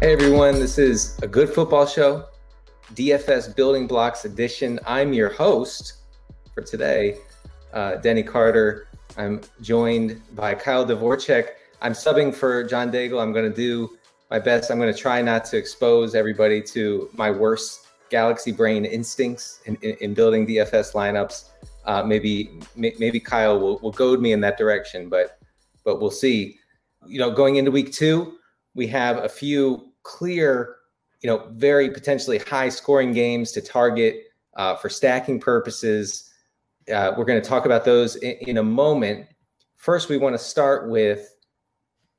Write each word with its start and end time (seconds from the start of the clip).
Hey 0.00 0.12
everyone, 0.12 0.54
this 0.54 0.78
is 0.78 1.18
a 1.22 1.26
good 1.26 1.48
football 1.48 1.84
show, 1.86 2.26
DFS 2.94 3.56
Building 3.56 3.88
Blocks 3.88 4.24
Edition. 4.24 4.78
I'm 4.86 5.12
your 5.12 5.30
host 5.30 5.94
for 6.54 6.62
today, 6.62 7.18
uh, 7.72 7.96
Denny 7.96 8.22
Carter. 8.22 8.86
I'm 9.16 9.40
joined 9.60 10.22
by 10.36 10.54
Kyle 10.54 10.86
Dvorchak. 10.86 11.48
I'm 11.82 11.92
subbing 11.92 12.32
for 12.32 12.62
John 12.62 12.92
Daigle. 12.92 13.20
I'm 13.20 13.32
going 13.32 13.50
to 13.50 13.56
do 13.56 13.98
my 14.30 14.38
best. 14.38 14.70
I'm 14.70 14.78
going 14.78 14.92
to 14.92 14.98
try 14.98 15.20
not 15.20 15.44
to 15.46 15.56
expose 15.56 16.14
everybody 16.14 16.62
to 16.62 17.10
my 17.14 17.30
worst 17.30 17.88
galaxy 18.10 18.52
brain 18.52 18.84
instincts 18.84 19.60
in, 19.66 19.76
in, 19.82 19.96
in 20.00 20.14
building 20.14 20.46
DFS 20.46 20.92
lineups. 20.94 21.50
Uh, 21.84 22.02
maybe 22.02 22.50
maybe 22.76 23.18
Kyle 23.18 23.58
will, 23.58 23.78
will 23.78 23.90
goad 23.90 24.20
me 24.20 24.32
in 24.32 24.40
that 24.40 24.58
direction, 24.58 25.08
but 25.08 25.38
but 25.84 26.00
we'll 26.00 26.10
see. 26.10 26.56
You 27.06 27.18
know, 27.18 27.30
going 27.30 27.56
into 27.56 27.70
week 27.70 27.92
two, 27.92 28.34
we 28.74 28.86
have 28.88 29.16
a 29.18 29.28
few 29.28 29.92
clear, 30.02 30.76
you 31.22 31.28
know, 31.28 31.48
very 31.52 31.90
potentially 31.90 32.38
high 32.38 32.68
scoring 32.68 33.12
games 33.12 33.52
to 33.52 33.62
target 33.62 34.24
uh, 34.54 34.76
for 34.76 34.90
stacking 34.90 35.40
purposes. 35.40 36.30
Uh, 36.92 37.12
we're 37.16 37.24
going 37.24 37.40
to 37.40 37.48
talk 37.48 37.64
about 37.64 37.84
those 37.84 38.16
in, 38.16 38.36
in, 38.42 38.58
a 38.58 38.62
moment. 38.62 39.26
First, 39.76 40.08
we 40.08 40.18
want 40.18 40.34
to 40.34 40.38
start 40.38 40.90
with 40.90 41.34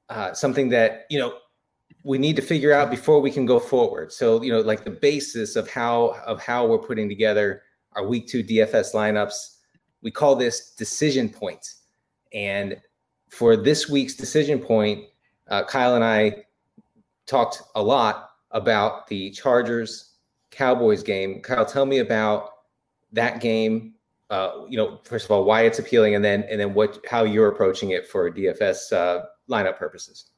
uh, 0.10 0.34
something 0.34 0.70
that 0.70 1.06
you 1.12 1.20
know 1.20 1.36
we 2.04 2.18
need 2.18 2.36
to 2.36 2.42
figure 2.42 2.74
out 2.74 2.90
before 2.90 3.20
we 3.20 3.32
can 3.32 3.46
go 3.46 3.60
forward. 3.60 4.12
So, 4.12 4.42
you 4.42 4.52
know, 4.52 4.62
like 4.62 4.84
the 4.84 4.92
basis 4.92 5.56
of 5.56 5.70
how 5.70 6.16
of 6.26 6.42
how 6.42 6.66
we're 6.66 6.80
putting 6.80 7.08
together 7.08 7.64
our 7.94 8.06
week 8.06 8.28
two 8.28 8.44
DFS 8.44 8.94
lineups. 8.94 9.58
We 10.02 10.12
call 10.12 10.36
this 10.36 10.74
decision 10.76 11.30
point. 11.30 11.76
And 12.34 12.78
for 13.30 13.56
this 13.56 13.90
week's 13.90 14.16
decision 14.16 14.60
point, 14.60 15.06
uh, 15.50 15.64
Kyle 15.66 15.96
and 15.96 16.04
I 16.04 16.46
talked 17.28 17.62
a 17.76 17.82
lot 17.82 18.32
about 18.52 19.08
the 19.08 19.32
Chargers 19.32 20.16
Cowboys 20.50 21.04
game. 21.04 21.42
Kyle, 21.42 21.66
tell 21.66 21.86
me 21.86 22.00
about 22.00 22.50
that 23.12 23.42
game. 23.42 23.94
Uh, 24.30 24.66
you 24.70 24.78
know, 24.78 25.00
first 25.04 25.26
of 25.26 25.32
all, 25.32 25.44
why 25.44 25.64
it's 25.64 25.80
appealing, 25.80 26.16
and 26.16 26.24
then 26.24 26.44
and 26.50 26.60
then 26.60 26.74
what 26.74 27.00
how 27.10 27.24
you're 27.24 27.50
approaching 27.50 27.92
it 27.92 28.08
for 28.08 28.32
DFS 28.32 28.94
uh, 28.94 29.26
lineup 29.50 29.78
purposes. 29.78 30.32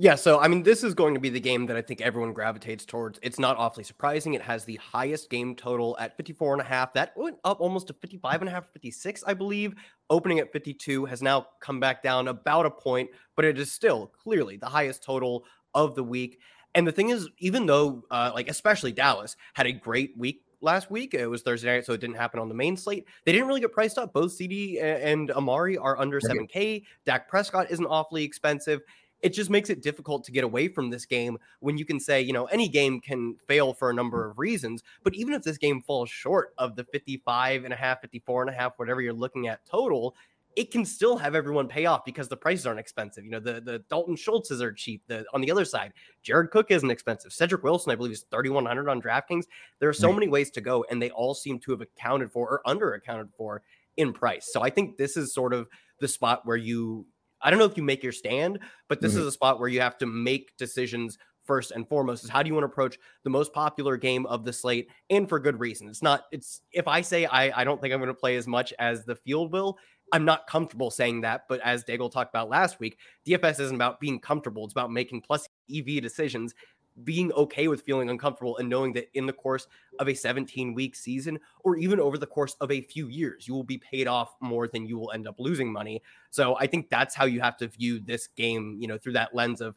Yeah, 0.00 0.14
so 0.14 0.38
I 0.38 0.46
mean, 0.46 0.62
this 0.62 0.84
is 0.84 0.94
going 0.94 1.14
to 1.14 1.20
be 1.20 1.28
the 1.28 1.40
game 1.40 1.66
that 1.66 1.76
I 1.76 1.82
think 1.82 2.00
everyone 2.00 2.32
gravitates 2.32 2.84
towards. 2.84 3.18
It's 3.20 3.40
not 3.40 3.56
awfully 3.56 3.82
surprising. 3.82 4.34
It 4.34 4.42
has 4.42 4.64
the 4.64 4.76
highest 4.76 5.28
game 5.28 5.56
total 5.56 5.96
at 5.98 6.16
54 6.16 6.52
and 6.52 6.62
a 6.62 6.64
half. 6.64 6.92
That 6.92 7.16
went 7.16 7.38
up 7.42 7.60
almost 7.60 7.88
to 7.88 7.94
55 7.94 8.42
and 8.42 8.48
a 8.48 8.52
half, 8.52 8.72
56, 8.72 9.24
I 9.26 9.34
believe. 9.34 9.74
Opening 10.08 10.38
at 10.38 10.52
52 10.52 11.04
has 11.06 11.20
now 11.20 11.48
come 11.60 11.80
back 11.80 12.00
down 12.00 12.28
about 12.28 12.64
a 12.64 12.70
point, 12.70 13.10
but 13.34 13.44
it 13.44 13.58
is 13.58 13.72
still 13.72 14.12
clearly 14.22 14.56
the 14.56 14.68
highest 14.68 15.02
total 15.02 15.44
of 15.74 15.96
the 15.96 16.04
week. 16.04 16.38
And 16.76 16.86
the 16.86 16.92
thing 16.92 17.08
is, 17.08 17.28
even 17.38 17.66
though, 17.66 18.04
uh, 18.12 18.30
like, 18.32 18.48
especially 18.48 18.92
Dallas 18.92 19.36
had 19.54 19.66
a 19.66 19.72
great 19.72 20.16
week 20.16 20.42
last 20.60 20.92
week, 20.92 21.12
it 21.14 21.26
was 21.26 21.42
Thursday 21.42 21.74
night, 21.74 21.86
so 21.86 21.92
it 21.92 22.00
didn't 22.00 22.16
happen 22.16 22.38
on 22.38 22.48
the 22.48 22.54
main 22.54 22.76
slate. 22.76 23.04
They 23.24 23.32
didn't 23.32 23.48
really 23.48 23.60
get 23.60 23.72
priced 23.72 23.98
up. 23.98 24.12
Both 24.12 24.38
CeeDee 24.38 24.80
and 24.80 25.32
Amari 25.32 25.76
are 25.76 25.98
under 25.98 26.20
7K. 26.20 26.84
Dak 27.04 27.28
Prescott 27.28 27.68
isn't 27.70 27.86
awfully 27.86 28.22
expensive. 28.22 28.80
It 29.22 29.30
just 29.30 29.50
makes 29.50 29.70
it 29.70 29.82
difficult 29.82 30.24
to 30.24 30.32
get 30.32 30.44
away 30.44 30.68
from 30.68 30.90
this 30.90 31.04
game 31.04 31.38
when 31.60 31.76
you 31.76 31.84
can 31.84 31.98
say, 31.98 32.20
you 32.20 32.32
know, 32.32 32.46
any 32.46 32.68
game 32.68 33.00
can 33.00 33.36
fail 33.46 33.74
for 33.74 33.90
a 33.90 33.94
number 33.94 34.28
of 34.28 34.38
reasons. 34.38 34.82
But 35.02 35.14
even 35.14 35.34
if 35.34 35.42
this 35.42 35.58
game 35.58 35.82
falls 35.82 36.08
short 36.08 36.54
of 36.58 36.76
the 36.76 36.84
55 36.84 37.64
and 37.64 37.72
a 37.72 37.76
half, 37.76 38.00
54 38.00 38.42
and 38.42 38.50
a 38.50 38.54
half, 38.54 38.72
whatever 38.76 39.00
you're 39.00 39.12
looking 39.12 39.48
at 39.48 39.66
total, 39.66 40.14
it 40.58 40.72
can 40.72 40.84
still 40.84 41.16
have 41.16 41.36
everyone 41.36 41.68
pay 41.68 41.86
off 41.86 42.04
because 42.04 42.28
the 42.28 42.36
prices 42.36 42.66
aren't 42.66 42.80
expensive. 42.80 43.24
You 43.24 43.30
know, 43.30 43.38
the 43.38 43.60
the 43.60 43.78
Dalton 43.90 44.16
Schultzes 44.16 44.60
are 44.60 44.72
cheap. 44.72 45.02
The 45.06 45.24
on 45.32 45.40
the 45.40 45.52
other 45.52 45.64
side, 45.64 45.92
Jared 46.24 46.50
Cook 46.50 46.70
isn't 46.70 46.90
expensive. 46.90 47.32
Cedric 47.32 47.62
Wilson, 47.62 47.92
I 47.92 47.94
believe, 47.94 48.12
is 48.12 48.24
3,100 48.32 48.88
on 48.88 49.00
DraftKings. 49.00 49.44
There 49.78 49.88
are 49.88 49.92
so 49.92 50.08
right. 50.08 50.14
many 50.14 50.28
ways 50.28 50.50
to 50.50 50.60
go, 50.60 50.84
and 50.90 51.00
they 51.00 51.10
all 51.10 51.34
seem 51.34 51.60
to 51.60 51.70
have 51.70 51.80
accounted 51.80 52.32
for 52.32 52.48
or 52.48 52.60
under 52.66 52.94
accounted 52.94 53.28
for 53.36 53.62
in 53.98 54.12
price. 54.12 54.50
So 54.52 54.60
I 54.62 54.70
think 54.70 54.96
this 54.96 55.16
is 55.16 55.32
sort 55.32 55.54
of 55.54 55.68
the 56.00 56.08
spot 56.08 56.44
where 56.44 56.56
you 56.56 57.06
I 57.40 57.50
don't 57.50 57.58
know 57.58 57.64
if 57.64 57.76
you 57.76 57.82
make 57.82 58.02
your 58.02 58.12
stand, 58.12 58.58
but 58.88 59.00
this 59.00 59.12
mm-hmm. 59.12 59.20
is 59.20 59.26
a 59.26 59.32
spot 59.32 59.60
where 59.60 59.68
you 59.68 59.80
have 59.80 59.98
to 59.98 60.06
make 60.06 60.56
decisions 60.56 61.18
first 61.44 61.70
and 61.70 61.88
foremost 61.88 62.24
is 62.24 62.28
how 62.28 62.42
do 62.42 62.48
you 62.48 62.54
want 62.54 62.62
to 62.62 62.68
approach 62.68 62.98
the 63.24 63.30
most 63.30 63.54
popular 63.54 63.96
game 63.96 64.26
of 64.26 64.44
the 64.44 64.52
slate 64.52 64.90
and 65.08 65.30
for 65.30 65.40
good 65.40 65.58
reason 65.58 65.88
it's 65.88 66.02
not 66.02 66.24
it's 66.30 66.60
if 66.72 66.86
i 66.86 67.00
say 67.00 67.24
i 67.24 67.62
i 67.62 67.64
don't 67.64 67.80
think 67.80 67.94
i'm 67.94 68.00
going 68.00 68.06
to 68.06 68.12
play 68.12 68.36
as 68.36 68.46
much 68.46 68.74
as 68.78 69.06
the 69.06 69.16
field 69.16 69.50
will 69.50 69.78
I'm 70.12 70.24
not 70.24 70.46
comfortable 70.46 70.90
saying 70.90 71.22
that, 71.22 71.42
but 71.48 71.60
as 71.60 71.84
Daigle 71.84 72.10
talked 72.10 72.30
about 72.30 72.48
last 72.48 72.80
week, 72.80 72.98
DFS 73.26 73.60
isn't 73.60 73.74
about 73.74 74.00
being 74.00 74.18
comfortable. 74.18 74.64
It's 74.64 74.72
about 74.72 74.92
making 74.92 75.22
plus 75.22 75.48
EV 75.74 76.02
decisions, 76.02 76.54
being 77.04 77.32
okay 77.32 77.68
with 77.68 77.82
feeling 77.82 78.10
uncomfortable 78.10 78.56
and 78.58 78.68
knowing 78.68 78.92
that 78.94 79.08
in 79.14 79.26
the 79.26 79.32
course 79.32 79.66
of 79.98 80.08
a 80.08 80.14
17 80.14 80.74
week 80.74 80.96
season 80.96 81.38
or 81.60 81.76
even 81.76 82.00
over 82.00 82.18
the 82.18 82.26
course 82.26 82.56
of 82.60 82.70
a 82.70 82.80
few 82.80 83.08
years, 83.08 83.46
you 83.46 83.54
will 83.54 83.64
be 83.64 83.78
paid 83.78 84.06
off 84.06 84.34
more 84.40 84.68
than 84.68 84.86
you 84.86 84.98
will 84.98 85.12
end 85.12 85.26
up 85.28 85.36
losing 85.38 85.72
money. 85.72 86.02
So 86.30 86.56
I 86.58 86.66
think 86.66 86.90
that's 86.90 87.14
how 87.14 87.24
you 87.26 87.40
have 87.40 87.56
to 87.58 87.68
view 87.68 88.00
this 88.00 88.28
game, 88.28 88.76
you 88.80 88.88
know, 88.88 88.98
through 88.98 89.14
that 89.14 89.34
lens 89.34 89.60
of 89.60 89.74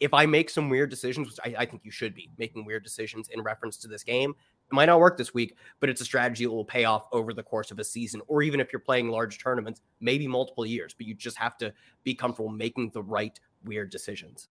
if 0.00 0.14
I 0.14 0.24
make 0.24 0.48
some 0.48 0.70
weird 0.70 0.88
decisions, 0.88 1.28
which 1.28 1.38
I, 1.44 1.62
I 1.62 1.66
think 1.66 1.84
you 1.84 1.90
should 1.90 2.14
be 2.14 2.30
making 2.38 2.64
weird 2.64 2.82
decisions 2.82 3.28
in 3.28 3.42
reference 3.42 3.76
to 3.78 3.88
this 3.88 4.02
game, 4.02 4.34
it 4.70 4.74
might 4.74 4.86
not 4.86 4.98
work 4.98 5.18
this 5.18 5.34
week, 5.34 5.56
but 5.78 5.90
it's 5.90 6.00
a 6.00 6.04
strategy 6.04 6.44
that 6.44 6.50
will 6.50 6.64
pay 6.64 6.84
off 6.84 7.04
over 7.12 7.34
the 7.34 7.42
course 7.42 7.70
of 7.70 7.78
a 7.78 7.84
season, 7.84 8.22
or 8.26 8.42
even 8.42 8.60
if 8.60 8.72
you're 8.72 8.80
playing 8.80 9.10
large 9.10 9.42
tournaments, 9.42 9.82
maybe 10.00 10.26
multiple 10.26 10.64
years. 10.64 10.94
But 10.96 11.06
you 11.06 11.14
just 11.14 11.36
have 11.36 11.58
to 11.58 11.72
be 12.02 12.14
comfortable 12.14 12.50
making 12.50 12.90
the 12.90 13.02
right 13.02 13.38
weird 13.64 13.90
decisions. 13.90 14.48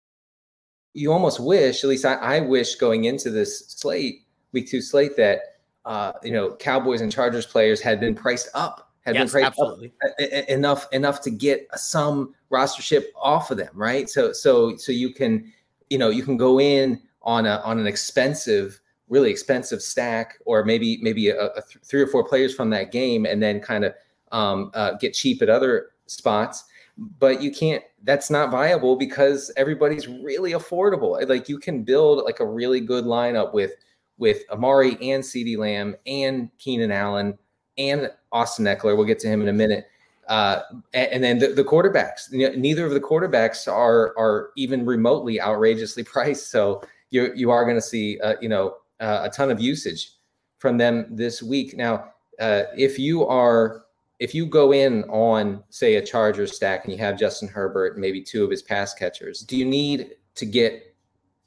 You 0.98 1.12
almost 1.12 1.40
wish, 1.40 1.84
at 1.84 1.90
least 1.90 2.04
I, 2.04 2.14
I 2.14 2.40
wish, 2.40 2.74
going 2.76 3.04
into 3.04 3.30
this 3.30 3.66
slate, 3.68 4.22
week 4.52 4.68
two 4.68 4.80
slate, 4.80 5.16
that 5.16 5.40
uh, 5.84 6.12
you 6.22 6.32
know 6.32 6.56
Cowboys 6.56 7.00
and 7.00 7.12
Chargers 7.12 7.46
players 7.46 7.80
had 7.80 8.00
been 8.00 8.14
priced 8.14 8.48
up, 8.54 8.90
had 9.04 9.14
yes, 9.14 9.24
been 9.24 9.40
priced 9.40 9.46
absolutely. 9.46 9.92
up 10.02 10.48
enough 10.48 10.86
enough 10.92 11.20
to 11.22 11.30
get 11.30 11.68
some 11.74 12.34
rostership 12.50 13.04
off 13.20 13.50
of 13.50 13.58
them, 13.58 13.70
right? 13.74 14.08
So 14.08 14.32
so 14.32 14.76
so 14.76 14.92
you 14.92 15.12
can 15.12 15.52
you 15.90 15.98
know 15.98 16.10
you 16.10 16.22
can 16.22 16.36
go 16.36 16.60
in 16.60 17.00
on 17.22 17.46
a 17.46 17.60
on 17.64 17.78
an 17.78 17.86
expensive 17.86 18.80
really 19.08 19.30
expensive 19.30 19.82
stack, 19.82 20.38
or 20.44 20.64
maybe 20.64 20.98
maybe 21.02 21.30
a, 21.30 21.46
a 21.46 21.62
th- 21.62 21.82
three 21.84 22.00
or 22.00 22.06
four 22.06 22.24
players 22.24 22.54
from 22.54 22.70
that 22.70 22.92
game, 22.92 23.24
and 23.24 23.42
then 23.42 23.60
kind 23.60 23.84
of 23.84 23.94
um, 24.32 24.70
uh, 24.74 24.92
get 25.00 25.14
cheap 25.14 25.42
at 25.42 25.48
other 25.48 25.90
spots. 26.06 26.64
But 26.98 27.40
you 27.40 27.52
can't. 27.52 27.82
That's 28.02 28.28
not 28.28 28.50
viable 28.50 28.96
because 28.96 29.52
everybody's 29.56 30.08
really 30.08 30.52
affordable. 30.52 31.28
Like 31.28 31.48
you 31.48 31.58
can 31.58 31.84
build 31.84 32.24
like 32.24 32.40
a 32.40 32.46
really 32.46 32.80
good 32.80 33.04
lineup 33.04 33.54
with 33.54 33.72
with 34.18 34.42
Amari 34.50 34.92
and 34.94 35.22
CeeDee 35.22 35.56
Lamb 35.56 35.94
and 36.06 36.50
Keenan 36.58 36.90
Allen 36.90 37.38
and 37.76 38.10
Austin 38.32 38.64
Ekeler. 38.64 38.96
We'll 38.96 39.06
get 39.06 39.20
to 39.20 39.28
him 39.28 39.40
in 39.40 39.48
a 39.48 39.52
minute. 39.52 39.86
Uh, 40.26 40.60
and, 40.92 41.12
and, 41.12 41.24
then 41.24 41.38
the, 41.38 41.48
the 41.54 41.64
quarterbacks. 41.64 42.30
Neither 42.30 42.84
of 42.84 42.92
the 42.92 43.00
quarterbacks 43.00 43.66
are 43.66 44.18
are 44.18 44.50
even 44.56 44.84
remotely 44.84 45.40
outrageously 45.40 46.02
priced. 46.04 46.50
So 46.50 46.82
you 47.10 47.32
you 47.34 47.50
are 47.50 47.64
going 47.64 47.76
to 47.76 47.82
see 47.82 48.20
uh, 48.20 48.34
you 48.40 48.48
know 48.48 48.76
uh, 49.00 49.20
a 49.22 49.30
ton 49.30 49.50
of 49.50 49.60
usage 49.60 50.12
from 50.58 50.76
them 50.76 51.06
this 51.10 51.42
week. 51.42 51.76
Now, 51.76 52.12
uh, 52.40 52.64
if 52.76 52.98
you 52.98 53.26
are 53.26 53.84
if 54.18 54.34
you 54.34 54.46
go 54.46 54.72
in 54.72 55.04
on 55.04 55.62
say 55.70 55.96
a 55.96 56.04
Chargers 56.04 56.54
stack 56.54 56.84
and 56.84 56.92
you 56.92 56.98
have 56.98 57.18
Justin 57.18 57.48
Herbert, 57.48 57.94
and 57.94 58.00
maybe 58.00 58.22
two 58.22 58.44
of 58.44 58.50
his 58.50 58.62
pass 58.62 58.94
catchers, 58.94 59.40
do 59.40 59.56
you 59.56 59.64
need 59.64 60.12
to 60.34 60.46
get 60.46 60.94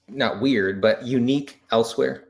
not 0.08 0.42
weird 0.42 0.82
but 0.82 1.04
unique 1.04 1.62
elsewhere? 1.72 2.26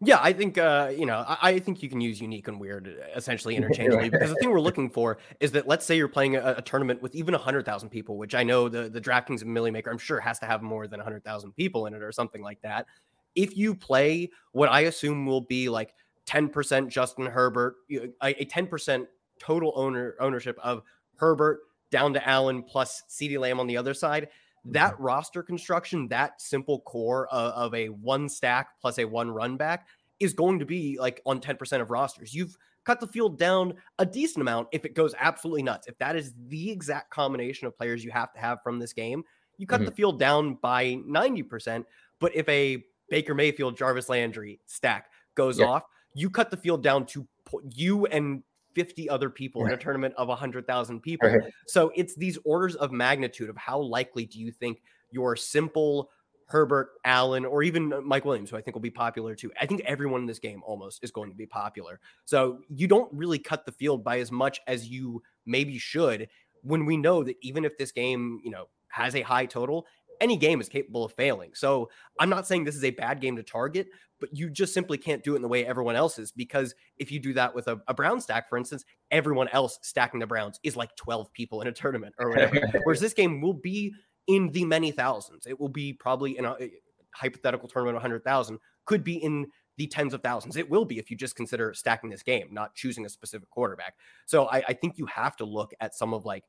Yeah, 0.00 0.18
I 0.20 0.32
think 0.32 0.58
uh, 0.58 0.92
you 0.94 1.06
know, 1.06 1.24
I, 1.26 1.38
I, 1.40 1.58
think 1.58 1.82
you 1.82 1.88
can 1.88 2.00
use 2.00 2.20
unique 2.20 2.48
and 2.48 2.60
weird 2.60 2.94
essentially 3.16 3.56
interchangeably 3.56 4.10
because 4.10 4.30
the 4.30 4.36
thing 4.36 4.50
we're 4.50 4.60
looking 4.60 4.90
for 4.90 5.18
is 5.40 5.52
that 5.52 5.66
let's 5.66 5.86
say 5.86 5.96
you're 5.96 6.08
playing 6.08 6.36
a, 6.36 6.56
a 6.58 6.62
tournament 6.62 7.00
with 7.00 7.14
even 7.14 7.32
hundred 7.32 7.64
thousand 7.64 7.88
people, 7.88 8.18
which 8.18 8.34
I 8.34 8.42
know 8.42 8.68
the 8.68 8.90
the 8.90 9.00
DraftKings 9.00 9.42
and 9.42 9.54
Milly 9.54 9.70
Maker 9.70 9.90
I'm 9.90 9.98
sure 9.98 10.20
has 10.20 10.38
to 10.40 10.46
have 10.46 10.62
more 10.62 10.86
than 10.86 11.00
hundred 11.00 11.24
thousand 11.24 11.52
people 11.52 11.86
in 11.86 11.94
it 11.94 12.02
or 12.02 12.12
something 12.12 12.42
like 12.42 12.60
that 12.62 12.86
if 13.34 13.56
you 13.56 13.74
play 13.74 14.30
what 14.52 14.70
I 14.70 14.82
assume 14.82 15.26
will 15.26 15.40
be 15.42 15.68
like 15.68 15.94
10% 16.26 16.88
Justin 16.88 17.26
Herbert, 17.26 17.76
a 17.90 18.44
10% 18.44 19.06
total 19.38 19.72
owner 19.76 20.16
ownership 20.20 20.58
of 20.62 20.82
Herbert 21.16 21.60
down 21.90 22.12
to 22.14 22.28
Allen 22.28 22.62
plus 22.62 23.02
CeeDee 23.08 23.38
Lamb 23.38 23.60
on 23.60 23.66
the 23.66 23.76
other 23.76 23.94
side, 23.94 24.28
that 24.66 24.94
mm-hmm. 24.94 25.02
roster 25.02 25.42
construction, 25.42 26.08
that 26.08 26.40
simple 26.40 26.80
core 26.80 27.28
of, 27.28 27.52
of, 27.52 27.74
a 27.74 27.88
one 27.88 28.28
stack 28.28 28.68
plus 28.80 28.98
a 28.98 29.04
one 29.04 29.30
run 29.30 29.56
back 29.56 29.86
is 30.20 30.32
going 30.32 30.58
to 30.58 30.64
be 30.64 30.98
like 30.98 31.20
on 31.26 31.40
10% 31.40 31.80
of 31.80 31.90
rosters. 31.90 32.34
You've 32.34 32.56
cut 32.84 33.00
the 33.00 33.06
field 33.06 33.38
down 33.38 33.74
a 33.98 34.06
decent 34.06 34.42
amount 34.42 34.68
if 34.72 34.84
it 34.84 34.94
goes 34.94 35.14
absolutely 35.18 35.62
nuts. 35.62 35.86
If 35.86 35.98
that 35.98 36.16
is 36.16 36.32
the 36.48 36.70
exact 36.70 37.10
combination 37.10 37.66
of 37.66 37.76
players 37.76 38.04
you 38.04 38.10
have 38.10 38.32
to 38.32 38.40
have 38.40 38.62
from 38.62 38.78
this 38.78 38.92
game, 38.92 39.22
you 39.58 39.66
cut 39.66 39.80
mm-hmm. 39.80 39.86
the 39.86 39.92
field 39.92 40.18
down 40.18 40.54
by 40.62 40.96
90%. 41.06 41.84
But 42.18 42.34
if 42.34 42.48
a 42.48 42.84
Baker 43.08 43.34
Mayfield, 43.34 43.76
Jarvis 43.76 44.08
Landry 44.08 44.60
stack 44.66 45.10
goes 45.34 45.58
Yeah. 45.58 45.66
off, 45.66 45.84
you 46.14 46.30
cut 46.30 46.50
the 46.50 46.56
field 46.56 46.82
down 46.82 47.06
to 47.06 47.26
you 47.70 48.06
and 48.06 48.42
50 48.74 49.08
other 49.08 49.30
people 49.30 49.64
in 49.66 49.72
a 49.72 49.76
tournament 49.76 50.14
of 50.16 50.28
100,000 50.28 51.00
people. 51.00 51.28
Right. 51.28 51.52
So 51.66 51.92
it's 51.94 52.14
these 52.14 52.38
orders 52.44 52.74
of 52.76 52.92
magnitude 52.92 53.48
of 53.48 53.56
how 53.56 53.80
likely 53.80 54.26
do 54.26 54.38
you 54.38 54.50
think 54.50 54.82
your 55.10 55.36
simple 55.36 56.10
Herbert, 56.46 56.90
Allen, 57.04 57.44
or 57.44 57.62
even 57.62 57.92
uh, 57.92 58.00
Mike 58.00 58.24
Williams, 58.24 58.50
who 58.50 58.56
I 58.56 58.60
think 58.60 58.74
will 58.74 58.82
be 58.82 58.90
popular 58.90 59.34
too. 59.34 59.50
I 59.60 59.66
think 59.66 59.80
everyone 59.86 60.20
in 60.20 60.26
this 60.26 60.38
game 60.38 60.62
almost 60.64 61.02
is 61.02 61.10
going 61.10 61.30
to 61.30 61.36
be 61.36 61.46
popular. 61.46 62.00
So 62.24 62.60
you 62.68 62.86
don't 62.86 63.12
really 63.12 63.38
cut 63.38 63.64
the 63.64 63.72
field 63.72 64.04
by 64.04 64.18
as 64.18 64.30
much 64.30 64.60
as 64.66 64.88
you 64.88 65.22
maybe 65.46 65.78
should 65.78 66.28
when 66.62 66.84
we 66.84 66.96
know 66.96 67.22
that 67.24 67.36
even 67.40 67.64
if 67.64 67.76
this 67.78 67.92
game, 67.92 68.40
you 68.44 68.50
know, 68.50 68.68
has 68.88 69.14
a 69.16 69.22
high 69.22 69.46
total, 69.46 69.86
any 70.24 70.38
game 70.38 70.58
is 70.58 70.70
capable 70.70 71.04
of 71.04 71.12
failing. 71.12 71.50
So 71.54 71.90
I'm 72.18 72.30
not 72.30 72.46
saying 72.46 72.64
this 72.64 72.76
is 72.76 72.84
a 72.84 72.90
bad 72.90 73.20
game 73.20 73.36
to 73.36 73.42
target, 73.42 73.88
but 74.20 74.30
you 74.32 74.48
just 74.48 74.72
simply 74.72 74.96
can't 74.96 75.22
do 75.22 75.34
it 75.34 75.36
in 75.36 75.42
the 75.42 75.48
way 75.48 75.66
everyone 75.66 75.96
else 75.96 76.18
is 76.18 76.32
because 76.32 76.74
if 76.96 77.12
you 77.12 77.20
do 77.20 77.34
that 77.34 77.54
with 77.54 77.68
a, 77.68 77.78
a 77.86 77.92
Brown 77.92 78.22
stack, 78.22 78.48
for 78.48 78.56
instance, 78.56 78.84
everyone 79.10 79.48
else 79.48 79.78
stacking 79.82 80.20
the 80.20 80.26
Browns 80.26 80.58
is 80.62 80.76
like 80.76 80.96
12 80.96 81.30
people 81.34 81.60
in 81.60 81.68
a 81.68 81.72
tournament 81.72 82.14
or 82.18 82.30
whatever. 82.30 82.58
Whereas 82.84 83.00
this 83.00 83.12
game 83.12 83.42
will 83.42 83.52
be 83.52 83.92
in 84.26 84.48
the 84.52 84.64
many 84.64 84.92
thousands. 84.92 85.46
It 85.46 85.60
will 85.60 85.68
be 85.68 85.92
probably 85.92 86.38
in 86.38 86.46
a, 86.46 86.54
a 86.58 86.70
hypothetical 87.14 87.68
tournament, 87.68 87.96
100,000 87.96 88.58
could 88.86 89.04
be 89.04 89.16
in 89.16 89.46
the 89.76 89.86
tens 89.86 90.14
of 90.14 90.22
thousands. 90.22 90.56
It 90.56 90.70
will 90.70 90.84
be 90.84 90.98
if 90.98 91.10
you 91.10 91.16
just 91.16 91.36
consider 91.36 91.74
stacking 91.74 92.10
this 92.10 92.22
game, 92.22 92.48
not 92.50 92.74
choosing 92.74 93.04
a 93.04 93.08
specific 93.08 93.50
quarterback. 93.50 93.94
So 94.26 94.46
I, 94.46 94.62
I 94.68 94.72
think 94.72 94.98
you 94.98 95.06
have 95.06 95.36
to 95.36 95.44
look 95.44 95.72
at 95.80 95.94
some 95.94 96.14
of 96.14 96.24
like 96.24 96.44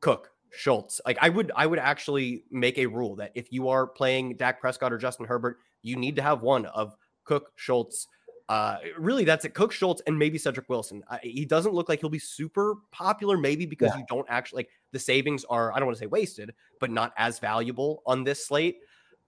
Cook, 0.00 0.30
Schultz. 0.50 1.00
Like 1.06 1.18
I 1.20 1.28
would, 1.28 1.52
I 1.54 1.66
would 1.66 1.78
actually 1.78 2.44
make 2.50 2.78
a 2.78 2.86
rule 2.86 3.16
that 3.16 3.32
if 3.34 3.52
you 3.52 3.68
are 3.68 3.86
playing 3.86 4.36
Dak 4.36 4.60
Prescott 4.60 4.92
or 4.92 4.98
Justin 4.98 5.26
Herbert, 5.26 5.58
you 5.82 5.96
need 5.96 6.16
to 6.16 6.22
have 6.22 6.42
one 6.42 6.66
of 6.66 6.96
Cook, 7.24 7.52
Schultz. 7.56 8.08
Uh, 8.48 8.78
really, 8.96 9.24
that's 9.24 9.44
it. 9.44 9.54
Cook, 9.54 9.72
Schultz, 9.72 10.00
and 10.06 10.16
maybe 10.16 10.38
Cedric 10.38 10.68
Wilson. 10.68 11.02
He 11.22 11.44
doesn't 11.44 11.74
look 11.74 11.88
like 11.88 12.00
he'll 12.00 12.08
be 12.08 12.18
super 12.20 12.76
popular, 12.92 13.36
maybe 13.36 13.66
because 13.66 13.90
Yeah. 13.92 13.98
you 13.98 14.04
don't 14.08 14.26
actually 14.28 14.60
like 14.60 14.70
the 14.92 14.98
savings 15.00 15.44
are. 15.46 15.72
I 15.72 15.78
don't 15.78 15.86
want 15.86 15.96
to 15.98 16.00
say 16.00 16.06
wasted, 16.06 16.54
but 16.78 16.90
not 16.90 17.12
as 17.18 17.40
valuable 17.40 18.02
on 18.06 18.22
this 18.22 18.46
slate. 18.46 18.78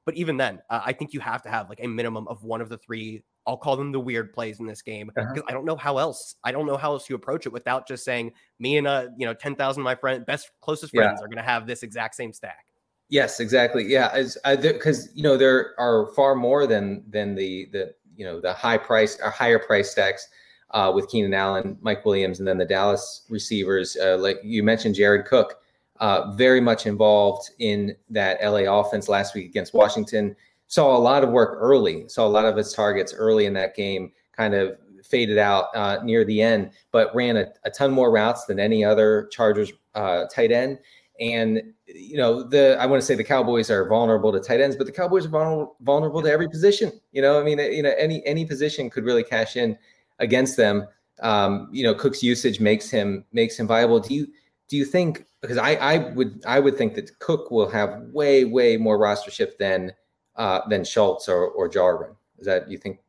But 0.04 0.14
even 0.14 0.36
then, 0.36 0.62
uh, 0.70 0.82
I 0.86 0.92
think 0.92 1.12
you 1.12 1.20
have 1.20 1.42
to 1.42 1.50
have 1.50 1.68
like 1.68 1.80
a 1.82 1.88
minimum 1.88 2.28
of 2.28 2.44
one 2.44 2.60
of 2.60 2.68
the 2.68 2.78
three. 2.78 3.24
I'll 3.48 3.56
call 3.56 3.76
them 3.76 3.90
the 3.90 3.98
weird 3.98 4.32
plays 4.32 4.60
in 4.60 4.66
this 4.66 4.82
game 4.82 5.10
Uh-huh. 5.16 5.26
because 5.32 5.46
I 5.48 5.52
don't 5.52 5.64
know 5.64 5.74
how 5.76 5.96
else. 5.98 6.36
I 6.44 6.52
don't 6.52 6.66
know 6.66 6.76
how 6.76 6.92
else 6.92 7.08
you 7.08 7.16
approach 7.16 7.46
it 7.46 7.52
without 7.52 7.88
just 7.88 8.04
saying 8.04 8.32
me 8.60 8.76
and 8.76 8.86
uh 8.86 9.06
you 9.16 9.26
know 9.26 9.34
ten 9.34 9.54
thousand 9.56 9.82
my 9.82 9.94
friend 9.94 10.24
best 10.26 10.50
closest 10.60 10.92
Yeah. 10.94 11.02
friends 11.02 11.22
are 11.22 11.26
going 11.26 11.38
to 11.38 11.42
have 11.50 11.66
this 11.66 11.82
exact 11.82 12.14
same 12.14 12.32
stack. 12.32 12.66
Yes, 13.08 13.40
exactly. 13.40 13.84
Yeah, 13.86 14.22
because 14.54 15.08
you 15.14 15.22
know 15.22 15.36
there 15.38 15.74
are 15.78 16.08
far 16.14 16.34
more 16.34 16.66
than 16.66 17.02
than 17.08 17.34
the 17.34 17.66
the 17.72 17.94
you 18.16 18.24
know 18.26 18.38
the 18.40 18.52
high 18.52 18.76
price 18.76 19.18
or 19.24 19.30
higher 19.30 19.58
price 19.58 19.90
stacks 19.90 20.28
uh, 20.72 20.92
with 20.94 21.08
Keenan 21.08 21.32
Allen, 21.32 21.78
Mike 21.80 22.04
Williams, 22.04 22.38
and 22.40 22.46
then 22.46 22.58
the 22.58 22.66
Dallas 22.66 23.22
receivers. 23.30 23.96
Uh, 23.96 24.18
like 24.18 24.38
you 24.44 24.62
mentioned, 24.62 24.94
Jared 24.94 25.24
Cook, 25.24 25.54
uh, 26.00 26.32
very 26.32 26.60
much 26.60 26.84
involved 26.84 27.48
in 27.60 27.96
that 28.10 28.38
LA 28.42 28.70
offense 28.70 29.08
last 29.08 29.34
week 29.34 29.46
against 29.46 29.72
Washington. 29.72 30.36
Saw 30.68 30.96
a 30.96 30.98
lot 30.98 31.24
of 31.24 31.30
work 31.30 31.58
early. 31.60 32.08
Saw 32.08 32.26
a 32.26 32.28
lot 32.28 32.44
of 32.44 32.56
his 32.56 32.72
targets 32.72 33.12
early 33.12 33.46
in 33.46 33.54
that 33.54 33.74
game. 33.74 34.12
Kind 34.36 34.54
of 34.54 34.78
faded 35.04 35.38
out 35.38 35.74
uh, 35.74 35.98
near 36.02 36.24
the 36.24 36.42
end, 36.42 36.70
but 36.92 37.14
ran 37.14 37.36
a, 37.36 37.46
a 37.64 37.70
ton 37.70 37.90
more 37.90 38.10
routes 38.10 38.44
than 38.44 38.60
any 38.60 38.84
other 38.84 39.28
Chargers 39.32 39.72
uh, 39.94 40.26
tight 40.26 40.52
end. 40.52 40.78
And 41.20 41.62
you 41.86 42.16
know, 42.16 42.42
the 42.42 42.76
I 42.78 42.86
want 42.86 43.00
to 43.00 43.06
say 43.06 43.14
the 43.14 43.24
Cowboys 43.24 43.70
are 43.70 43.88
vulnerable 43.88 44.30
to 44.32 44.40
tight 44.40 44.60
ends, 44.60 44.76
but 44.76 44.86
the 44.86 44.92
Cowboys 44.92 45.26
are 45.26 45.30
vulnerable, 45.30 45.76
vulnerable 45.80 46.22
to 46.22 46.30
every 46.30 46.48
position. 46.48 46.92
You 47.12 47.22
know, 47.22 47.40
I 47.40 47.44
mean, 47.44 47.58
you 47.58 47.82
know, 47.82 47.92
any 47.98 48.24
any 48.24 48.44
position 48.44 48.90
could 48.90 49.04
really 49.04 49.24
cash 49.24 49.56
in 49.56 49.76
against 50.18 50.56
them. 50.56 50.86
Um, 51.20 51.68
you 51.72 51.82
know, 51.82 51.94
Cook's 51.94 52.22
usage 52.22 52.60
makes 52.60 52.88
him 52.90 53.24
makes 53.32 53.58
him 53.58 53.66
viable. 53.66 53.98
Do 54.00 54.14
you 54.14 54.28
do 54.68 54.76
you 54.76 54.84
think 54.84 55.24
because 55.40 55.58
I 55.58 55.74
I 55.74 55.98
would 56.12 56.42
I 56.46 56.60
would 56.60 56.76
think 56.76 56.94
that 56.94 57.18
Cook 57.18 57.50
will 57.50 57.68
have 57.68 58.00
way 58.12 58.44
way 58.44 58.76
more 58.76 58.98
roster 58.98 59.30
rostership 59.30 59.56
than 59.58 59.92
uh, 60.38 60.60
than 60.68 60.84
Schultz 60.84 61.28
or 61.28 61.48
or 61.48 61.68
Jarwin. 61.68 62.10
Is 62.38 62.46
that 62.46 62.70
you 62.70 62.78
think? 62.78 63.00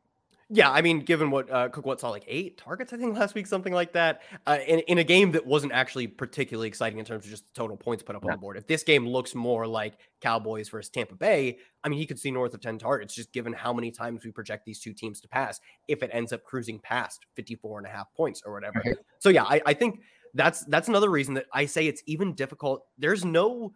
Yeah, 0.52 0.68
I 0.68 0.82
mean, 0.82 0.98
given 0.98 1.30
what 1.30 1.48
uh, 1.48 1.68
Cook 1.68 1.86
what 1.86 2.00
saw 2.00 2.10
like 2.10 2.24
eight 2.26 2.58
targets, 2.58 2.92
I 2.92 2.96
think 2.96 3.16
last 3.16 3.36
week, 3.36 3.46
something 3.46 3.72
like 3.72 3.92
that, 3.92 4.22
uh, 4.48 4.58
in 4.66 4.80
in 4.80 4.98
a 4.98 5.04
game 5.04 5.30
that 5.30 5.46
wasn't 5.46 5.72
actually 5.72 6.08
particularly 6.08 6.66
exciting 6.66 6.98
in 6.98 7.04
terms 7.04 7.24
of 7.24 7.30
just 7.30 7.46
the 7.46 7.52
total 7.54 7.76
points 7.76 8.02
put 8.02 8.16
up 8.16 8.24
on 8.24 8.32
the 8.32 8.36
board. 8.36 8.56
If 8.56 8.66
this 8.66 8.82
game 8.82 9.06
looks 9.06 9.32
more 9.36 9.64
like 9.68 9.94
Cowboys 10.20 10.68
versus 10.68 10.90
Tampa 10.90 11.14
Bay, 11.14 11.58
I 11.84 11.88
mean, 11.88 12.00
he 12.00 12.06
could 12.06 12.18
see 12.18 12.32
north 12.32 12.52
of 12.52 12.60
ten 12.60 12.78
targets, 12.78 13.14
just 13.14 13.32
given 13.32 13.52
how 13.52 13.72
many 13.72 13.92
times 13.92 14.24
we 14.24 14.32
project 14.32 14.64
these 14.66 14.80
two 14.80 14.92
teams 14.92 15.20
to 15.20 15.28
pass. 15.28 15.60
If 15.86 16.02
it 16.02 16.10
ends 16.12 16.32
up 16.32 16.42
cruising 16.42 16.80
past 16.80 17.26
54 17.36 17.78
and 17.78 17.86
a 17.86 17.90
half 17.90 18.12
points 18.12 18.42
or 18.44 18.52
whatever, 18.52 18.82
Right. 18.84 18.96
so 19.20 19.28
yeah, 19.28 19.44
I, 19.44 19.62
I 19.66 19.72
think 19.74 20.00
that's 20.34 20.64
that's 20.64 20.88
another 20.88 21.10
reason 21.10 21.34
that 21.34 21.46
I 21.52 21.66
say 21.66 21.86
it's 21.86 22.02
even 22.06 22.34
difficult. 22.34 22.86
There's 22.98 23.24
no 23.24 23.72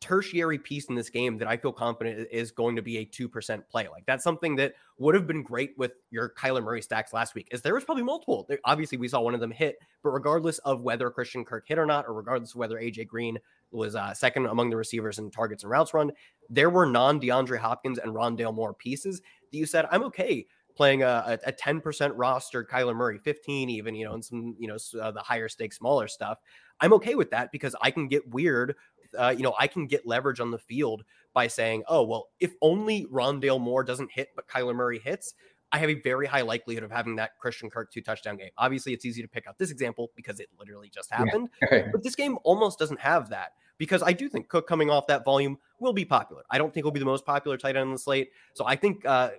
tertiary 0.00 0.58
piece 0.58 0.86
in 0.86 0.94
this 0.94 1.10
game 1.10 1.38
that 1.38 1.48
I 1.48 1.56
feel 1.56 1.72
confident 1.72 2.28
is 2.30 2.50
going 2.50 2.76
to 2.76 2.82
be 2.82 2.98
a 2.98 3.06
2% 3.06 3.62
play. 3.68 3.88
Like 3.88 4.04
that's 4.06 4.24
something 4.24 4.56
that 4.56 4.74
would 4.98 5.14
have 5.14 5.26
been 5.26 5.42
great 5.42 5.72
with 5.78 5.92
your 6.10 6.32
Kyler 6.38 6.62
Murray 6.62 6.82
stacks 6.82 7.12
last 7.12 7.34
week. 7.34 7.48
Is 7.50 7.62
there 7.62 7.74
was 7.74 7.84
probably 7.84 8.04
multiple. 8.04 8.44
There, 8.48 8.58
obviously 8.64 8.98
we 8.98 9.08
saw 9.08 9.20
one 9.20 9.34
of 9.34 9.40
them 9.40 9.50
hit, 9.50 9.76
but 10.02 10.10
regardless 10.10 10.58
of 10.58 10.82
whether 10.82 11.10
Christian 11.10 11.44
Kirk 11.44 11.64
hit 11.66 11.78
or 11.78 11.86
not, 11.86 12.06
or 12.06 12.14
regardless 12.14 12.50
of 12.50 12.56
whether 12.56 12.76
AJ 12.76 13.06
Green 13.08 13.38
was 13.70 13.96
uh, 13.96 14.14
second 14.14 14.46
among 14.46 14.70
the 14.70 14.76
receivers 14.76 15.18
in 15.18 15.30
targets 15.30 15.62
and 15.62 15.70
routes 15.70 15.94
run, 15.94 16.12
there 16.50 16.70
were 16.70 16.86
non 16.86 17.20
DeAndre 17.20 17.58
Hopkins 17.58 17.98
and 17.98 18.12
Rondale 18.12 18.54
Moore 18.54 18.74
pieces 18.74 19.20
that 19.50 19.58
you 19.58 19.66
said, 19.66 19.86
I'm 19.90 20.02
okay 20.04 20.46
playing 20.76 21.02
a, 21.02 21.38
a, 21.44 21.48
a 21.48 21.52
10% 21.52 22.12
roster 22.14 22.62
Kyler 22.62 22.94
Murray, 22.94 23.18
15 23.18 23.70
even, 23.70 23.94
you 23.94 24.04
know, 24.04 24.12
and 24.12 24.24
some, 24.24 24.54
you 24.58 24.68
know, 24.68 24.76
uh, 25.00 25.10
the 25.10 25.20
higher 25.20 25.48
stakes, 25.48 25.78
smaller 25.78 26.06
stuff. 26.06 26.38
I'm 26.80 26.92
okay 26.94 27.14
with 27.14 27.30
that 27.30 27.50
because 27.50 27.74
I 27.80 27.90
can 27.90 28.06
get 28.06 28.28
weird. 28.28 28.76
Uh, 29.16 29.34
you 29.36 29.42
know, 29.42 29.54
I 29.58 29.66
can 29.66 29.86
get 29.86 30.06
leverage 30.06 30.40
on 30.40 30.50
the 30.50 30.58
field 30.58 31.04
by 31.34 31.46
saying, 31.48 31.84
oh, 31.88 32.02
well, 32.04 32.28
if 32.40 32.54
only 32.62 33.06
Rondale 33.06 33.60
Moore 33.60 33.84
doesn't 33.84 34.10
hit, 34.10 34.30
but 34.34 34.48
Kyler 34.48 34.74
Murray 34.74 34.98
hits, 34.98 35.34
I 35.72 35.78
have 35.78 35.90
a 35.90 35.94
very 36.00 36.26
high 36.26 36.42
likelihood 36.42 36.84
of 36.84 36.90
having 36.90 37.16
that 37.16 37.38
Christian 37.38 37.68
Kirk 37.70 37.90
two 37.92 38.00
touchdown 38.00 38.36
game. 38.36 38.50
Obviously, 38.56 38.92
it's 38.92 39.04
easy 39.04 39.20
to 39.22 39.28
pick 39.28 39.46
out 39.46 39.58
this 39.58 39.70
example 39.70 40.10
because 40.14 40.40
it 40.40 40.48
literally 40.58 40.88
just 40.88 41.10
Yeah. 41.10 41.18
happened. 41.18 41.50
But 41.92 42.02
this 42.02 42.14
game 42.14 42.38
almost 42.44 42.78
doesn't 42.78 43.00
have 43.00 43.30
that 43.30 43.52
because 43.78 44.02
I 44.02 44.12
do 44.12 44.28
think 44.28 44.48
Cook 44.48 44.66
coming 44.66 44.90
off 44.90 45.06
that 45.08 45.24
volume 45.24 45.58
will 45.80 45.92
be 45.92 46.04
popular. 46.04 46.44
I 46.50 46.58
don't 46.58 46.72
think 46.72 46.86
he'll 46.86 46.92
be 46.92 47.00
the 47.00 47.04
most 47.04 47.26
popular 47.26 47.56
tight 47.58 47.76
end 47.76 47.88
on 47.88 47.92
the 47.92 47.98
slate. 47.98 48.30
So 48.54 48.64
I 48.64 48.76
think 48.76 49.04
uh, 49.04 49.30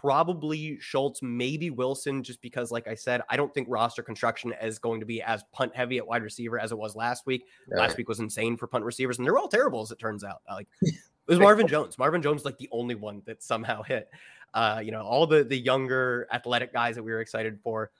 probably 0.00 0.78
Schultz, 0.80 1.22
maybe 1.22 1.70
Wilson, 1.70 2.22
just 2.22 2.40
because, 2.40 2.70
like 2.70 2.86
I 2.86 2.94
said, 2.94 3.22
I 3.28 3.36
don't 3.36 3.52
think 3.52 3.66
roster 3.70 4.02
construction 4.02 4.54
is 4.62 4.78
going 4.78 5.00
to 5.00 5.06
be 5.06 5.22
as 5.22 5.42
punt 5.52 5.74
heavy 5.74 5.98
at 5.98 6.06
wide 6.06 6.22
receiver 6.22 6.58
as 6.58 6.72
it 6.72 6.78
was 6.78 6.94
last 6.94 7.26
week. 7.26 7.46
Last 7.68 7.96
week 7.96 8.08
was 8.08 8.20
insane 8.20 8.56
for 8.56 8.66
punt 8.66 8.84
receivers, 8.84 9.18
and 9.18 9.26
they're 9.26 9.38
all 9.38 9.48
terrible 9.48 9.82
as 9.82 9.90
it 9.90 9.98
turns 9.98 10.24
out. 10.24 10.42
Like 10.48 10.68
it 10.82 10.94
was 11.26 11.38
Marvin 11.38 11.66
Jones. 11.66 11.98
Marvin 11.98 12.22
Jones 12.22 12.44
like 12.44 12.58
the 12.58 12.68
only 12.72 12.94
one 12.94 13.22
that 13.26 13.42
somehow 13.42 13.82
hit. 13.82 14.08
Uh, 14.54 14.80
you 14.82 14.92
know, 14.92 15.02
all 15.02 15.26
the 15.26 15.44
the 15.44 15.58
younger 15.58 16.26
athletic 16.32 16.72
guys 16.72 16.94
that 16.94 17.02
we 17.02 17.12
were 17.12 17.20
excited 17.20 17.58
for. 17.62 17.90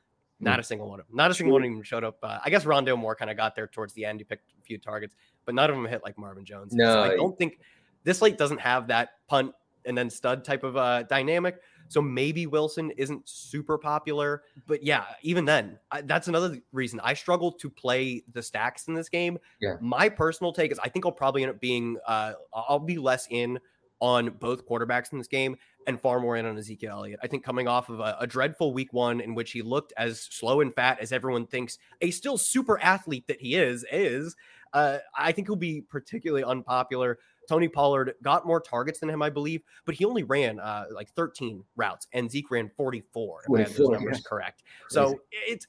Not 0.41 0.61
a 0.61 0.63
single 0.63 0.89
one 0.89 1.01
of 1.01 1.07
them. 1.09 1.17
Not 1.17 1.33
a 1.33 1.35
single 1.35 1.53
one 1.55 1.65
of 1.65 1.71
them 1.71 1.83
showed 1.83 2.05
up. 2.05 2.19
Uh, 2.23 2.39
I 2.45 2.49
guess 2.49 2.65
Rondale 2.65 2.97
Moore 2.97 3.17
kind 3.17 3.29
of 3.29 3.37
got 3.37 3.57
there 3.57 3.67
towards 3.67 3.93
the 3.95 4.05
end. 4.05 4.21
He 4.21 4.25
picked 4.25 4.53
a 4.57 4.63
few 4.63 4.79
targets, 4.79 5.17
but 5.45 5.55
none 5.57 5.69
of 5.69 5.75
them 5.75 5.85
hit 5.85 6.03
like 6.05 6.17
Marvin 6.17 6.45
Jones. 6.45 6.73
And 6.73 6.81
so 6.81 6.95
No, 6.95 7.03
I 7.03 7.17
don't 7.17 7.37
think 7.37 7.59
this 8.05 8.19
slate 8.19 8.39
doesn't 8.39 8.61
have 8.61 8.87
that 8.87 9.15
punt 9.27 9.53
and 9.85 9.99
then 9.99 10.11
stud 10.11 10.45
type 10.45 10.63
of 10.63 10.77
uh, 10.77 11.03
dynamic. 11.05 11.61
So 11.89 12.03
maybe 12.03 12.47
Wilson 12.47 12.91
isn't 12.93 13.29
super 13.29 13.79
popular, 13.79 14.43
but 14.67 14.83
yeah, 14.83 15.05
even 15.23 15.45
then, 15.45 15.79
I, 15.91 16.03
that's 16.03 16.29
another 16.29 16.59
reason 16.73 17.01
I 17.03 17.15
struggle 17.15 17.53
to 17.53 17.71
play 17.71 18.23
the 18.33 18.43
stacks 18.43 18.89
in 18.89 18.95
this 18.95 19.09
game. 19.09 19.39
Yeah. 19.61 19.77
My 19.81 20.09
personal 20.09 20.53
take 20.53 20.71
is 20.71 20.79
I 20.79 20.89
think 20.89 21.07
I'll 21.07 21.13
probably 21.13 21.43
end 21.43 21.51
up 21.51 21.61
being 21.61 21.97
uh, 22.07 22.35
I'll 22.53 22.79
be 22.79 22.99
less 22.99 23.27
in 23.31 23.59
on 24.01 24.31
both 24.31 24.69
quarterbacks 24.69 25.13
in 25.13 25.19
this 25.19 25.29
game 25.29 25.57
and 25.87 26.01
far 26.01 26.21
more 26.21 26.37
in 26.37 26.47
on 26.47 26.57
Ezekiel 26.57 26.93
Elliott. 26.93 27.21
I 27.23 27.27
think 27.27 27.45
coming 27.45 27.67
off 27.67 27.89
of 27.89 28.01
a, 28.01 28.17
a 28.21 28.27
dreadful 28.27 28.73
week 28.73 28.93
one 28.93 29.21
in 29.21 29.35
which 29.35 29.53
he 29.53 29.63
looked 29.63 29.93
as 29.97 30.21
slow 30.21 30.61
and 30.61 30.73
fat 30.73 30.99
as 31.01 31.13
everyone 31.13 31.47
thinks 31.47 31.79
a 32.01 32.11
still 32.11 32.39
super 32.39 32.81
athlete 32.81 33.27
that 33.27 33.41
he 33.41 33.55
is 33.55 33.85
is, 33.91 34.37
uh, 34.73 34.99
I 35.17 35.33
think 35.33 35.49
he'll 35.49 35.57
be 35.57 35.81
particularly 35.81 36.45
unpopular. 36.45 37.19
Tony 37.49 37.69
Pollard 37.69 38.15
got 38.23 38.47
more 38.47 38.61
targets 38.61 39.01
than 39.01 39.09
him, 39.09 39.23
I 39.23 39.31
believe, 39.31 39.63
but 39.87 39.95
he 39.95 40.05
only 40.05 40.23
ran 40.23 40.61
uh, 40.61 40.85
like 40.93 41.11
13 41.15 41.65
routes, 41.77 42.07
and 42.13 42.31
Zeke 42.31 42.51
ran 42.51 42.71
44. 42.77 43.43
If 43.49 43.55
I 43.55 43.59
have 43.61 43.77
those 43.77 43.89
numbers 43.89 44.19
yeah. 44.19 44.29
correct. 44.29 44.63
Crazy. 44.89 44.95
So 44.95 45.19
it's 45.31 45.67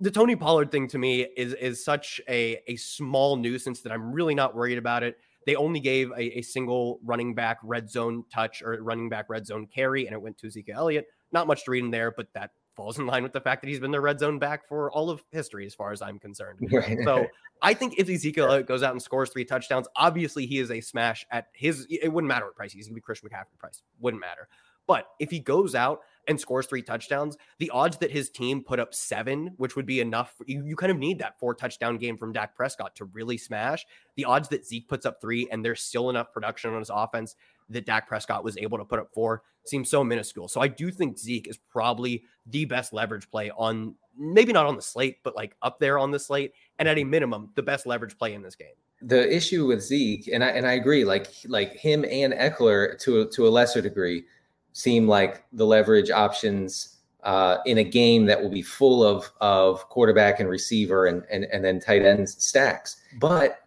the 0.00 0.10
Tony 0.10 0.34
Pollard 0.34 0.70
thing 0.70 0.88
to 0.88 0.98
me 0.98 1.22
is 1.36 1.54
is 1.54 1.84
such 1.84 2.20
a 2.28 2.60
a 2.66 2.76
small 2.76 3.36
nuisance 3.36 3.82
that 3.82 3.92
I'm 3.92 4.12
really 4.12 4.34
not 4.34 4.54
worried 4.54 4.78
about 4.78 5.02
it. 5.02 5.18
They 5.46 5.56
only 5.56 5.80
gave 5.80 6.10
a, 6.10 6.38
a 6.38 6.42
single 6.42 7.00
running 7.04 7.34
back 7.34 7.58
red 7.62 7.90
zone 7.90 8.24
touch 8.32 8.62
or 8.62 8.82
running 8.82 9.08
back 9.08 9.26
red 9.28 9.46
zone 9.46 9.66
carry, 9.66 10.06
and 10.06 10.14
it 10.14 10.20
went 10.20 10.36
to 10.38 10.50
Zeke 10.50 10.70
Elliott. 10.70 11.06
Not 11.32 11.46
much 11.46 11.64
to 11.64 11.70
read 11.70 11.84
in 11.84 11.90
there, 11.90 12.10
but 12.10 12.26
that 12.34 12.50
falls 12.76 12.98
in 12.98 13.06
line 13.06 13.22
with 13.22 13.32
the 13.32 13.40
fact 13.40 13.62
that 13.62 13.68
he's 13.68 13.80
been 13.80 13.90
the 13.90 14.00
red 14.00 14.18
zone 14.18 14.38
back 14.38 14.66
for 14.66 14.90
all 14.90 15.10
of 15.10 15.22
history, 15.30 15.66
as 15.66 15.74
far 15.74 15.92
as 15.92 16.02
I'm 16.02 16.18
concerned. 16.18 16.58
Right. 16.72 16.98
So 17.04 17.26
I 17.62 17.74
think 17.74 17.98
if 17.98 18.08
Ezekiel 18.08 18.62
goes 18.62 18.82
out 18.82 18.92
and 18.92 19.02
scores 19.02 19.30
three 19.30 19.44
touchdowns, 19.44 19.86
obviously 19.96 20.46
he 20.46 20.58
is 20.58 20.70
a 20.70 20.80
smash 20.80 21.26
at 21.30 21.48
his. 21.52 21.86
It 21.90 22.12
wouldn't 22.12 22.28
matter 22.28 22.46
what 22.46 22.56
price 22.56 22.72
he's 22.72 22.86
going 22.86 22.94
to 22.94 22.96
be 22.96 23.02
Christian 23.02 23.28
McCaffrey 23.28 23.58
price. 23.58 23.82
Wouldn't 23.98 24.20
matter. 24.20 24.48
But 24.90 25.06
if 25.20 25.30
he 25.30 25.38
goes 25.38 25.76
out 25.76 26.00
and 26.26 26.40
scores 26.40 26.66
three 26.66 26.82
touchdowns, 26.82 27.36
the 27.58 27.70
odds 27.70 27.98
that 27.98 28.10
his 28.10 28.28
team 28.28 28.62
put 28.62 28.80
up 28.80 28.92
seven, 28.92 29.52
which 29.56 29.76
would 29.76 29.86
be 29.86 30.00
enough, 30.00 30.34
you, 30.46 30.64
you 30.64 30.74
kind 30.74 30.90
of 30.90 30.98
need 30.98 31.20
that 31.20 31.38
four 31.38 31.54
touchdown 31.54 31.96
game 31.96 32.16
from 32.16 32.32
Dak 32.32 32.56
Prescott 32.56 32.96
to 32.96 33.04
really 33.04 33.38
smash. 33.38 33.86
The 34.16 34.24
odds 34.24 34.48
that 34.48 34.66
Zeke 34.66 34.88
puts 34.88 35.06
up 35.06 35.20
three 35.20 35.48
and 35.52 35.64
there's 35.64 35.80
still 35.80 36.10
enough 36.10 36.32
production 36.32 36.72
on 36.72 36.80
his 36.80 36.90
offense 36.92 37.36
that 37.70 37.86
Dak 37.86 38.08
Prescott 38.08 38.44
was 38.44 38.56
able 38.58 38.78
to 38.78 38.84
put 38.84 38.98
up 38.98 39.08
four 39.14 39.42
seems 39.64 39.90
so 39.90 40.02
minuscule. 40.02 40.48
So 40.48 40.60
I 40.60 40.68
do 40.68 40.90
think 40.90 41.18
Zeke 41.18 41.48
is 41.48 41.56
probably 41.56 42.24
the 42.46 42.64
best 42.64 42.92
leverage 42.92 43.30
play 43.30 43.50
on 43.50 43.94
maybe 44.18 44.52
not 44.52 44.66
on 44.66 44.76
the 44.76 44.82
slate, 44.82 45.18
but 45.22 45.36
like 45.36 45.56
up 45.62 45.78
there 45.80 45.98
on 45.98 46.10
the 46.10 46.18
slate, 46.18 46.52
and 46.78 46.88
at 46.88 46.98
a 46.98 47.04
minimum, 47.04 47.50
the 47.54 47.62
best 47.62 47.86
leverage 47.86 48.18
play 48.18 48.34
in 48.34 48.42
this 48.42 48.54
game. 48.54 48.68
The 49.02 49.34
issue 49.34 49.66
with 49.66 49.82
Zeke, 49.82 50.28
and 50.28 50.44
I 50.44 50.48
and 50.48 50.66
I 50.66 50.72
agree, 50.72 51.04
like 51.04 51.28
like 51.46 51.72
him 51.72 52.04
and 52.04 52.34
Ekeler 52.34 52.98
to 53.00 53.28
to 53.28 53.48
a 53.48 53.50
lesser 53.50 53.80
degree, 53.80 54.24
seem 54.72 55.08
like 55.08 55.44
the 55.52 55.64
leverage 55.64 56.10
options 56.10 56.96
uh, 57.22 57.58
in 57.66 57.78
a 57.78 57.84
game 57.84 58.26
that 58.26 58.42
will 58.42 58.50
be 58.50 58.62
full 58.62 59.02
of 59.02 59.30
of 59.40 59.88
quarterback 59.88 60.40
and 60.40 60.48
receiver 60.48 61.06
and 61.06 61.24
and 61.30 61.44
and 61.44 61.64
then 61.64 61.80
tight 61.80 62.02
end 62.02 62.28
stacks. 62.28 62.96
But 63.18 63.60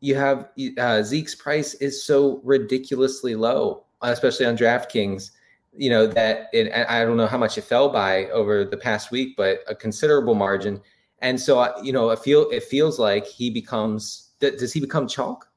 you 0.00 0.14
have 0.14 0.48
uh, 0.78 1.02
Zeke's 1.02 1.34
price 1.34 1.74
is 1.74 2.04
so 2.04 2.40
ridiculously 2.44 3.34
low, 3.34 3.84
especially 4.02 4.46
on 4.46 4.56
DraftKings. 4.56 5.30
You 5.76 5.90
know 5.90 6.06
that 6.06 6.48
it, 6.52 6.72
I 6.72 7.04
don't 7.04 7.16
know 7.16 7.26
how 7.26 7.38
much 7.38 7.58
it 7.58 7.62
fell 7.62 7.88
by 7.88 8.26
over 8.26 8.64
the 8.64 8.76
past 8.76 9.10
week, 9.10 9.36
but 9.36 9.60
a 9.68 9.74
considerable 9.74 10.34
margin. 10.34 10.80
And 11.20 11.40
so, 11.40 11.58
uh, 11.58 11.80
you 11.82 11.92
know, 11.92 12.10
it 12.10 12.20
feel 12.20 12.48
it 12.50 12.64
feels 12.64 12.98
like 12.98 13.26
he 13.26 13.50
becomes. 13.50 14.30
Does 14.40 14.72
he 14.72 14.80
become 14.80 15.08
chalk? 15.08 15.48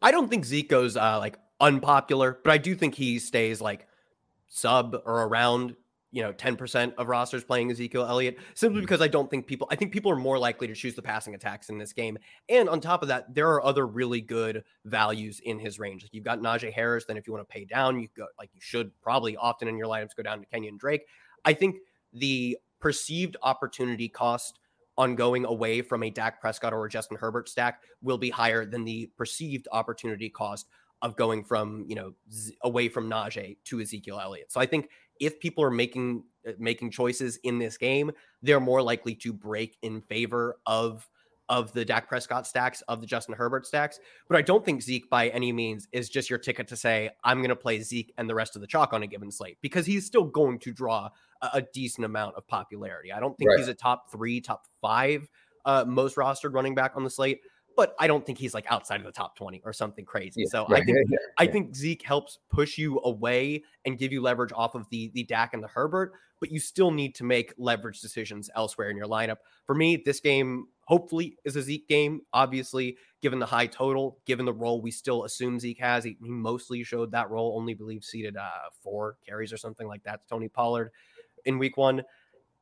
I 0.00 0.10
don't 0.10 0.28
think 0.28 0.44
Zeke 0.46 0.68
goes 0.68 0.96
uh, 0.96 1.18
like 1.18 1.38
unpopular, 1.60 2.38
but 2.42 2.52
I 2.52 2.58
do 2.58 2.74
think 2.74 2.94
he 2.94 3.18
stays 3.18 3.60
like 3.60 3.86
sub 4.48 4.96
or 5.04 5.24
around 5.24 5.76
you 6.12 6.22
know 6.22 6.32
10% 6.32 6.94
of 6.94 7.08
rosters 7.08 7.42
playing 7.42 7.70
Ezekiel 7.70 8.06
Elliott 8.06 8.38
simply 8.54 8.76
mm-hmm. 8.76 8.84
because 8.84 9.00
I 9.00 9.08
don't 9.08 9.30
think 9.30 9.46
people 9.46 9.66
I 9.70 9.76
think 9.76 9.92
people 9.92 10.12
are 10.12 10.16
more 10.16 10.38
likely 10.38 10.68
to 10.68 10.74
choose 10.74 10.94
the 10.94 11.02
passing 11.02 11.34
attacks 11.34 11.70
in 11.70 11.78
this 11.78 11.92
game. 11.92 12.18
And 12.48 12.68
on 12.68 12.80
top 12.80 13.02
of 13.02 13.08
that, 13.08 13.34
there 13.34 13.48
are 13.48 13.64
other 13.64 13.86
really 13.86 14.20
good 14.20 14.62
values 14.84 15.40
in 15.40 15.58
his 15.58 15.78
range. 15.78 16.04
Like 16.04 16.14
you've 16.14 16.24
got 16.24 16.40
Najee 16.40 16.72
Harris, 16.72 17.06
then 17.06 17.16
if 17.16 17.26
you 17.26 17.32
want 17.32 17.48
to 17.48 17.52
pay 17.52 17.64
down, 17.64 17.98
you 17.98 18.08
go 18.16 18.26
like 18.38 18.50
you 18.52 18.60
should 18.60 18.92
probably 19.00 19.36
often 19.36 19.66
in 19.68 19.76
your 19.76 19.88
lineups 19.88 20.14
go 20.16 20.22
down 20.22 20.40
to 20.40 20.46
Kenyan 20.46 20.78
Drake. 20.78 21.06
I 21.44 21.54
think 21.54 21.78
the 22.12 22.58
perceived 22.78 23.36
opportunity 23.42 24.08
cost 24.08 24.58
on 24.98 25.14
going 25.14 25.46
away 25.46 25.80
from 25.80 26.02
a 26.02 26.10
Dak 26.10 26.40
Prescott 26.40 26.74
or 26.74 26.84
a 26.84 26.90
Justin 26.90 27.16
Herbert 27.16 27.48
stack 27.48 27.80
will 28.02 28.18
be 28.18 28.28
higher 28.28 28.66
than 28.66 28.84
the 28.84 29.10
perceived 29.16 29.66
opportunity 29.72 30.28
cost 30.28 30.66
of 31.00 31.16
going 31.16 31.42
from, 31.42 31.84
you 31.88 31.96
know, 31.96 32.12
z- 32.30 32.54
away 32.62 32.88
from 32.88 33.08
Najee 33.08 33.56
to 33.64 33.80
Ezekiel 33.80 34.20
Elliott. 34.20 34.52
So 34.52 34.60
I 34.60 34.66
think 34.66 34.88
if 35.22 35.40
people 35.40 35.64
are 35.64 35.70
making 35.70 36.24
uh, 36.46 36.52
making 36.58 36.90
choices 36.90 37.38
in 37.44 37.58
this 37.58 37.78
game, 37.78 38.10
they're 38.42 38.60
more 38.60 38.82
likely 38.82 39.14
to 39.14 39.32
break 39.32 39.78
in 39.82 40.02
favor 40.02 40.58
of 40.66 41.08
of 41.48 41.72
the 41.72 41.84
Dak 41.84 42.08
Prescott 42.08 42.46
stacks, 42.46 42.80
of 42.82 43.00
the 43.00 43.06
Justin 43.06 43.34
Herbert 43.34 43.66
stacks. 43.66 44.00
But 44.28 44.38
I 44.38 44.42
don't 44.42 44.64
think 44.64 44.80
Zeke 44.80 45.08
by 45.10 45.28
any 45.28 45.52
means 45.52 45.86
is 45.92 46.08
just 46.08 46.30
your 46.30 46.38
ticket 46.38 46.66
to 46.68 46.76
say, 46.76 47.10
I'm 47.24 47.38
going 47.38 47.50
to 47.50 47.56
play 47.56 47.80
Zeke 47.82 48.12
and 48.16 48.28
the 48.28 48.34
rest 48.34 48.56
of 48.56 48.62
the 48.62 48.66
chalk 48.66 48.92
on 48.92 49.02
a 49.02 49.06
given 49.06 49.30
slate 49.30 49.58
because 49.60 49.84
he's 49.84 50.06
still 50.06 50.24
going 50.24 50.58
to 50.60 50.72
draw 50.72 51.10
a, 51.42 51.50
a 51.54 51.62
decent 51.74 52.06
amount 52.06 52.36
of 52.36 52.46
popularity. 52.46 53.12
I 53.12 53.20
don't 53.20 53.36
think 53.36 53.50
right. 53.50 53.58
he's 53.58 53.68
a 53.68 53.74
top 53.74 54.10
three, 54.10 54.40
top 54.40 54.66
five 54.80 55.28
uh, 55.64 55.84
most 55.86 56.16
rostered 56.16 56.54
running 56.54 56.74
back 56.74 56.92
on 56.96 57.04
the 57.04 57.10
slate 57.10 57.40
but 57.76 57.94
I 57.98 58.06
don't 58.06 58.24
think 58.24 58.38
he's 58.38 58.54
like 58.54 58.66
outside 58.70 59.00
of 59.00 59.06
the 59.06 59.12
top 59.12 59.36
20 59.36 59.62
or 59.64 59.72
something 59.72 60.04
crazy. 60.04 60.42
Yeah, 60.42 60.50
so 60.50 60.66
right, 60.68 60.82
I 60.82 60.84
think 60.84 60.96
yeah, 60.96 61.02
yeah, 61.10 61.18
I 61.38 61.46
think 61.46 61.74
Zeke 61.74 62.02
helps 62.02 62.38
push 62.50 62.78
you 62.78 63.00
away 63.04 63.64
and 63.84 63.98
give 63.98 64.12
you 64.12 64.20
leverage 64.20 64.52
off 64.54 64.74
of 64.74 64.88
the 64.90 65.10
the 65.14 65.24
Dak 65.24 65.54
and 65.54 65.62
the 65.62 65.68
Herbert, 65.68 66.12
but 66.40 66.50
you 66.50 66.58
still 66.60 66.90
need 66.90 67.14
to 67.16 67.24
make 67.24 67.52
leverage 67.58 68.00
decisions 68.00 68.50
elsewhere 68.56 68.90
in 68.90 68.96
your 68.96 69.06
lineup. 69.06 69.38
For 69.66 69.74
me, 69.74 69.96
this 69.96 70.20
game 70.20 70.66
hopefully 70.84 71.36
is 71.44 71.56
a 71.56 71.62
Zeke 71.62 71.88
game. 71.88 72.20
Obviously, 72.32 72.96
given 73.20 73.38
the 73.38 73.46
high 73.46 73.66
total, 73.66 74.18
given 74.26 74.44
the 74.44 74.52
role 74.52 74.80
we 74.80 74.90
still 74.90 75.24
assume 75.24 75.58
Zeke 75.60 75.80
has, 75.80 76.04
he, 76.04 76.16
he 76.22 76.30
mostly 76.30 76.82
showed 76.82 77.12
that 77.12 77.30
role. 77.30 77.56
Only 77.56 77.74
believe 77.74 78.04
seated 78.04 78.36
uh, 78.36 78.50
four 78.82 79.16
carries 79.26 79.52
or 79.52 79.56
something 79.56 79.86
like 79.86 80.02
that. 80.04 80.20
Tony 80.28 80.48
Pollard 80.48 80.90
in 81.44 81.58
week 81.58 81.76
one 81.76 82.02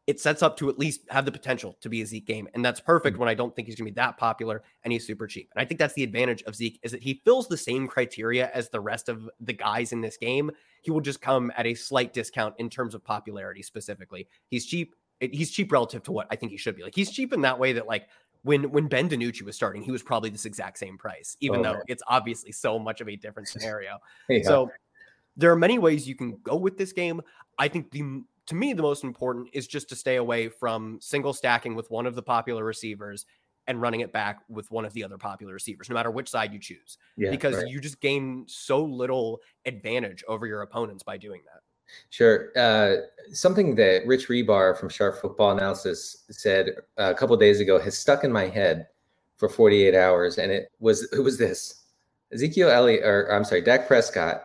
it 0.07 0.19
sets 0.19 0.42
up 0.42 0.57
to 0.57 0.69
at 0.69 0.78
least 0.78 1.02
have 1.11 1.25
the 1.25 1.33
potential 1.33 1.76
to 1.80 1.88
be 1.88 2.02
a 2.02 2.07
Zeke 2.07 2.26
game. 2.26 2.49
And 2.54 2.64
that's 2.64 2.80
perfect 2.80 3.16
mm. 3.16 3.21
when 3.21 3.28
I 3.28 3.35
don't 3.35 3.54
think 3.54 3.69
he's 3.69 3.76
going 3.76 3.87
to 3.87 3.92
be 3.92 3.97
that 3.97 4.16
popular 4.16 4.62
and 4.83 4.92
he's 4.92 5.07
super 5.07 5.26
cheap. 5.26 5.50
And 5.54 5.62
I 5.62 5.64
think 5.64 5.78
that's 5.78 5.95
the 5.95 6.02
advantage 6.02 6.42
of 6.45 6.57
Zeke 6.57 6.80
is 6.83 6.92
that 6.92 7.02
he 7.02 7.21
fills 7.25 7.49
the 7.49 7.57
same 7.57 7.87
criteria 7.87 8.50
as 8.52 8.69
the 8.69 8.80
rest 8.80 9.09
of 9.09 9.28
the 9.40 9.52
guys 9.52 9.92
in 9.92 10.00
this 10.00 10.16
game. 10.16 10.50
He 10.83 10.90
will 10.90 11.00
just 11.00 11.21
come 11.21 11.52
at 11.57 11.66
a 11.66 11.75
slight 11.75 12.12
discount 12.12 12.54
in 12.59 12.71
terms 12.71 12.95
of 12.95 13.04
popularity 13.04 13.62
specifically. 13.62 14.26
He's 14.49 14.66
cheap. 14.66 14.95
He's 15.21 15.50
cheap 15.50 15.71
relative 15.71 16.02
to 16.04 16.12
what 16.12 16.26
I 16.30 16.37
think 16.37 16.50
he 16.50 16.59
should 16.59 16.76
be. 16.76 16.83
Like 16.83 16.95
he's 16.95 17.11
cheap 17.11 17.33
in 17.33 17.42
that 17.42 17.59
way 17.59 17.75
that 17.75 17.87
like 17.87 18.09
when 18.42 18.71
when 18.71 18.88
Ben 18.88 19.09
DiNucci 19.09 19.42
was 19.42 19.54
starting, 19.54 19.83
he 19.83 19.90
was 19.90 20.02
probably 20.02 20.30
this 20.30 20.47
exact 20.47 20.78
same 20.78 20.97
price, 20.97 21.37
even 21.40 21.61
oh, 21.61 21.62
though 21.62 21.80
it's 21.88 22.02
obviously 22.09 22.52
so 22.52 22.78
much 22.78 23.02
of 23.02 23.09
a 23.09 23.16
different 23.16 23.49
scenario. 23.50 23.99
yeah. 24.28 24.42
So 24.42 24.71
there 25.37 25.52
are 25.52 25.57
many 25.57 25.78
ways 25.78 26.09
you 26.09 26.14
can 26.14 26.38
go 26.42 26.57
with 26.57 26.76
this 26.78 26.92
game. 26.92 27.21
I 27.59 27.69
think 27.69 27.90
the 27.90 28.23
to 28.50 28.57
me, 28.57 28.73
the 28.73 28.83
most 28.83 29.04
important 29.04 29.49
is 29.52 29.69
just 29.69 29.88
to 29.90 29.95
stay 29.95 30.16
away 30.16 30.49
from 30.49 30.99
single 31.00 31.33
stacking 31.33 31.76
with 31.76 31.88
one 31.88 32.04
of 32.04 32.16
the 32.16 32.23
popular 32.23 32.64
receivers 32.64 33.25
and 33.69 33.80
running 33.80 34.00
it 34.00 34.12
back 34.12 34.40
with 34.49 34.69
one 34.73 34.85
of 34.85 34.92
the 34.92 35.04
other 35.04 35.16
popular 35.16 35.52
receivers, 35.52 35.88
no 35.88 35.95
matter 35.95 36.11
which 36.11 36.28
side 36.28 36.52
you 36.52 36.59
choose, 36.59 36.99
yeah, 37.16 37.30
because 37.30 37.54
right. 37.54 37.69
you 37.69 37.80
just 37.80 38.00
gain 38.00 38.45
so 38.49 38.83
little 38.83 39.38
advantage 39.66 40.25
over 40.26 40.49
your 40.49 40.62
opponents 40.62 41.04
by 41.04 41.16
doing 41.16 41.42
that. 41.45 41.61
Sure. 42.11 42.49
Uh, 42.57 43.02
something 43.33 43.76
that 43.76 44.04
Rich 44.04 44.26
Hribar 44.26 44.76
from 44.76 44.88
Sharp 44.88 45.21
Football 45.21 45.52
Analysis 45.52 46.25
said 46.30 46.71
a 46.97 47.14
couple 47.14 47.37
days 47.37 47.61
ago 47.61 47.78
has 47.78 47.97
stuck 47.97 48.25
in 48.25 48.33
my 48.33 48.49
head 48.49 48.88
for 49.37 49.49
48 49.49 49.95
hours, 49.95 50.38
and 50.38 50.50
it 50.50 50.73
was 50.80 51.09
it 51.12 51.21
was 51.21 51.38
this: 51.38 51.85
Ezekiel 52.33 52.69
Elliott, 52.69 53.04
or 53.04 53.33
I'm 53.33 53.45
sorry, 53.45 53.61
Dak 53.61 53.87
Prescott 53.87 54.42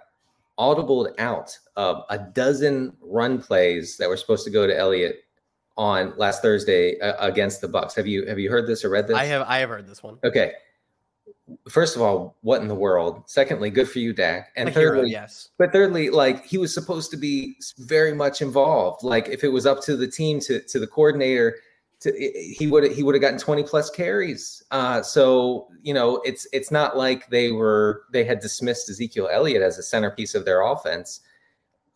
audibled 0.60 1.14
out 1.20 1.58
of 1.76 2.04
a 2.10 2.18
dozen 2.18 2.96
run 3.02 3.42
plays 3.42 3.98
that 3.98 4.10
were 4.10 4.18
supposed 4.18 4.46
to 4.46 4.52
go 4.52 4.66
to 4.66 4.78
Elliott 4.78 5.26
on 5.78 6.14
last 6.18 6.42
Thursday 6.42 7.00
uh, 7.00 7.14
against 7.26 7.62
the 7.62 7.68
Bucs. 7.68 7.96
Have 7.96 8.08
you 8.08 8.26
have 8.26 8.40
you 8.40 8.50
heard 8.50 8.68
this 8.68 8.86
or 8.86 8.90
read 8.90 9.08
this? 9.08 9.18
I 9.18 9.26
have 9.26 9.46
I 9.48 9.60
have 9.60 9.70
heard 9.70 9.88
this 9.88 10.02
one. 10.02 10.18
Okay. 10.24 10.54
First 11.70 11.96
of 11.96 12.02
all, 12.02 12.38
what 12.42 12.62
in 12.62 12.68
the 12.68 12.76
world? 12.76 13.24
Secondly, 13.28 13.70
good 13.70 13.90
for 13.90 14.00
you, 14.00 14.14
Dak. 14.14 14.50
And 14.56 14.70
a 14.70 14.72
thirdly, 14.72 15.10
hero, 15.10 15.22
yes. 15.22 15.50
But 15.58 15.72
thirdly, 15.72 16.10
like 16.10 16.46
he 16.46 16.58
was 16.58 16.74
supposed 16.74 17.12
to 17.12 17.18
be 17.18 17.56
very 17.78 18.14
much 18.14 18.42
involved. 18.42 19.04
Like 19.04 19.28
if 19.28 19.44
it 19.44 19.50
was 19.50 19.66
up 19.66 19.82
to 19.84 19.96
the 19.96 20.08
team 20.08 20.40
to 20.42 20.62
to 20.62 20.80
the 20.80 20.88
coordinator 20.88 21.58
to, 22.06 22.56
he 22.58 22.68
would 22.68 22.92
he 22.92 23.02
would 23.04 23.16
have 23.16 23.22
gotten 23.22 23.40
20 23.40 23.64
plus 23.64 23.90
carries. 23.90 24.64
Uh, 24.72 25.02
so 25.02 25.68
you 25.82 25.94
know 25.94 26.22
it's 26.24 26.48
it's 26.54 26.72
not 26.72 26.96
like 26.96 27.28
they 27.30 27.52
were 27.52 28.04
they 28.14 28.24
had 28.24 28.40
dismissed 28.40 28.90
Ezekiel 28.90 29.28
Elliott 29.32 29.64
as 29.64 29.78
a 29.80 29.84
centerpiece 29.84 30.36
of 30.36 30.46
their 30.46 30.62
offense. 30.62 31.22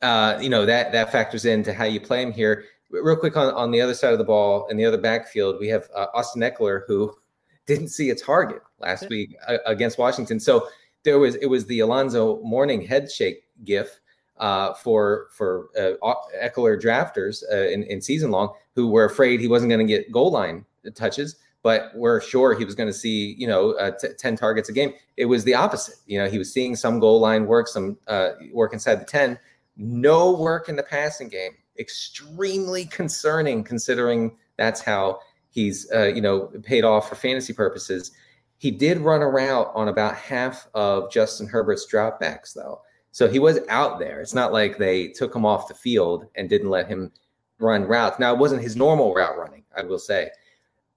Uh, 0.02 0.38
you 0.42 0.50
know 0.50 0.66
that 0.66 0.92
that 0.92 1.12
factors 1.12 1.46
into 1.46 1.74
how 1.74 1.86
you 1.86 2.02
play 2.02 2.24
him 2.24 2.32
here. 2.32 2.66
Real 2.90 3.16
quick 3.16 3.38
on, 3.38 3.54
on 3.54 3.70
the 3.70 3.80
other 3.80 3.94
side 3.94 4.14
of 4.14 4.18
the 4.18 4.26
ball 4.26 4.66
in 4.68 4.78
the 4.78 4.86
other 4.86 4.98
backfield, 4.98 5.58
we 5.60 5.68
have 5.68 5.88
uh, 5.96 6.08
Austin 6.16 6.42
Ekeler 6.42 6.82
who 6.88 7.16
didn't 7.68 7.90
see 7.90 8.10
a 8.10 8.16
target 8.16 8.64
last 8.80 9.08
week 9.10 9.36
uh, 9.48 9.58
against 9.68 10.00
Washington. 10.00 10.40
So 10.40 10.68
there 11.04 11.20
was 11.20 11.36
it 11.36 11.46
was 11.46 11.66
the 11.68 11.82
Alonzo 11.82 12.42
Mourning 12.42 12.82
head 12.82 13.12
shake 13.12 13.44
gif 13.64 14.00
uh, 14.40 14.74
for 14.74 15.28
for 15.32 15.70
uh, 15.78 16.14
Ekeler 16.44 16.82
drafters 16.82 17.44
uh, 17.52 17.68
in, 17.68 17.84
in 17.84 18.02
season 18.02 18.32
long 18.32 18.54
who 18.76 18.88
were 18.88 19.06
afraid 19.06 19.40
he 19.40 19.48
wasn't 19.48 19.70
going 19.70 19.86
to 19.86 19.92
get 19.92 20.12
goal 20.12 20.32
line 20.32 20.66
touches, 20.96 21.36
but 21.62 21.92
were 21.96 22.22
sure 22.22 22.58
he 22.58 22.66
was 22.66 22.76
going 22.76 22.88
to 22.88 22.94
see 22.94 23.36
you 23.38 23.48
know 23.48 23.74
uh, 23.74 23.92
t- 23.92 24.10
ten 24.18 24.36
targets 24.36 24.70
a 24.70 24.74
game. 24.74 24.94
It 25.18 25.26
was 25.26 25.44
the 25.44 25.56
opposite. 25.56 25.96
You 26.06 26.20
know, 26.20 26.30
he 26.30 26.38
was 26.38 26.52
seeing 26.52 26.76
some 26.76 27.00
goal 27.00 27.20
line 27.20 27.46
work, 27.46 27.68
some 27.68 27.98
uh, 28.08 28.32
work 28.54 28.74
inside 28.74 28.96
the 28.96 29.06
ten, 29.06 29.38
no 29.78 30.32
work 30.32 30.70
in 30.70 30.76
the 30.76 30.84
passing 30.84 31.30
game. 31.30 31.52
Extremely 31.78 32.86
concerning 32.86 33.64
considering 33.64 34.38
that's 34.58 34.82
how 34.82 35.20
he's 35.50 35.90
uh, 35.94 36.08
you 36.08 36.22
know 36.22 36.52
paid 36.64 36.84
off 36.84 37.10
for 37.10 37.16
fantasy 37.16 37.54
purposes. 37.54 38.12
He 38.58 38.72
did 38.72 38.98
run 38.98 39.22
a 39.22 39.28
route 39.28 39.72
on 39.74 39.88
about 39.88 40.16
half 40.16 40.68
of 40.74 41.10
Justin 41.12 41.48
Herbert's 41.48 41.88
dropbacks, 41.90 42.54
though. 42.54 42.82
So 43.12 43.28
he 43.28 43.40
was 43.40 43.60
out 43.70 44.00
there. 44.00 44.22
It's 44.22 44.36
not 44.36 44.54
like 44.54 44.78
they 44.78 45.08
took 45.08 45.36
him 45.36 45.46
off 45.46 45.68
the 45.68 45.74
field 45.74 46.26
and 46.36 46.50
didn't 46.50 46.70
let 46.70 46.88
him 46.88 47.12
run 47.60 47.84
routes. 47.84 48.20
Now, 48.20 48.34
it 48.34 48.40
wasn't 48.40 48.62
his 48.62 48.76
normal 48.76 49.14
route 49.14 49.38
running, 49.38 49.64
I 49.76 49.84
will 49.84 50.00
say. 50.00 50.30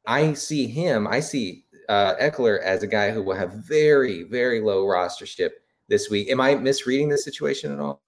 I 0.07 0.33
see 0.35 0.66
him, 0.66 1.07
I 1.07 1.21
see 1.21 1.64
uh, 1.88 2.14
Ekeler 2.16 2.61
as 2.62 2.83
a 2.83 2.87
guy 2.87 3.11
who 3.11 3.23
will 3.23 3.35
have 3.35 3.52
very, 3.52 4.25
very 4.25 4.61
low 4.61 4.85
rostership 4.85 5.50
this 5.88 6.11
week. 6.11 6.28
Am 6.31 6.40
I 6.40 6.54
misreading 6.54 7.09
the 7.09 7.19
situation 7.19 7.73
at 7.73 7.81
all? 7.81 8.00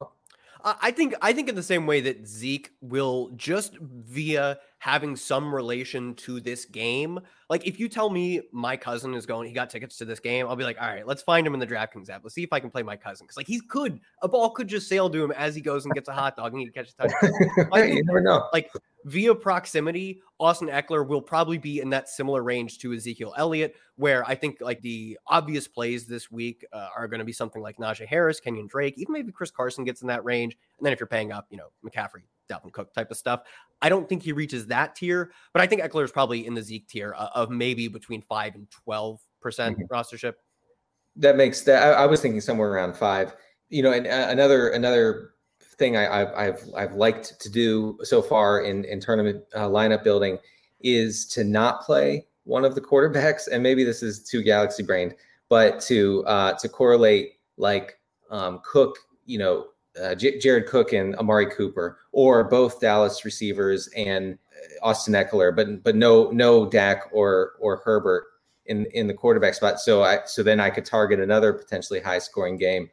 I 0.64 0.92
think 0.92 1.14
I 1.20 1.34
think 1.34 1.50
in 1.50 1.56
the 1.56 1.62
same 1.62 1.86
way 1.86 2.00
that 2.00 2.26
Zeke 2.26 2.70
will 2.80 3.28
just 3.36 3.76
via 3.80 4.58
having 4.84 5.16
some 5.16 5.54
relation 5.54 6.14
to 6.14 6.40
this 6.40 6.66
game. 6.66 7.18
Like 7.48 7.66
if 7.66 7.80
you 7.80 7.88
tell 7.88 8.10
me 8.10 8.42
my 8.52 8.76
cousin 8.76 9.14
is 9.14 9.24
going, 9.24 9.48
he 9.48 9.54
got 9.54 9.70
tickets 9.70 9.96
to 9.96 10.04
this 10.04 10.20
game, 10.20 10.46
I'll 10.46 10.56
be 10.56 10.64
like, 10.64 10.76
all 10.78 10.86
right, 10.86 11.06
let's 11.06 11.22
find 11.22 11.46
him 11.46 11.54
in 11.54 11.60
the 11.60 11.66
DraftKings 11.66 12.10
app. 12.10 12.20
Let's 12.22 12.34
see 12.34 12.42
if 12.42 12.52
I 12.52 12.60
can 12.60 12.68
play 12.68 12.82
my 12.82 12.94
cousin. 12.94 13.26
Cause 13.26 13.38
like 13.38 13.46
he's 13.46 13.62
could 13.62 13.98
a 14.20 14.28
ball 14.28 14.50
could 14.50 14.68
just 14.68 14.86
sail 14.86 15.08
to 15.08 15.24
him 15.24 15.32
as 15.32 15.54
he 15.54 15.62
goes 15.62 15.86
and 15.86 15.94
gets 15.94 16.10
a 16.10 16.12
hot 16.12 16.36
dog 16.36 16.52
and 16.52 16.60
he 16.60 16.68
catches 16.68 16.94
a 16.98 17.08
touchdown. 17.08 17.32
you 17.96 18.04
never 18.04 18.20
know. 18.20 18.46
Like 18.52 18.70
via 19.06 19.34
proximity, 19.34 20.20
Austin 20.38 20.68
Ekeler 20.68 21.08
will 21.08 21.22
probably 21.22 21.56
be 21.56 21.80
in 21.80 21.88
that 21.88 22.10
similar 22.10 22.42
range 22.42 22.78
to 22.80 22.92
Ezekiel 22.92 23.32
Elliott, 23.38 23.76
where 23.96 24.22
I 24.28 24.34
think 24.34 24.58
like 24.60 24.82
the 24.82 25.18
obvious 25.26 25.66
plays 25.66 26.04
this 26.06 26.30
week 26.30 26.62
uh, 26.74 26.88
are 26.94 27.08
going 27.08 27.20
to 27.20 27.24
be 27.24 27.32
something 27.32 27.62
like 27.62 27.78
Najee 27.78 28.06
Harris, 28.06 28.38
Kenyan 28.38 28.68
Drake, 28.68 28.98
even 28.98 29.14
maybe 29.14 29.32
Chris 29.32 29.50
Carson 29.50 29.84
gets 29.84 30.02
in 30.02 30.08
that 30.08 30.26
range. 30.26 30.58
And 30.78 30.84
then 30.84 30.92
if 30.92 31.00
you're 31.00 31.06
paying 31.06 31.32
up, 31.32 31.46
you 31.48 31.56
know, 31.56 31.68
McCaffrey, 31.82 32.24
Dalvin 32.50 32.72
Cook 32.72 32.92
type 32.94 33.10
of 33.10 33.16
stuff. 33.16 33.42
I 33.82 33.88
don't 33.88 34.08
think 34.08 34.22
he 34.22 34.32
reaches 34.32 34.66
that 34.66 34.96
tier, 34.96 35.32
but 35.52 35.62
I 35.62 35.66
think 35.66 35.82
Eckler 35.82 36.04
is 36.04 36.12
probably 36.12 36.46
in 36.46 36.54
the 36.54 36.62
Zeke 36.62 36.88
tier 36.88 37.14
uh, 37.16 37.28
of 37.34 37.50
maybe 37.50 37.88
between 37.88 38.22
five 38.22 38.54
and 38.54 38.66
12% 38.88 39.18
mm-hmm. 39.42 39.82
rostership. 39.92 40.34
That 41.16 41.36
makes 41.36 41.62
that. 41.62 41.82
I, 41.82 42.02
I, 42.02 42.06
was 42.06 42.20
thinking 42.20 42.40
somewhere 42.40 42.72
around 42.72 42.96
five. 42.96 43.34
You 43.68 43.82
know, 43.82 43.92
and 43.92 44.06
uh, 44.06 44.26
another 44.30 44.70
another 44.70 45.34
thing 45.60 45.96
I, 45.96 46.18
have 46.18 46.32
I've 46.34 46.62
I've 46.76 46.92
liked 46.94 47.40
to 47.40 47.50
do 47.50 47.98
so 48.02 48.20
far 48.20 48.62
in 48.62 48.84
in 48.84 49.00
tournament 49.00 49.44
uh, 49.54 49.68
lineup 49.68 50.02
building 50.02 50.38
is 50.80 51.26
to 51.26 51.44
not 51.44 51.82
play 51.82 52.26
one 52.44 52.64
of 52.64 52.74
the 52.74 52.80
quarterbacks, 52.80 53.48
and 53.50 53.62
maybe 53.62 53.84
this 53.84 54.02
is 54.02 54.22
too 54.22 54.42
galaxy 54.42 54.82
brained, 54.82 55.14
but 55.48 55.80
to 55.82 56.24
uh, 56.26 56.54
to 56.54 56.68
correlate 56.68 57.34
like 57.56 57.98
um, 58.30 58.60
Cook, 58.64 58.98
you 59.24 59.38
know, 59.38 59.68
uh, 60.02 60.14
J- 60.14 60.38
Jared 60.38 60.66
Cook 60.66 60.92
and 60.92 61.14
Amari 61.16 61.46
Cooper, 61.50 61.98
or 62.12 62.44
both 62.44 62.80
Dallas 62.80 63.24
receivers 63.24 63.88
and 63.96 64.34
uh, 64.34 64.86
Austin 64.86 65.14
Ekeler, 65.14 65.54
but 65.54 65.82
but 65.82 65.96
no 65.96 66.30
no 66.30 66.68
Dak 66.68 67.08
or 67.12 67.52
or 67.60 67.82
Herbert 67.84 68.24
in 68.66 68.86
in 68.86 69.06
the 69.06 69.14
quarterback 69.14 69.54
spot. 69.54 69.80
So 69.80 70.02
I 70.02 70.20
so 70.26 70.42
then 70.42 70.60
I 70.60 70.70
could 70.70 70.84
target 70.84 71.20
another 71.20 71.52
potentially 71.52 72.00
high 72.00 72.18
scoring 72.18 72.56
game, 72.56 72.90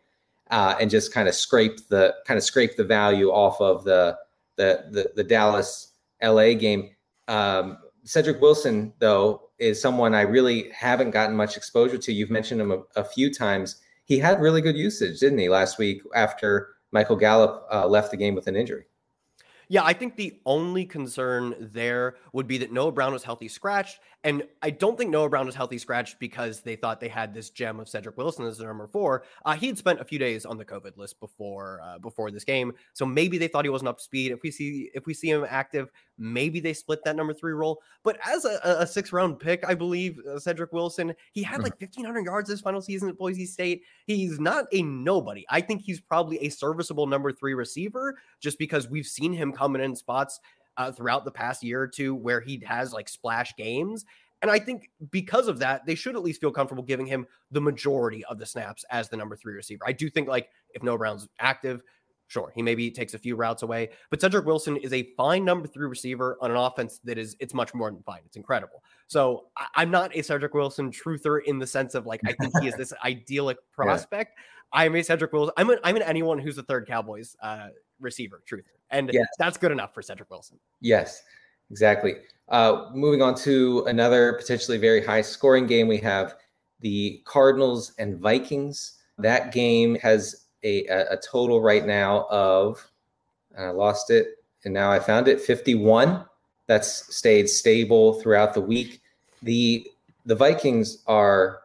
uh, 0.49 0.75
and 0.79 0.89
just 0.89 1.13
kind 1.13 1.27
of 1.27 1.35
scrape 1.35 1.87
the 1.89 2.15
kind 2.25 2.37
of 2.37 2.43
scrape 2.43 2.75
the 2.75 2.83
value 2.83 3.29
off 3.29 3.59
of 3.61 3.83
the 3.83 4.17
the 4.57 4.85
the, 4.91 5.11
the 5.15 5.23
Dallas 5.23 5.93
LA 6.21 6.53
game. 6.53 6.91
Um, 7.27 7.77
Cedric 8.03 8.41
Wilson 8.41 8.93
though 8.99 9.49
is 9.59 9.79
someone 9.79 10.15
I 10.15 10.21
really 10.21 10.69
haven't 10.71 11.11
gotten 11.11 11.35
much 11.35 11.55
exposure 11.55 11.97
to. 11.97 12.11
You've 12.11 12.31
mentioned 12.31 12.61
him 12.61 12.71
a, 12.71 12.79
a 12.95 13.03
few 13.03 13.31
times. 13.31 13.81
He 14.05 14.17
had 14.17 14.41
really 14.41 14.59
good 14.59 14.75
usage, 14.75 15.19
didn't 15.19 15.37
he, 15.37 15.47
last 15.47 15.77
week 15.77 16.01
after 16.15 16.69
Michael 16.91 17.15
Gallup 17.15 17.65
uh, 17.71 17.87
left 17.87 18.11
the 18.11 18.17
game 18.17 18.35
with 18.35 18.47
an 18.47 18.55
injury. 18.55 18.85
Yeah, 19.71 19.85
I 19.85 19.93
think 19.93 20.17
the 20.17 20.37
only 20.45 20.83
concern 20.83 21.55
there 21.57 22.17
would 22.33 22.45
be 22.45 22.57
that 22.57 22.73
Noah 22.73 22.91
Brown 22.91 23.13
was 23.13 23.23
healthy 23.23 23.47
scratched. 23.47 24.01
And 24.25 24.43
I 24.61 24.69
don't 24.69 24.97
think 24.97 25.11
Noah 25.11 25.29
Brown 25.29 25.45
was 25.45 25.55
healthy 25.55 25.77
scratched 25.77 26.19
because 26.19 26.59
they 26.59 26.75
thought 26.75 26.99
they 26.99 27.07
had 27.07 27.33
this 27.33 27.51
gem 27.51 27.79
of 27.79 27.87
Cedric 27.87 28.17
Wilson 28.17 28.45
as 28.45 28.57
their 28.57 28.67
number 28.67 28.87
four. 28.87 29.23
Uh, 29.45 29.53
he 29.53 29.67
had 29.67 29.77
spent 29.77 30.01
a 30.01 30.03
few 30.03 30.19
days 30.19 30.45
on 30.45 30.57
the 30.57 30.65
COVID 30.65 30.97
list 30.97 31.21
before 31.21 31.79
uh, 31.85 31.97
before 31.99 32.31
this 32.31 32.43
game, 32.43 32.73
so 32.91 33.05
maybe 33.05 33.37
they 33.37 33.47
thought 33.47 33.63
he 33.63 33.69
wasn't 33.69 33.87
up 33.87 33.97
to 33.97 34.03
speed. 34.03 34.33
If 34.33 34.43
we 34.43 34.51
see 34.51 34.91
if 34.93 35.05
we 35.05 35.13
see 35.13 35.29
him 35.29 35.45
active, 35.47 35.89
maybe 36.21 36.59
they 36.59 36.73
split 36.73 37.03
that 37.03 37.15
number 37.15 37.33
three 37.33 37.53
role. 37.53 37.81
But 38.03 38.19
as 38.25 38.45
a, 38.45 38.59
a 38.63 38.87
six 38.87 39.11
round 39.11 39.39
pick, 39.39 39.67
I 39.67 39.73
believe 39.73 40.19
uh, 40.19 40.39
Cedric 40.39 40.71
Wilson, 40.71 41.13
he 41.31 41.43
had 41.43 41.57
hmm. 41.57 41.63
like 41.63 41.77
fifteen 41.77 42.05
hundred 42.05 42.25
yards 42.25 42.47
this 42.47 42.61
final 42.61 42.81
season 42.81 43.09
at 43.09 43.17
Boise 43.17 43.45
State. 43.45 43.81
He's 44.05 44.39
not 44.39 44.65
a 44.71 44.83
nobody. 44.83 45.45
I 45.49 45.61
think 45.61 45.81
he's 45.81 45.99
probably 45.99 46.37
a 46.39 46.49
serviceable 46.49 47.07
number 47.07 47.31
three 47.31 47.55
receiver, 47.55 48.17
just 48.39 48.59
because 48.59 48.89
we've 48.89 49.07
seen 49.07 49.33
him 49.33 49.51
coming 49.51 49.81
in 49.81 49.95
spots 49.95 50.39
uh, 50.77 50.91
throughout 50.91 51.25
the 51.25 51.31
past 51.31 51.63
year 51.63 51.81
or 51.81 51.87
two 51.87 52.15
where 52.15 52.39
he 52.39 52.61
has 52.65 52.93
like 52.93 53.09
splash 53.09 53.55
games. 53.55 54.05
And 54.41 54.49
I 54.49 54.57
think 54.57 54.89
because 55.11 55.47
of 55.47 55.59
that, 55.59 55.85
they 55.85 55.93
should 55.93 56.15
at 56.15 56.23
least 56.23 56.41
feel 56.41 56.51
comfortable 56.51 56.83
giving 56.83 57.05
him 57.05 57.27
the 57.51 57.61
majority 57.61 58.25
of 58.25 58.39
the 58.39 58.45
snaps 58.45 58.83
as 58.89 59.07
the 59.07 59.17
number 59.17 59.35
three 59.35 59.53
receiver. 59.53 59.83
I 59.85 59.91
do 59.91 60.09
think 60.09 60.27
like 60.27 60.49
if 60.73 60.81
Noah 60.81 60.97
Brown's 60.97 61.27
active, 61.39 61.83
Sure, 62.31 62.53
he 62.55 62.61
maybe 62.61 62.89
takes 62.89 63.13
a 63.13 63.19
few 63.19 63.35
routes 63.35 63.61
away, 63.61 63.89
but 64.09 64.21
Cedric 64.21 64.45
Wilson 64.45 64.77
is 64.77 64.93
a 64.93 65.03
fine 65.17 65.43
number 65.43 65.67
three 65.67 65.85
receiver 65.85 66.37
on 66.39 66.49
an 66.49 66.55
offense 66.55 67.01
that 67.03 67.17
is 67.17 67.35
it's 67.41 67.53
much 67.53 67.73
more 67.73 67.91
than 67.91 68.01
fine. 68.03 68.21
It's 68.25 68.37
incredible. 68.37 68.81
So 69.07 69.47
I, 69.57 69.81
am 69.81 69.91
not 69.91 70.15
a 70.15 70.21
Cedric 70.21 70.53
Wilson 70.53 70.91
truther 70.91 71.41
in 71.43 71.59
the 71.59 71.67
sense 71.67 71.93
of 71.93 72.05
like 72.05 72.21
I 72.25 72.31
think 72.31 72.53
he 72.61 72.69
is 72.69 72.75
this 72.75 72.93
idyllic 73.03 73.57
prospect. 73.73 74.37
Yeah. 74.37 74.79
I'm 74.79 74.95
a 74.95 75.03
Cedric 75.03 75.33
Wilson. 75.33 75.53
I'm 75.57 75.71
an 75.71 75.79
I'm 75.83 75.97
an 75.97 76.03
anyone 76.03 76.39
who's 76.39 76.57
a 76.57 76.63
third 76.63 76.87
Cowboys 76.87 77.35
uh, 77.43 77.67
receiver 77.99 78.41
truther, 78.49 78.63
and 78.91 79.09
yes. 79.11 79.27
that's 79.37 79.57
good 79.57 79.73
enough 79.73 79.93
for 79.93 80.01
Cedric 80.01 80.29
Wilson. 80.29 80.57
Yes, 80.79 81.23
exactly. 81.69 82.13
Uh, 82.47 82.85
moving 82.93 83.21
on 83.21 83.35
to 83.39 83.83
another 83.87 84.35
potentially 84.35 84.77
very 84.77 85.05
high 85.05 85.21
scoring 85.21 85.67
game, 85.67 85.89
we 85.89 85.97
have 85.97 86.35
the 86.79 87.21
Cardinals 87.25 87.91
and 87.99 88.17
Vikings. 88.17 88.99
That 89.17 89.51
game 89.51 89.95
has 89.95 90.45
a, 90.63 90.85
a 90.87 91.17
total 91.17 91.61
right 91.61 91.85
now 91.85 92.25
of, 92.29 92.85
I 93.57 93.69
lost 93.69 94.09
it 94.09 94.37
and 94.63 94.73
now 94.73 94.91
I 94.91 94.99
found 94.99 95.27
it 95.27 95.41
51. 95.41 96.25
That's 96.67 97.15
stayed 97.15 97.49
stable 97.49 98.21
throughout 98.21 98.53
the 98.53 98.61
week. 98.61 99.01
The 99.41 99.87
the 100.25 100.35
Vikings 100.35 101.03
are 101.07 101.61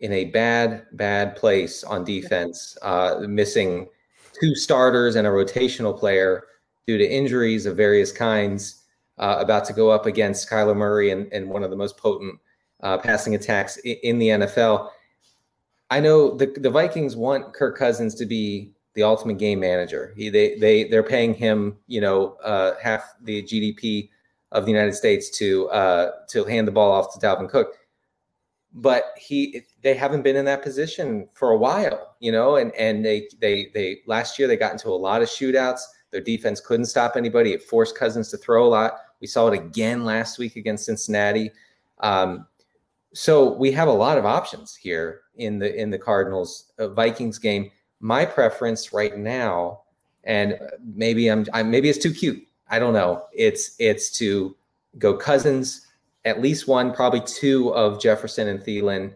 in 0.00 0.12
a 0.12 0.24
bad, 0.26 0.86
bad 0.92 1.36
place 1.36 1.84
on 1.84 2.04
defense, 2.04 2.76
uh, 2.82 3.20
missing 3.28 3.88
two 4.40 4.54
starters 4.54 5.14
and 5.16 5.26
a 5.26 5.30
rotational 5.30 5.96
player 5.96 6.44
due 6.86 6.98
to 6.98 7.08
injuries 7.08 7.66
of 7.66 7.76
various 7.76 8.10
kinds. 8.10 8.82
Uh, 9.18 9.36
about 9.38 9.66
to 9.66 9.74
go 9.74 9.90
up 9.90 10.06
against 10.06 10.48
Kyler 10.48 10.74
Murray 10.74 11.10
and, 11.10 11.30
and 11.32 11.48
one 11.48 11.62
of 11.62 11.70
the 11.70 11.76
most 11.76 11.98
potent 11.98 12.38
uh, 12.82 12.96
passing 12.96 13.34
attacks 13.34 13.76
in, 13.78 13.96
in 14.02 14.18
the 14.18 14.28
NFL. 14.28 14.88
I 15.90 16.00
know 16.00 16.36
the 16.36 16.46
the 16.46 16.70
Vikings 16.70 17.16
want 17.16 17.52
Kirk 17.52 17.76
Cousins 17.76 18.14
to 18.16 18.26
be 18.26 18.72
the 18.94 19.02
ultimate 19.02 19.38
game 19.38 19.60
manager. 19.60 20.12
He 20.16 20.30
they 20.30 20.56
they 20.56 20.84
they're 20.84 21.02
paying 21.02 21.34
him, 21.34 21.76
you 21.86 22.00
know, 22.00 22.36
uh, 22.44 22.74
half 22.80 23.14
the 23.22 23.42
GDP 23.42 24.08
of 24.52 24.64
the 24.64 24.70
United 24.70 24.94
States 24.94 25.30
to 25.38 25.68
uh, 25.70 26.10
to 26.28 26.44
hand 26.44 26.68
the 26.68 26.72
ball 26.72 26.92
off 26.92 27.12
to 27.14 27.24
Dalvin 27.24 27.48
Cook. 27.48 27.74
But 28.72 29.06
he 29.16 29.62
they 29.82 29.94
haven't 29.94 30.22
been 30.22 30.36
in 30.36 30.44
that 30.44 30.62
position 30.62 31.28
for 31.34 31.50
a 31.50 31.56
while, 31.56 32.16
you 32.20 32.30
know, 32.30 32.56
and 32.56 32.72
and 32.76 33.04
they 33.04 33.28
they 33.40 33.70
they 33.74 33.98
last 34.06 34.38
year 34.38 34.46
they 34.46 34.56
got 34.56 34.72
into 34.72 34.88
a 34.88 34.90
lot 34.90 35.22
of 35.22 35.28
shootouts. 35.28 35.80
Their 36.12 36.20
defense 36.20 36.60
couldn't 36.60 36.86
stop 36.86 37.16
anybody. 37.16 37.52
It 37.52 37.62
forced 37.62 37.96
Cousins 37.96 38.30
to 38.30 38.36
throw 38.36 38.66
a 38.66 38.68
lot. 38.68 38.94
We 39.20 39.26
saw 39.26 39.48
it 39.48 39.54
again 39.54 40.04
last 40.04 40.38
week 40.38 40.56
against 40.56 40.86
Cincinnati. 40.86 41.50
Um, 41.98 42.46
so 43.12 43.52
we 43.54 43.72
have 43.72 43.88
a 43.88 43.92
lot 43.92 44.18
of 44.18 44.24
options 44.24 44.74
here 44.74 45.22
in 45.40 45.58
the 45.58 45.74
in 45.74 45.90
the 45.90 45.98
Cardinals 45.98 46.72
Vikings 46.78 47.38
game. 47.38 47.70
My 48.00 48.24
preference 48.24 48.92
right 48.92 49.16
now, 49.18 49.82
and 50.24 50.58
maybe 50.94 51.28
I'm, 51.28 51.46
I'm 51.52 51.70
maybe 51.70 51.88
it's 51.88 51.98
too 51.98 52.12
cute. 52.12 52.46
I 52.68 52.78
don't 52.78 52.94
know. 52.94 53.24
It's 53.32 53.74
it's 53.78 54.10
to 54.18 54.56
go 54.98 55.14
Cousins, 55.16 55.86
at 56.24 56.40
least 56.40 56.68
one, 56.68 56.92
probably 56.92 57.20
two 57.20 57.74
of 57.74 58.00
Jefferson 58.00 58.48
and 58.48 58.60
Thielen, 58.60 59.14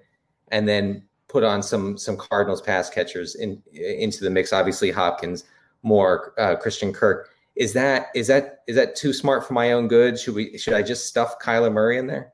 and 0.48 0.68
then 0.68 1.04
put 1.28 1.44
on 1.44 1.62
some 1.62 1.96
some 1.96 2.16
Cardinals 2.16 2.60
pass 2.60 2.90
catchers 2.90 3.36
in 3.36 3.62
into 3.72 4.24
the 4.24 4.30
mix. 4.30 4.52
Obviously 4.52 4.90
Hopkins, 4.90 5.44
Moore 5.82 6.34
uh, 6.38 6.56
Christian 6.56 6.92
Kirk. 6.92 7.30
Is 7.56 7.72
that 7.74 8.08
is 8.14 8.26
that 8.26 8.60
is 8.66 8.76
that 8.76 8.96
too 8.96 9.12
smart 9.12 9.46
for 9.46 9.54
my 9.54 9.72
own 9.72 9.88
good? 9.88 10.18
Should 10.18 10.34
we 10.34 10.58
should 10.58 10.74
I 10.74 10.82
just 10.82 11.06
stuff 11.06 11.38
Kyler 11.40 11.72
Murray 11.72 11.98
in 11.98 12.06
there? 12.06 12.33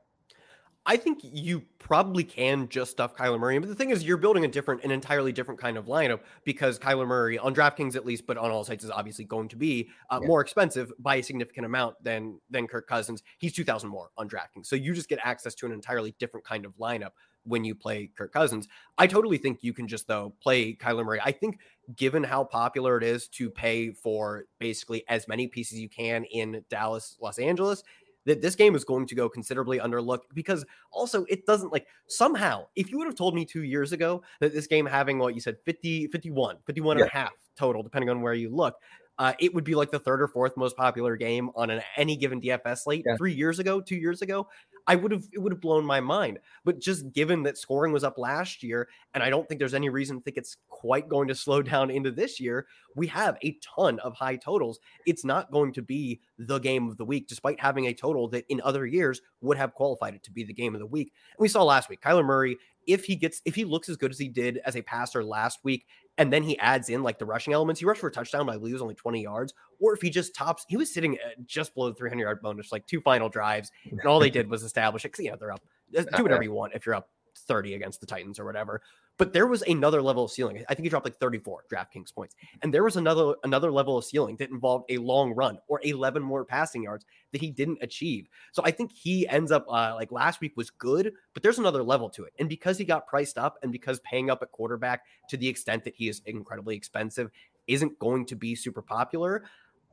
I 0.85 0.97
think 0.97 1.19
you 1.21 1.61
probably 1.77 2.23
can 2.23 2.67
just 2.67 2.91
stuff 2.91 3.15
Kyler 3.15 3.39
Murray. 3.39 3.59
But 3.59 3.69
the 3.69 3.75
thing 3.75 3.91
is, 3.91 4.03
you're 4.03 4.17
building 4.17 4.45
a 4.45 4.47
different, 4.47 4.83
an 4.83 4.89
entirely 4.89 5.31
different 5.31 5.59
kind 5.59 5.77
of 5.77 5.85
lineup 5.85 6.21
because 6.43 6.79
Kyler 6.79 7.07
Murray 7.07 7.37
on 7.37 7.53
DraftKings 7.53 7.95
at 7.95 8.03
least, 8.03 8.25
but 8.25 8.37
on 8.37 8.49
all 8.49 8.63
sites 8.63 8.83
is 8.83 8.89
obviously 8.89 9.25
going 9.25 9.47
to 9.49 9.55
be 9.55 9.89
uh, 10.09 10.19
yeah. 10.19 10.27
more 10.27 10.41
expensive 10.41 10.91
by 10.97 11.17
a 11.17 11.23
significant 11.23 11.67
amount 11.67 12.03
than 12.03 12.39
than 12.49 12.67
Kirk 12.67 12.87
Cousins. 12.87 13.21
He's 13.37 13.53
two 13.53 13.63
thousand 13.63 13.89
more 13.89 14.09
on 14.17 14.27
DraftKings, 14.27 14.65
so 14.65 14.75
you 14.75 14.93
just 14.93 15.07
get 15.07 15.19
access 15.23 15.53
to 15.55 15.67
an 15.67 15.71
entirely 15.71 16.15
different 16.19 16.45
kind 16.45 16.65
of 16.65 16.75
lineup 16.77 17.11
when 17.43 17.63
you 17.63 17.73
play 17.73 18.09
Kirk 18.15 18.31
Cousins. 18.33 18.67
I 18.97 19.07
totally 19.07 19.37
think 19.37 19.59
you 19.61 19.73
can 19.73 19.87
just 19.87 20.07
though 20.07 20.33
play 20.41 20.75
Kyler 20.75 21.05
Murray. 21.05 21.19
I 21.23 21.31
think 21.31 21.59
given 21.95 22.23
how 22.23 22.43
popular 22.43 22.97
it 22.97 23.03
is 23.03 23.27
to 23.27 23.49
pay 23.49 23.91
for 23.91 24.45
basically 24.59 25.03
as 25.09 25.27
many 25.27 25.47
pieces 25.47 25.79
you 25.79 25.89
can 25.89 26.23
in 26.25 26.63
Dallas, 26.69 27.17
Los 27.19 27.39
Angeles, 27.39 27.83
that 28.25 28.41
this 28.41 28.55
game 28.55 28.75
is 28.75 28.83
going 28.83 29.07
to 29.07 29.15
go 29.15 29.27
considerably 29.27 29.79
underlooked 29.79 30.33
because 30.33 30.65
also 30.91 31.25
it 31.25 31.45
doesn't 31.45 31.71
like 31.71 31.87
somehow 32.07 32.65
if 32.75 32.91
you 32.91 32.97
would 32.97 33.07
have 33.07 33.15
told 33.15 33.35
me 33.35 33.45
two 33.45 33.63
years 33.63 33.91
ago 33.91 34.21
that 34.39 34.53
this 34.53 34.67
game 34.67 34.85
having 34.85 35.17
what 35.19 35.35
you 35.35 35.41
said 35.41 35.57
50 35.65 36.07
51 36.07 36.57
51 36.65 36.97
yeah. 36.97 37.03
and 37.03 37.11
a 37.11 37.13
half 37.13 37.31
total 37.55 37.83
depending 37.83 38.09
on 38.09 38.21
where 38.21 38.33
you 38.33 38.49
look 38.49 38.75
uh, 39.19 39.33
it 39.39 39.53
would 39.53 39.63
be 39.63 39.75
like 39.75 39.91
the 39.91 39.99
third 39.99 40.21
or 40.21 40.27
fourth 40.27 40.57
most 40.57 40.75
popular 40.75 41.15
game 41.15 41.51
on 41.55 41.69
an, 41.69 41.81
any 41.97 42.15
given 42.15 42.41
DFS 42.41 42.79
slate. 42.79 43.03
Yeah. 43.05 43.17
Three 43.17 43.33
years 43.33 43.59
ago, 43.59 43.81
two 43.81 43.95
years 43.95 44.21
ago, 44.21 44.47
I 44.87 44.95
would 44.95 45.11
have 45.11 45.27
it 45.31 45.39
would 45.39 45.51
have 45.51 45.61
blown 45.61 45.85
my 45.85 45.99
mind. 45.99 46.39
But 46.65 46.79
just 46.79 47.11
given 47.13 47.43
that 47.43 47.57
scoring 47.57 47.93
was 47.93 48.03
up 48.03 48.17
last 48.17 48.63
year, 48.63 48.87
and 49.13 49.23
I 49.23 49.29
don't 49.29 49.47
think 49.47 49.59
there's 49.59 49.73
any 49.73 49.89
reason 49.89 50.17
to 50.17 50.23
think 50.23 50.37
it's 50.37 50.57
quite 50.69 51.07
going 51.07 51.27
to 51.27 51.35
slow 51.41 51.61
down 51.61 51.91
into 51.91 52.11
this 52.11 52.39
year, 52.39 52.65
we 52.95 53.07
have 53.07 53.37
a 53.43 53.57
ton 53.75 53.99
of 53.99 54.13
high 54.13 54.37
totals. 54.37 54.79
It's 55.05 55.25
not 55.25 55.51
going 55.51 55.73
to 55.73 55.81
be 55.81 56.21
the 56.39 56.59
game 56.59 56.89
of 56.89 56.97
the 56.97 57.05
week, 57.05 57.27
despite 57.27 57.59
having 57.59 57.85
a 57.85 57.93
total 57.93 58.27
that 58.29 58.45
in 58.49 58.61
other 58.63 58.85
years 58.85 59.21
would 59.41 59.57
have 59.57 59.73
qualified 59.73 60.15
it 60.15 60.23
to 60.23 60.31
be 60.31 60.43
the 60.43 60.53
game 60.53 60.73
of 60.73 60.79
the 60.79 60.87
week. 60.87 61.13
And 61.37 61.43
we 61.43 61.47
saw 61.47 61.63
last 61.63 61.89
week, 61.89 62.01
Kyler 62.01 62.25
Murray 62.25 62.57
if 62.87 63.05
he 63.05 63.15
gets 63.15 63.41
if 63.45 63.55
he 63.55 63.65
looks 63.65 63.89
as 63.89 63.97
good 63.97 64.11
as 64.11 64.17
he 64.17 64.27
did 64.27 64.59
as 64.65 64.75
a 64.75 64.81
passer 64.81 65.23
last 65.23 65.59
week 65.63 65.85
and 66.17 66.31
then 66.31 66.43
he 66.43 66.57
adds 66.59 66.89
in 66.89 67.03
like 67.03 67.19
the 67.19 67.25
rushing 67.25 67.53
elements. 67.53 67.79
He 67.79 67.85
rushed 67.85 68.01
for 68.01 68.07
a 68.07 68.11
touchdown 68.11 68.45
but 68.45 68.53
i 68.53 68.57
believe 68.57 68.73
it 68.73 68.75
was 68.75 68.81
only 68.81 68.95
20 68.95 69.21
yards. 69.21 69.53
Or 69.79 69.93
if 69.93 70.01
he 70.01 70.09
just 70.09 70.35
tops 70.35 70.65
he 70.67 70.77
was 70.77 70.93
sitting 70.93 71.15
uh, 71.15 71.29
just 71.45 71.73
below 71.73 71.89
the 71.89 71.95
300 71.95 72.21
yard 72.21 72.41
bonus 72.41 72.71
like 72.71 72.85
two 72.87 73.01
final 73.01 73.29
drives 73.29 73.71
and 73.89 73.99
all 74.05 74.19
they 74.19 74.29
did 74.29 74.49
was 74.49 74.63
establish 74.63 75.05
it 75.05 75.09
because 75.11 75.25
you 75.25 75.31
know 75.31 75.37
they're 75.39 75.51
up 75.51 75.63
uh, 75.97 76.03
do 76.15 76.23
whatever 76.23 76.43
you 76.43 76.53
want 76.53 76.73
if 76.73 76.85
you're 76.85 76.95
up 76.95 77.09
30 77.47 77.75
against 77.75 77.99
the 78.01 78.07
Titans 78.07 78.39
or 78.39 78.45
whatever. 78.45 78.81
But 79.17 79.33
there 79.33 79.45
was 79.45 79.61
another 79.63 80.01
level 80.01 80.23
of 80.25 80.31
ceiling. 80.31 80.63
I 80.67 80.73
think 80.73 80.83
he 80.83 80.89
dropped 80.89 81.05
like 81.05 81.17
34 81.17 81.65
DraftKings 81.71 82.13
points. 82.13 82.35
And 82.61 82.73
there 82.73 82.83
was 82.83 82.95
another 82.95 83.35
another 83.43 83.71
level 83.71 83.97
of 83.97 84.03
ceiling 84.03 84.35
that 84.37 84.49
involved 84.49 84.85
a 84.89 84.97
long 84.97 85.33
run 85.33 85.59
or 85.67 85.79
11 85.83 86.23
more 86.23 86.43
passing 86.43 86.83
yards 86.83 87.05
that 87.31 87.41
he 87.41 87.51
didn't 87.51 87.79
achieve. 87.81 88.27
So 88.51 88.63
I 88.65 88.71
think 88.71 88.91
he 88.91 89.27
ends 89.27 89.51
up 89.51 89.65
uh, 89.69 89.93
like 89.95 90.11
last 90.11 90.41
week 90.41 90.53
was 90.55 90.69
good, 90.69 91.13
but 91.33 91.43
there's 91.43 91.59
another 91.59 91.83
level 91.83 92.09
to 92.11 92.23
it. 92.23 92.33
And 92.39 92.49
because 92.49 92.77
he 92.77 92.83
got 92.83 93.07
priced 93.07 93.37
up 93.37 93.57
and 93.61 93.71
because 93.71 93.99
paying 93.99 94.29
up 94.29 94.41
at 94.41 94.51
quarterback 94.51 95.03
to 95.29 95.37
the 95.37 95.47
extent 95.47 95.83
that 95.83 95.95
he 95.95 96.07
is 96.07 96.21
incredibly 96.25 96.75
expensive 96.75 97.29
isn't 97.67 97.99
going 97.99 98.25
to 98.25 98.35
be 98.35 98.55
super 98.55 98.81
popular, 98.81 99.43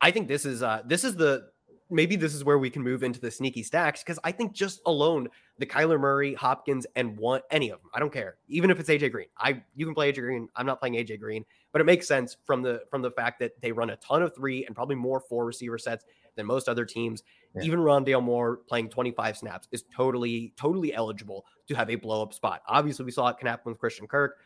I 0.00 0.10
think 0.10 0.28
this 0.28 0.44
is 0.44 0.62
uh 0.62 0.82
this 0.86 1.04
is 1.04 1.16
the 1.16 1.50
maybe 1.90 2.16
this 2.16 2.34
is 2.34 2.44
where 2.44 2.58
we 2.58 2.70
can 2.70 2.82
move 2.82 3.02
into 3.02 3.20
the 3.20 3.30
sneaky 3.30 3.62
stacks 3.62 4.02
because 4.02 4.18
I 4.24 4.32
think 4.32 4.52
just 4.52 4.80
alone 4.86 5.28
the 5.58 5.66
Kyler 5.66 5.98
Murray, 5.98 6.34
Hopkins, 6.34 6.86
and 6.96 7.16
one 7.18 7.40
any 7.50 7.70
of 7.70 7.80
them, 7.80 7.90
I 7.94 7.98
don't 7.98 8.12
care, 8.12 8.36
even 8.48 8.70
if 8.70 8.78
it's 8.78 8.88
AJ 8.88 9.12
Green. 9.12 9.28
I 9.38 9.62
you 9.74 9.86
can 9.86 9.94
play 9.94 10.12
AJ 10.12 10.16
Green. 10.16 10.48
I'm 10.56 10.66
not 10.66 10.80
playing 10.80 10.94
AJ 10.94 11.20
Green, 11.20 11.44
but 11.72 11.80
it 11.80 11.84
makes 11.84 12.06
sense 12.06 12.36
from 12.44 12.62
the 12.62 12.82
from 12.90 13.02
the 13.02 13.10
fact 13.10 13.38
that 13.40 13.60
they 13.60 13.72
run 13.72 13.90
a 13.90 13.96
ton 13.96 14.22
of 14.22 14.34
three 14.34 14.66
and 14.66 14.74
probably 14.74 14.96
more 14.96 15.20
four 15.20 15.44
receiver 15.44 15.78
sets 15.78 16.04
than 16.36 16.46
most 16.46 16.68
other 16.68 16.84
teams. 16.84 17.22
Yeah. 17.54 17.62
Even 17.62 17.80
Rondale 17.80 18.22
Moore 18.22 18.58
playing 18.68 18.90
25 18.90 19.38
snaps 19.38 19.68
is 19.72 19.84
totally 19.94 20.52
totally 20.56 20.94
eligible 20.94 21.44
to 21.68 21.74
have 21.74 21.90
a 21.90 21.96
blow 21.96 22.22
up 22.22 22.32
spot. 22.32 22.62
Obviously, 22.66 23.04
we 23.04 23.10
saw 23.10 23.28
it 23.28 23.38
can 23.38 23.48
happen 23.48 23.72
with 23.72 23.78
Christian 23.78 24.06
Kirk. 24.06 24.36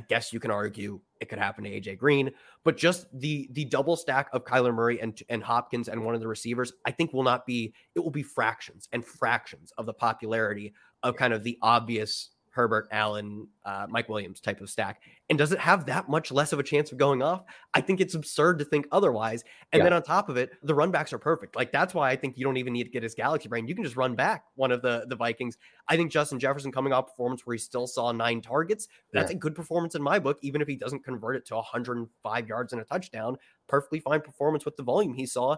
I 0.00 0.04
guess 0.08 0.32
you 0.32 0.40
can 0.40 0.50
argue 0.50 0.98
it 1.20 1.28
could 1.28 1.38
happen 1.38 1.64
to 1.64 1.70
AJ 1.70 1.98
Green, 1.98 2.30
but 2.64 2.78
just 2.78 3.06
the 3.20 3.50
the 3.52 3.66
double 3.66 3.96
stack 3.96 4.30
of 4.32 4.44
Kyler 4.44 4.74
Murray 4.74 4.98
and 4.98 5.20
and 5.28 5.42
Hopkins 5.42 5.88
and 5.88 6.02
one 6.02 6.14
of 6.14 6.22
the 6.22 6.28
receivers, 6.28 6.72
I 6.86 6.90
think 6.90 7.12
will 7.12 7.22
not 7.22 7.44
be 7.44 7.74
it 7.94 8.00
will 8.00 8.10
be 8.10 8.22
fractions 8.22 8.88
and 8.92 9.04
fractions 9.04 9.72
of 9.76 9.84
the 9.84 9.92
popularity 9.92 10.72
of 11.02 11.16
kind 11.16 11.34
of 11.34 11.44
the 11.44 11.58
obvious 11.60 12.30
Herbert, 12.52 12.88
Allen, 12.90 13.46
uh, 13.64 13.86
Mike 13.88 14.08
Williams 14.08 14.40
type 14.40 14.60
of 14.60 14.68
stack. 14.68 15.00
And 15.28 15.38
does 15.38 15.52
it 15.52 15.60
have 15.60 15.86
that 15.86 16.08
much 16.08 16.32
less 16.32 16.52
of 16.52 16.58
a 16.58 16.62
chance 16.62 16.90
of 16.90 16.98
going 16.98 17.22
off? 17.22 17.44
I 17.74 17.80
think 17.80 18.00
it's 18.00 18.14
absurd 18.14 18.58
to 18.58 18.64
think 18.64 18.86
otherwise. 18.90 19.44
And 19.72 19.78
yeah. 19.78 19.84
then 19.84 19.92
on 19.92 20.02
top 20.02 20.28
of 20.28 20.36
it, 20.36 20.50
the 20.62 20.74
run 20.74 20.90
backs 20.90 21.12
are 21.12 21.18
perfect. 21.18 21.54
Like 21.54 21.70
that's 21.70 21.94
why 21.94 22.10
I 22.10 22.16
think 22.16 22.36
you 22.36 22.44
don't 22.44 22.56
even 22.56 22.72
need 22.72 22.84
to 22.84 22.90
get 22.90 23.04
his 23.04 23.14
galaxy 23.14 23.48
brain. 23.48 23.68
You 23.68 23.74
can 23.74 23.84
just 23.84 23.96
run 23.96 24.16
back 24.16 24.44
one 24.56 24.72
of 24.72 24.82
the 24.82 25.04
the 25.08 25.16
Vikings. 25.16 25.58
I 25.88 25.96
think 25.96 26.10
Justin 26.10 26.40
Jefferson 26.40 26.72
coming 26.72 26.92
off 26.92 27.06
performance 27.06 27.46
where 27.46 27.54
he 27.54 27.58
still 27.58 27.86
saw 27.86 28.10
nine 28.10 28.40
targets. 28.40 28.88
That's 29.12 29.30
yeah. 29.30 29.36
a 29.36 29.38
good 29.38 29.54
performance 29.54 29.94
in 29.94 30.02
my 30.02 30.18
book, 30.18 30.38
even 30.42 30.60
if 30.60 30.66
he 30.66 30.76
doesn't 30.76 31.04
convert 31.04 31.36
it 31.36 31.46
to 31.46 31.54
105 31.54 32.48
yards 32.48 32.72
and 32.72 32.82
a 32.82 32.84
touchdown. 32.84 33.36
Perfectly 33.68 34.00
fine 34.00 34.20
performance 34.20 34.64
with 34.64 34.76
the 34.76 34.82
volume 34.82 35.14
he 35.14 35.26
saw 35.26 35.56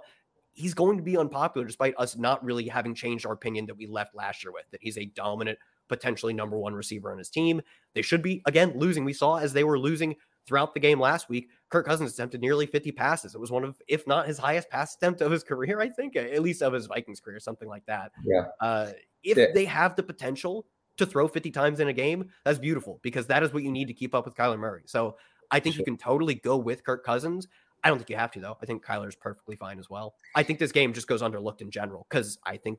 he's 0.55 0.75
going 0.75 0.99
to 0.99 1.03
be 1.03 1.17
unpopular 1.17 1.67
despite 1.67 1.95
us 1.97 2.17
not 2.17 2.45
really 2.45 2.69
having 2.69 2.95
changed 2.95 3.25
our 3.25 3.33
opinion 3.33 3.65
that 3.65 3.77
we 3.77 3.87
left 3.87 4.15
last 4.15 4.45
year 4.45 4.53
with 4.53 4.65
that 4.71 4.83
he's 4.83 4.99
a 4.99 5.07
dominant 5.07 5.59
potentially 5.93 6.33
number 6.33 6.57
one 6.57 6.75
receiver 6.75 7.13
on 7.13 7.19
his 7.19 7.29
team. 7.29 7.61
They 7.95 8.01
should 8.01 8.23
be, 8.23 8.43
again, 8.47 8.73
losing. 8.75 9.05
We 9.05 9.13
saw 9.13 9.37
as 9.37 9.53
they 9.53 9.63
were 9.63 9.79
losing 9.79 10.17
throughout 10.47 10.73
the 10.73 10.81
game 10.81 10.99
last 10.99 11.29
week, 11.29 11.51
Kirk 11.69 11.87
Cousins 11.87 12.15
attempted 12.15 12.41
nearly 12.41 12.65
50 12.65 12.91
passes. 12.93 13.35
It 13.35 13.41
was 13.41 13.51
one 13.51 13.63
of, 13.63 13.77
if 13.89 14.07
not 14.07 14.27
his 14.27 14.39
highest 14.39 14.71
pass 14.71 14.97
attempt 14.97 15.21
of 15.21 15.31
his 15.31 15.45
career, 15.45 15.81
I 15.81 15.91
think, 15.91 16.17
at 16.17 16.41
least 16.41 16.63
of 16.63 16.73
his 16.73 16.87
Vikings 16.87 17.21
career, 17.21 17.39
something 17.41 17.69
like 17.69 17.85
that. 17.87 18.11
Yeah. 18.25 18.47
Uh, 18.59 18.93
if 19.23 19.37
yeah. 19.37 19.47
they 19.55 19.67
have 19.67 19.95
the 19.95 20.03
potential 20.03 20.67
to 20.97 21.05
throw 21.05 21.29
50 21.29 21.51
times 21.51 21.79
in 21.79 21.89
a 21.89 21.93
game, 21.93 22.31
that's 22.45 22.59
beautiful 22.59 22.99
because 23.03 23.27
that 23.27 23.43
is 23.43 23.53
what 23.53 23.63
you 23.63 23.71
need 23.71 23.89
to 23.89 23.95
keep 23.95 24.15
up 24.15 24.25
with 24.25 24.35
Kyler 24.35 24.59
Murray. 24.59 24.83
So 24.87 25.17
I 25.51 25.61
think 25.61 25.75
sure. 25.75 25.81
you 25.81 25.85
can 25.85 25.99
totally 25.99 26.35
go 26.35 26.57
with 26.57 26.85
Kirk 26.85 27.05
Cousins. 27.05 27.49
I 27.85 27.89
don't 27.89 27.99
think 27.99 28.11
you 28.11 28.17
have 28.17 28.31
to, 28.33 28.41
though. 28.41 28.57
I 28.63 28.67
think 28.67 28.85
Kyler's 28.85 29.17
perfectly 29.17 29.57
fine 29.57 29.79
as 29.79 29.91
well. 29.91 30.15
I 30.35 30.43
think 30.43 30.59
this 30.59 30.73
game 30.73 30.93
just 30.93 31.07
goes 31.07 31.21
underlooked 31.23 31.61
in 31.61 31.71
general 31.71 32.07
because 32.09 32.39
I 32.45 32.57
think 32.57 32.79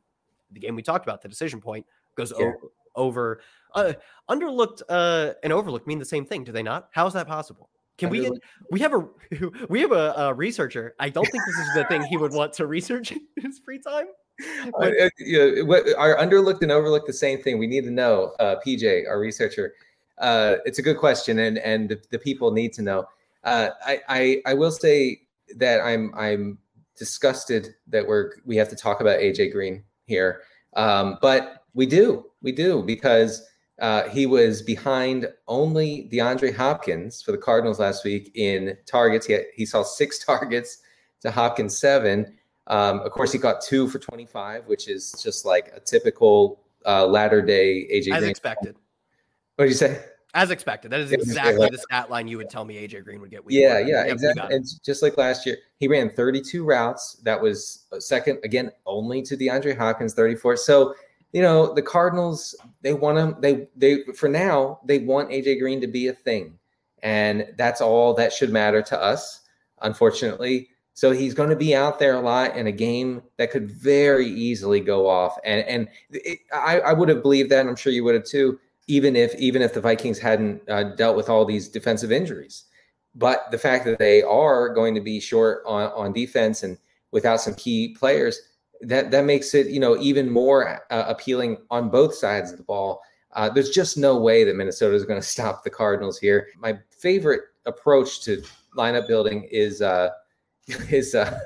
the 0.52 0.60
game 0.60 0.76
we 0.76 0.82
talked 0.82 1.06
about, 1.06 1.22
the 1.22 1.30
decision 1.30 1.60
point, 1.62 1.86
goes 2.16 2.32
yeah. 2.38 2.46
over, 2.46 2.58
over 2.96 3.42
uh, 3.76 3.94
underlooked 4.30 4.82
uh, 4.90 5.34
and 5.44 5.52
overlooked 5.52 5.88
mean 5.88 6.00
the 6.00 6.06
same 6.06 6.26
thing, 6.26 6.44
do 6.44 6.52
they 6.52 6.64
not? 6.64 6.90
How 6.92 7.08
is 7.08 7.14
that 7.14 7.28
possible? 7.28 7.70
Can 7.98 8.10
we 8.10 8.22
get 8.22 8.34
we 8.72 8.80
have 8.80 8.94
a 8.94 9.08
we 9.70 9.82
have 9.82 9.92
a, 9.92 10.14
a, 10.18 10.34
researcher. 10.34 10.96
I 11.00 11.10
don't 11.10 11.26
think 11.26 11.44
this 11.46 11.68
is 11.68 11.74
the 11.76 11.86
thing 11.86 12.04
he 12.04 12.18
would 12.18 12.34
want 12.40 12.54
to 12.54 12.68
research 12.68 13.12
in 13.12 13.22
his 13.38 13.60
free 13.60 13.80
time. 13.80 14.08
But, 14.80 14.94
uh, 15.00 15.10
yeah, 15.20 15.62
what, 15.62 15.84
are 15.96 16.18
underlooked 16.18 16.64
and 16.64 16.72
overlooked 16.72 17.06
the 17.06 17.14
same 17.14 17.42
thing? 17.44 17.60
We 17.60 17.68
need 17.68 17.84
to 17.84 17.92
know, 17.92 18.34
uh, 18.40 18.56
PJ, 18.66 19.08
our 19.08 19.20
researcher. 19.20 19.76
Uh, 20.18 20.56
it's 20.66 20.80
a 20.80 20.82
good 20.82 20.98
question, 20.98 21.40
and 21.40 21.60
and 21.60 21.90
the, 21.90 22.02
the 22.10 22.20
people 22.20 22.52
need 22.52 22.74
to 22.74 22.82
know. 22.82 23.06
Uh, 23.44 23.70
I, 23.86 24.00
I 24.10 24.42
I 24.48 24.54
will 24.56 24.72
say 24.72 25.22
that 25.58 25.82
I'm 25.82 26.14
I'm 26.16 26.58
disgusted 26.98 27.76
that 27.88 28.08
we're 28.08 28.32
we 28.46 28.56
have 28.56 28.70
to 28.70 28.76
talk 28.76 29.02
about 29.02 29.20
AJ 29.20 29.52
Green 29.52 29.84
here, 30.06 30.42
um, 30.76 31.18
but 31.22 31.64
we 31.74 31.86
do. 31.86 32.26
We 32.44 32.52
do 32.52 32.84
because 32.84 33.48
uh, 33.80 34.08
he 34.10 34.26
was 34.26 34.62
behind 34.62 35.28
only 35.48 36.10
DeAndre 36.12 36.56
Hopkins 36.56 37.22
for 37.22 37.32
the 37.32 37.38
Cardinals 37.38 37.80
last 37.80 38.06
week 38.06 38.32
in 38.36 38.78
targets. 38.86 39.26
He, 39.26 39.34
had, 39.34 39.46
he 39.56 39.66
saw 39.66 39.84
six 39.84 40.20
targets 40.26 40.80
to 41.22 41.32
Hopkins 41.32 41.78
seven. 41.78 42.38
Um, 42.68 43.00
of 43.02 43.12
course, 43.12 43.32
he 43.32 43.40
got 43.40 43.62
two 43.62 43.88
for 43.88 44.00
25, 44.00 44.68
which 44.68 44.88
is 44.88 45.14
just 45.22 45.46
like 45.46 45.72
a 45.76 45.80
typical 45.80 46.62
uh, 46.86 47.06
latter 47.06 47.42
day 47.42 47.88
AJ. 47.92 48.14
As 48.14 48.20
Green. 48.20 48.30
expected. 48.30 48.76
What 49.56 49.66
did 49.66 49.72
you 49.72 49.78
say? 49.78 50.04
As 50.36 50.50
expected. 50.50 50.92
That 50.92 51.00
is 51.00 51.12
exactly 51.12 51.70
the 51.70 51.78
stat 51.78 52.10
line 52.10 52.28
you 52.28 52.38
would 52.38 52.50
tell 52.50 52.66
me 52.66 52.76
AJ 52.88 53.04
Green 53.04 53.22
would 53.22 53.30
get. 53.30 53.42
Yeah, 53.48 53.80
yeah, 53.80 54.06
exactly. 54.06 54.56
And 54.56 54.66
just 54.84 55.04
like 55.04 55.18
last 55.18 55.46
year, 55.46 55.58
he 55.78 55.88
ran 55.88 56.10
32 56.10 56.64
routes. 56.64 57.18
That 57.24 57.40
was 57.40 57.86
second 58.00 58.40
again 58.44 58.72
only 58.86 59.22
to 59.24 59.38
DeAndre 59.38 59.78
Hopkins 59.78 60.14
34. 60.14 60.58
So 60.58 60.96
you 61.34 61.42
know, 61.42 61.74
the 61.74 61.82
Cardinals, 61.82 62.56
they 62.82 62.94
want 62.94 63.18
him, 63.18 63.36
they, 63.40 63.68
they, 63.76 64.04
for 64.16 64.30
now, 64.30 64.80
they 64.86 65.00
want 65.00 65.32
AJ 65.32 65.60
Green 65.60 65.82
to 65.82 65.88
be 65.88 66.08
a 66.08 66.14
thing. 66.14 66.58
And 67.02 67.48
that's 67.58 67.82
all 67.82 68.14
that 68.14 68.32
should 68.32 68.52
matter 68.52 68.82
to 68.84 69.02
us, 69.02 69.42
unfortunately. 69.82 70.70
So 70.94 71.12
he's 71.12 71.34
going 71.34 71.50
to 71.50 71.56
be 71.56 71.76
out 71.76 71.98
there 71.98 72.16
a 72.16 72.22
lot 72.22 72.56
in 72.56 72.68
a 72.68 72.72
game 72.72 73.24
that 73.38 73.50
could 73.50 73.70
very 73.70 74.28
easily 74.28 74.80
go 74.80 75.10
off. 75.10 75.36
And, 75.44 75.68
and 75.68 75.88
it, 76.12 76.40
I, 76.54 76.80
I 76.80 76.94
would 76.94 77.10
have 77.10 77.24
believed 77.24 77.50
that. 77.50 77.62
And 77.62 77.70
I'm 77.70 77.76
sure 77.76 77.92
you 77.92 78.04
would 78.04 78.14
have 78.14 78.26
too, 78.26 78.60
even 78.88 79.16
if, 79.16 79.34
even 79.36 79.64
if 79.64 79.74
the 79.74 79.82
Vikings 79.82 80.20
hadn't 80.20 80.62
uh, 80.70 80.84
dealt 80.96 81.18
with 81.18 81.30
all 81.30 81.46
these 81.46 81.68
defensive 81.68 82.12
injuries. 82.12 82.66
But 83.16 83.50
the 83.50 83.58
fact 83.58 83.86
that 83.86 83.98
they 83.98 84.22
are 84.22 84.70
going 84.70 84.94
to 84.94 85.02
be 85.02 85.20
short 85.20 85.64
on, 85.66 85.92
on 85.94 86.14
defense 86.14 86.62
and 86.62 86.78
without 87.12 87.42
some 87.42 87.56
key 87.56 87.96
players, 87.98 88.40
that 88.84 89.12
that 89.12 89.26
makes 89.26 89.54
it 89.54 89.68
you 89.68 89.80
know 89.80 89.98
even 89.98 90.30
more 90.30 90.82
uh, 90.92 91.06
appealing 91.08 91.58
on 91.70 91.90
both 91.90 92.14
sides 92.14 92.52
of 92.52 92.58
the 92.58 92.64
ball. 92.64 93.02
Uh, 93.34 93.50
there's 93.50 93.72
just 93.72 93.98
no 93.98 94.18
way 94.18 94.44
that 94.44 94.56
Minnesota 94.56 94.96
is 94.96 95.06
going 95.06 95.20
to 95.22 95.28
stop 95.28 95.64
the 95.64 95.70
Cardinals 95.70 96.20
here. 96.20 96.48
My 96.58 96.78
favorite 96.90 97.42
approach 97.66 98.22
to 98.24 98.44
lineup 98.78 99.08
building 99.08 99.48
is 99.52 99.82
uh, 99.82 100.10
is 100.68 101.16
uh, 101.16 101.40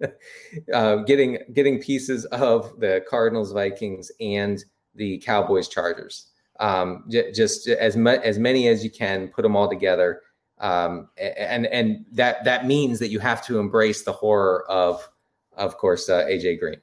uh, 0.74 0.96
getting 0.96 1.38
getting 1.52 1.80
pieces 1.80 2.24
of 2.26 2.78
the 2.80 3.04
Cardinals, 3.08 3.52
Vikings, 3.52 4.10
and 4.20 4.64
the 4.94 5.18
Cowboys, 5.18 5.68
Chargers. 5.68 6.28
Um, 6.60 7.04
j- 7.10 7.32
just 7.32 7.68
as 7.68 7.96
mu- 7.96 8.10
as 8.10 8.38
many 8.38 8.68
as 8.68 8.84
you 8.84 8.90
can, 8.90 9.28
put 9.28 9.42
them 9.42 9.56
all 9.56 9.68
together, 9.68 10.22
um, 10.58 11.08
and 11.18 11.66
and 11.66 12.04
that 12.12 12.44
that 12.44 12.66
means 12.66 13.00
that 13.00 13.08
you 13.08 13.18
have 13.18 13.44
to 13.46 13.58
embrace 13.58 14.04
the 14.04 14.12
horror 14.12 14.64
of 14.70 15.08
of 15.56 15.76
course, 15.76 16.08
uh, 16.08 16.24
AJ 16.24 16.60
Green. 16.60 16.80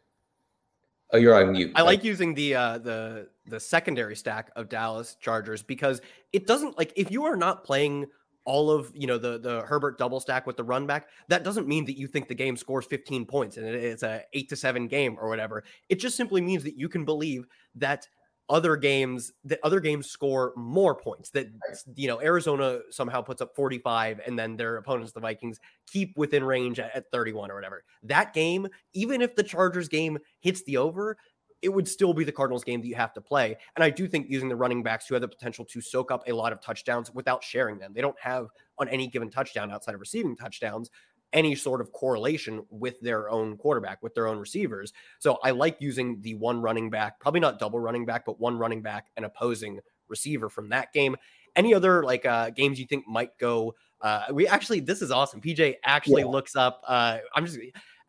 Oh, 1.13 1.17
you're 1.17 1.36
on 1.36 1.51
mute. 1.51 1.71
I 1.75 1.81
like 1.81 2.03
using 2.03 2.34
the 2.34 2.55
uh, 2.55 2.77
the 2.77 3.29
the 3.45 3.60
secondary 3.60 4.15
stack 4.15 4.49
of 4.55 4.69
Dallas 4.69 5.17
Chargers 5.19 5.62
because 5.62 6.01
it 6.31 6.47
doesn't 6.47 6.77
like 6.77 6.93
if 6.95 7.12
you 7.12 7.25
are 7.25 7.36
not 7.36 7.63
playing 7.63 8.07
all 8.45 8.71
of 8.71 8.91
you 8.95 9.07
know 9.07 9.17
the 9.17 9.38
the 9.38 9.62
Herbert 9.62 9.97
double 9.97 10.19
stack 10.19 10.47
with 10.47 10.55
the 10.55 10.63
run 10.63 10.88
back, 10.88 11.10
that 11.27 11.43
doesn't 11.43 11.67
mean 11.67 11.86
that 11.86 11.97
you 11.97 12.07
think 12.07 12.27
the 12.27 12.36
game 12.36 12.55
scores 12.55 12.86
15 12.86 13.25
points 13.25 13.57
and 13.57 13.67
it's 13.67 14.03
a 14.03 14.23
eight 14.34 14.49
to 14.49 14.55
seven 14.55 14.88
game 14.88 15.17
or 15.19 15.27
whatever. 15.27 15.63
It 15.89 15.99
just 15.99 16.15
simply 16.15 16.41
means 16.41 16.63
that 16.63 16.77
you 16.77 16.88
can 16.88 17.03
believe 17.03 17.45
that 17.75 18.07
other 18.49 18.75
games 18.75 19.32
that 19.45 19.60
other 19.63 19.80
games 19.80 20.10
score 20.10 20.54
more 20.58 20.93
points 20.93 21.30
that 21.30 21.47
you 21.95 22.08
know 22.08 22.21
Arizona 22.21 22.80
somehow 22.89 23.21
puts 23.21 23.41
up 23.41 23.56
45 23.56 24.19
and 24.25 24.38
then 24.38 24.58
their 24.58 24.77
opponents 24.77 25.13
the 25.13 25.19
Vikings 25.19 25.60
keep 25.88 26.17
within 26.17 26.43
range 26.43 26.80
at, 26.80 26.95
at 26.95 27.12
31 27.12 27.49
or 27.49 27.56
whatever. 27.56 27.84
That 28.04 28.34
game, 28.34 28.67
even 28.93 29.21
if 29.21 29.36
the 29.36 29.43
Chargers 29.43 29.88
game 29.88 30.17
hits 30.41 30.63
the 30.63 30.77
over, 30.77 31.17
it 31.62 31.69
would 31.69 31.88
still 31.88 32.13
be 32.13 32.23
the 32.23 32.32
Cardinals 32.32 32.63
game 32.63 32.82
that 32.82 32.88
you 32.88 32.95
have 32.95 33.13
to 33.13 33.21
play. 33.21 33.56
And 33.75 33.84
I 33.84 33.89
do 33.89 34.08
think 34.08 34.27
using 34.30 34.49
the 34.49 34.56
running 34.56 34.84
backs 34.84 35.08
who 35.08 35.13
have 35.15 35.21
the 35.21 35.27
potential 35.27 35.63
to 35.65 35.80
soak 35.80 36.12
up 36.12 36.23
a 36.27 36.34
lot 36.34 36.51
of 36.51 36.60
touchdowns 36.62 37.12
without 37.13 37.43
sharing 37.43 37.77
them. 37.77 37.93
They 37.93 38.01
don't 38.01 38.19
have 38.19 38.47
on 38.80 38.89
any 38.89 39.08
given 39.08 39.30
touchdown 39.30 39.71
outside 39.71 39.93
of 39.93 40.01
receiving 40.01 40.36
touchdowns 40.36 40.89
any 41.34 41.56
sort 41.56 41.82
of 41.82 41.91
correlation 41.91 42.65
with 42.70 43.00
their 43.02 43.30
own 43.30 43.58
quarterback, 43.58 44.02
with 44.04 44.13
their 44.13 44.28
own 44.28 44.38
receivers. 44.38 44.94
So 45.20 45.39
I 45.44 45.52
like 45.52 45.78
using 45.80 46.22
the 46.22 46.36
one 46.36 46.62
running 46.62 46.89
back, 46.89 47.20
probably 47.20 47.39
not 47.39 47.60
double 47.60 47.80
running 47.80 48.06
back, 48.06 48.26
but 48.26 48.39
one 48.39 48.58
running 48.58 48.82
back 48.82 49.08
and 49.15 49.26
opposing 49.26 49.80
receiver 50.08 50.50
from 50.50 50.70
that 50.70 50.91
game. 50.94 51.15
Any 51.56 51.74
other 51.74 52.04
like 52.04 52.26
uh, 52.26 52.50
games 52.50 52.80
you 52.80 52.86
think 52.86 53.08
might 53.08 53.38
go? 53.38 53.76
Uh, 54.02 54.26
we 54.32 54.48
actually, 54.48 54.80
this 54.80 55.02
is 55.02 55.12
awesome. 55.12 55.41
PJ 55.41 55.76
actually 55.84 56.24
yeah. 56.24 56.28
looks 56.28 56.56
up. 56.56 56.82
Uh, 56.88 57.20
I'm 57.36 57.46
just 57.46 57.60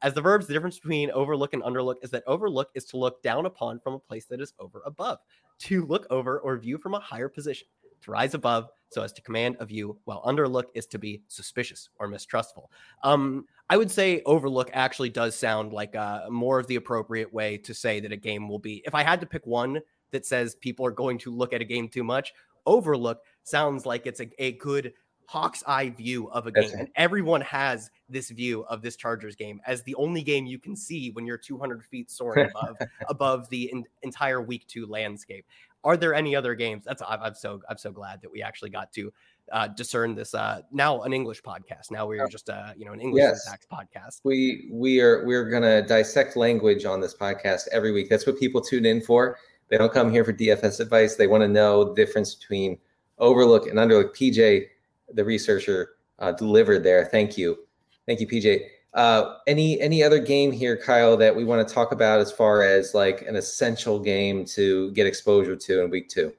as 0.03 0.15
the 0.15 0.21
verbs, 0.21 0.47
the 0.47 0.53
difference 0.53 0.79
between 0.79 1.11
overlook 1.13 1.55
and 1.55 1.63
underlook 1.63 1.97
is 2.03 2.11
that 2.11 2.25
overlook 2.27 2.71
is 2.75 2.85
to 2.87 2.97
look 2.97 3.23
down 3.23 3.47
upon 3.47 3.79
from 3.79 3.95
a 3.95 3.99
place 3.99 4.27
that 4.27 4.41
is 4.41 4.53
over 4.59 4.83
above, 4.85 5.19
to 5.61 5.87
look 5.87 6.07
over 6.11 6.41
or 6.41 6.59
view 6.59 6.77
from 6.77 6.95
a 6.95 7.01
higher 7.01 7.29
position, 7.29 7.69
to 8.03 8.11
rise 8.11 8.35
above 8.35 8.69
so 8.91 9.03
as 9.03 9.13
to 9.15 9.23
command 9.23 9.57
a 9.59 9.65
view, 9.65 9.99
while 10.05 10.23
underlook 10.25 10.65
is 10.75 10.87
to 10.87 10.99
be 10.99 11.23
suspicious 11.29 11.89
or 11.99 12.09
mistrustful. 12.09 12.71
Um, 13.03 13.47
I 13.71 13.79
would 13.79 13.91
say 13.91 14.23
overlook 14.27 14.71
actually 14.75 15.09
does 15.09 15.35
sound 15.35 15.73
like 15.73 15.97
uh, 15.97 16.29
more 16.29 16.59
of 16.59 16.67
the 16.67 16.77
appropriate 16.77 17.33
way 17.33 17.57
to 17.59 17.73
say 17.73 18.01
that 18.01 18.13
a 18.13 18.17
game 18.17 18.49
will 18.49 18.59
be. 18.59 18.83
If 18.85 18.95
I 18.95 19.03
had 19.03 19.21
to 19.21 19.27
pick 19.27 19.47
one 19.47 19.81
that 20.11 20.27
says 20.27 20.57
people 20.57 20.85
are 20.85 20.91
going 20.91 21.19
to 21.19 21.35
look 21.35 21.55
at 21.55 21.63
a 21.63 21.65
game 21.65 21.89
too 21.89 22.05
much, 22.05 22.35
overlook 22.67 23.21
sounds 23.45 23.87
like 23.87 24.07
it's 24.07 24.21
a, 24.21 24.29
a 24.39 24.53
good 24.53 24.93
hawk's 25.27 25.63
eye 25.67 25.89
view 25.89 26.29
of 26.31 26.47
a 26.47 26.53
game. 26.53 26.71
And 26.79 26.89
everyone 26.95 27.41
has 27.41 27.91
this 28.09 28.29
view 28.29 28.65
of 28.65 28.83
this 28.83 28.97
Chargers 28.97 29.35
game 29.35 29.61
as 29.67 29.83
the 29.83 29.95
only 29.95 30.23
game 30.23 30.45
you 30.45 30.59
can 30.59 30.77
see 30.77 31.11
when 31.11 31.25
you're 31.25 31.39
200 31.39 31.83
feet 31.85 32.11
soaring 32.11 32.51
above 32.55 32.77
above 33.09 33.49
the 33.49 33.71
in, 33.73 33.85
entire 34.03 34.43
week 34.43 34.67
two 34.67 34.87
landscape. 34.87 35.47
Are 35.85 35.97
there 35.97 36.15
any 36.15 36.37
other 36.37 36.55
games? 36.55 36.85
That's 36.85 37.03
I'm, 37.07 37.21
I'm 37.21 37.35
so 37.35 37.61
I'm 37.69 37.79
so 37.79 37.91
glad 37.91 38.23
that 38.23 38.31
we 38.31 38.43
actually 38.43 38.71
got 38.71 38.93
to 38.93 39.13
uh, 39.51 39.69
discern 39.69 40.15
this. 40.15 40.35
Uh, 40.35 40.63
now 40.71 41.03
an 41.03 41.13
English 41.13 41.43
podcast. 41.43 41.91
Now 41.91 42.07
we 42.07 42.21
are 42.21 42.29
just 42.29 42.49
uh, 42.49 42.73
you 42.77 42.85
know 42.85 42.93
an 42.93 43.01
English 43.01 43.23
yes. 43.23 43.45
syntax 43.45 43.67
podcast. 43.71 44.21
We 44.25 44.69
we 44.71 45.01
are 45.01 45.25
we're 45.27 45.51
gonna 45.51 45.87
dissect 45.87 46.37
language 46.37 46.85
on 46.85 47.01
this 47.01 47.15
podcast 47.15 47.69
every 47.73 47.93
week. 47.93 48.09
That's 48.09 48.27
what 48.27 48.39
people 48.39 48.61
tune 48.61 48.87
in 48.87 49.01
for. 49.01 49.39
They 49.69 49.79
don't 49.79 49.93
come 49.93 50.11
here 50.11 50.25
for 50.25 50.33
DFS 50.33 50.81
advice. 50.81 51.17
They 51.17 51.27
want 51.27 51.43
to 51.43 51.49
know 51.49 51.85
the 51.85 51.95
difference 51.95 52.35
between 52.35 52.79
overlook 53.19 53.67
and 53.67 53.79
underlook. 53.79 54.15
PJ 54.15 54.67
the 55.15 55.25
researcher 55.25 55.97
uh, 56.19 56.33
delivered 56.33 56.83
there. 56.85 57.05
Thank 57.07 57.37
you, 57.37 57.59
thank 58.07 58.21
you, 58.21 58.27
PJ. 58.27 58.61
Uh, 58.95 59.37
any 59.47 59.81
any 59.81 60.03
other 60.03 60.19
game 60.19 60.53
here, 60.53 60.77
Kyle, 60.77 61.17
that 61.17 61.35
we 61.35 61.45
want 61.45 61.67
to 61.67 61.75
talk 61.75 61.93
about 61.93 62.21
as 62.21 62.31
far 62.31 62.63
as 62.63 62.93
like 62.93 63.23
an 63.23 63.37
essential 63.37 63.99
game 63.99 64.45
to 64.47 64.91
get 64.93 65.07
exposure 65.07 65.57
to 65.57 65.83
in 65.83 65.91
week 65.91 66.09
two? 66.11 66.33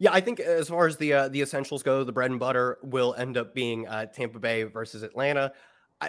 Yeah, 0.00 0.12
I 0.12 0.20
think 0.20 0.40
as 0.40 0.68
far 0.68 0.86
as 0.86 0.96
the 0.96 1.12
uh, 1.12 1.28
the 1.28 1.40
essentials 1.40 1.84
go, 1.84 2.02
the 2.02 2.12
bread 2.12 2.30
and 2.30 2.40
butter 2.40 2.78
will 2.82 3.14
end 3.16 3.36
up 3.36 3.54
being 3.54 3.86
uh, 3.86 4.06
Tampa 4.06 4.40
Bay 4.40 4.64
versus 4.64 5.04
Atlanta. 5.04 5.52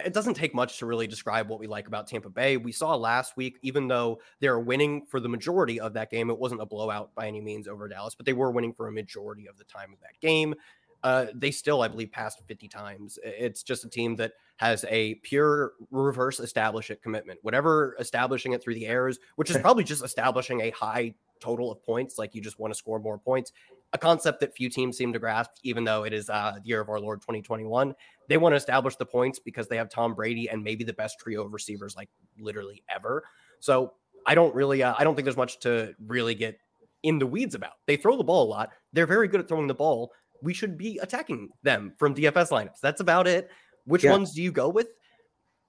It 0.04 0.12
doesn't 0.12 0.34
take 0.34 0.54
much 0.54 0.78
to 0.78 0.86
really 0.86 1.08
describe 1.08 1.48
what 1.48 1.58
we 1.58 1.66
like 1.66 1.88
about 1.88 2.06
Tampa 2.06 2.30
Bay. 2.30 2.56
We 2.56 2.70
saw 2.70 2.94
last 2.94 3.36
week, 3.36 3.58
even 3.62 3.88
though 3.88 4.20
they're 4.38 4.60
winning 4.60 5.04
for 5.06 5.18
the 5.18 5.28
majority 5.28 5.80
of 5.80 5.94
that 5.94 6.12
game, 6.12 6.30
it 6.30 6.38
wasn't 6.38 6.60
a 6.60 6.66
blowout 6.66 7.12
by 7.16 7.26
any 7.26 7.40
means 7.40 7.66
over 7.66 7.88
Dallas, 7.88 8.14
but 8.14 8.24
they 8.24 8.32
were 8.32 8.52
winning 8.52 8.72
for 8.72 8.86
a 8.86 8.92
majority 8.92 9.48
of 9.48 9.58
the 9.58 9.64
time 9.64 9.92
of 9.92 9.98
that 10.00 10.20
game 10.20 10.54
uh, 11.02 11.26
they 11.34 11.50
still, 11.50 11.82
I 11.82 11.88
believe, 11.88 12.12
passed 12.12 12.42
50 12.46 12.68
times. 12.68 13.18
It's 13.22 13.62
just 13.62 13.84
a 13.84 13.88
team 13.88 14.16
that 14.16 14.32
has 14.56 14.84
a 14.88 15.14
pure 15.16 15.72
reverse 15.90 16.40
establish 16.40 16.90
it 16.90 17.02
commitment. 17.02 17.38
Whatever 17.42 17.96
establishing 17.98 18.52
it 18.52 18.62
through 18.62 18.74
the 18.74 18.86
airs, 18.86 19.18
which 19.36 19.50
is 19.50 19.56
probably 19.58 19.84
just 19.84 20.04
establishing 20.04 20.60
a 20.60 20.70
high 20.70 21.14
total 21.40 21.72
of 21.72 21.82
points, 21.82 22.18
like 22.18 22.34
you 22.34 22.42
just 22.42 22.58
want 22.58 22.72
to 22.72 22.78
score 22.78 22.98
more 22.98 23.18
points. 23.18 23.52
A 23.92 23.98
concept 23.98 24.40
that 24.40 24.54
few 24.54 24.68
teams 24.68 24.96
seem 24.96 25.12
to 25.12 25.18
grasp, 25.18 25.50
even 25.64 25.84
though 25.84 26.04
it 26.04 26.12
is 26.12 26.28
uh, 26.28 26.58
the 26.62 26.68
year 26.68 26.80
of 26.80 26.88
our 26.88 27.00
Lord 27.00 27.22
2021. 27.22 27.94
They 28.28 28.36
want 28.36 28.52
to 28.52 28.56
establish 28.56 28.96
the 28.96 29.06
points 29.06 29.38
because 29.38 29.66
they 29.66 29.76
have 29.76 29.88
Tom 29.90 30.14
Brady 30.14 30.48
and 30.48 30.62
maybe 30.62 30.84
the 30.84 30.92
best 30.92 31.18
trio 31.18 31.44
of 31.44 31.52
receivers, 31.52 31.96
like 31.96 32.08
literally 32.38 32.84
ever. 32.94 33.24
So 33.58 33.94
I 34.26 34.34
don't 34.34 34.54
really, 34.54 34.82
uh, 34.82 34.94
I 34.96 35.02
don't 35.02 35.16
think 35.16 35.24
there's 35.24 35.36
much 35.36 35.58
to 35.60 35.94
really 36.06 36.34
get 36.34 36.58
in 37.02 37.18
the 37.18 37.26
weeds 37.26 37.54
about. 37.54 37.72
They 37.86 37.96
throw 37.96 38.16
the 38.16 38.24
ball 38.24 38.46
a 38.46 38.50
lot. 38.50 38.70
They're 38.92 39.06
very 39.06 39.26
good 39.26 39.40
at 39.40 39.48
throwing 39.48 39.66
the 39.66 39.74
ball 39.74 40.12
we 40.42 40.54
should 40.54 40.76
be 40.76 40.98
attacking 40.98 41.50
them 41.62 41.92
from 41.98 42.14
DFS 42.14 42.50
lineups. 42.50 42.80
That's 42.80 43.00
about 43.00 43.26
it. 43.26 43.50
Which 43.84 44.04
yeah. 44.04 44.12
ones 44.12 44.32
do 44.32 44.42
you 44.42 44.52
go 44.52 44.68
with? 44.68 44.88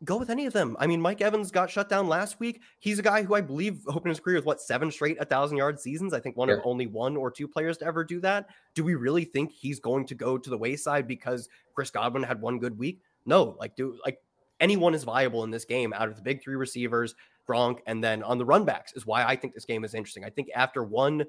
Go 0.04 0.18
with 0.18 0.32
any 0.32 0.48
of 0.48 0.54
them. 0.54 0.76
I 0.80 0.88
mean, 0.88 1.00
Mike 1.00 1.22
Evans 1.22 1.52
got 1.52 1.70
shut 1.70 1.88
down 1.88 2.08
last 2.08 2.40
week. 2.40 2.62
He's 2.80 2.98
a 2.98 3.04
guy 3.04 3.22
who 3.22 3.36
I 3.36 3.42
believe 3.42 3.82
opened 3.88 4.10
his 4.10 4.20
career 4.20 4.38
with 4.38 4.46
what 4.46 4.60
seven 4.60 4.92
straight 4.92 5.18
a 5.20 5.26
thousand 5.26 5.58
yard 5.58 5.80
seasons. 5.80 6.14
I 6.14 6.20
think 6.20 6.38
one 6.38 6.50
yeah. 6.50 6.56
of 6.56 6.62
only 6.64 6.88
one 6.88 7.16
or 7.16 7.30
two 7.30 7.48
players 7.48 7.78
to 7.80 7.86
ever 7.86 8.04
do 8.04 8.20
that. 8.22 8.48
Do 8.74 8.84
we 8.84 8.96
really 8.96 9.26
think 9.26 9.52
he's 9.52 9.80
going 9.80 10.08
to 10.08 10.16
go 10.16 10.38
to 10.38 10.50
the 10.50 10.58
wayside 10.58 11.08
because 11.08 11.50
Chris 11.76 11.92
Godwin 11.92 12.24
had 12.24 12.42
one 12.42 12.58
good 12.58 12.78
week? 12.78 13.02
No, 13.26 13.56
like 13.60 13.76
do 13.76 14.00
like 14.04 14.18
anyone 14.60 14.94
is 14.94 15.04
viable 15.04 15.44
in 15.44 15.52
this 15.52 15.66
game 15.66 15.94
out 15.94 16.08
of 16.08 16.16
the 16.16 16.22
big 16.22 16.42
three 16.42 16.56
receivers, 16.56 17.16
Gronk, 17.48 17.80
and 17.86 18.04
then 18.04 18.24
on 18.24 18.38
the 18.38 18.46
runbacks 18.46 18.96
is 18.96 19.06
why 19.06 19.24
I 19.24 19.36
think 19.36 19.54
this 19.54 19.66
game 19.66 19.84
is 19.84 19.94
interesting. 19.94 20.24
I 20.24 20.30
think 20.30 20.50
after 20.56 20.84
one 20.84 21.26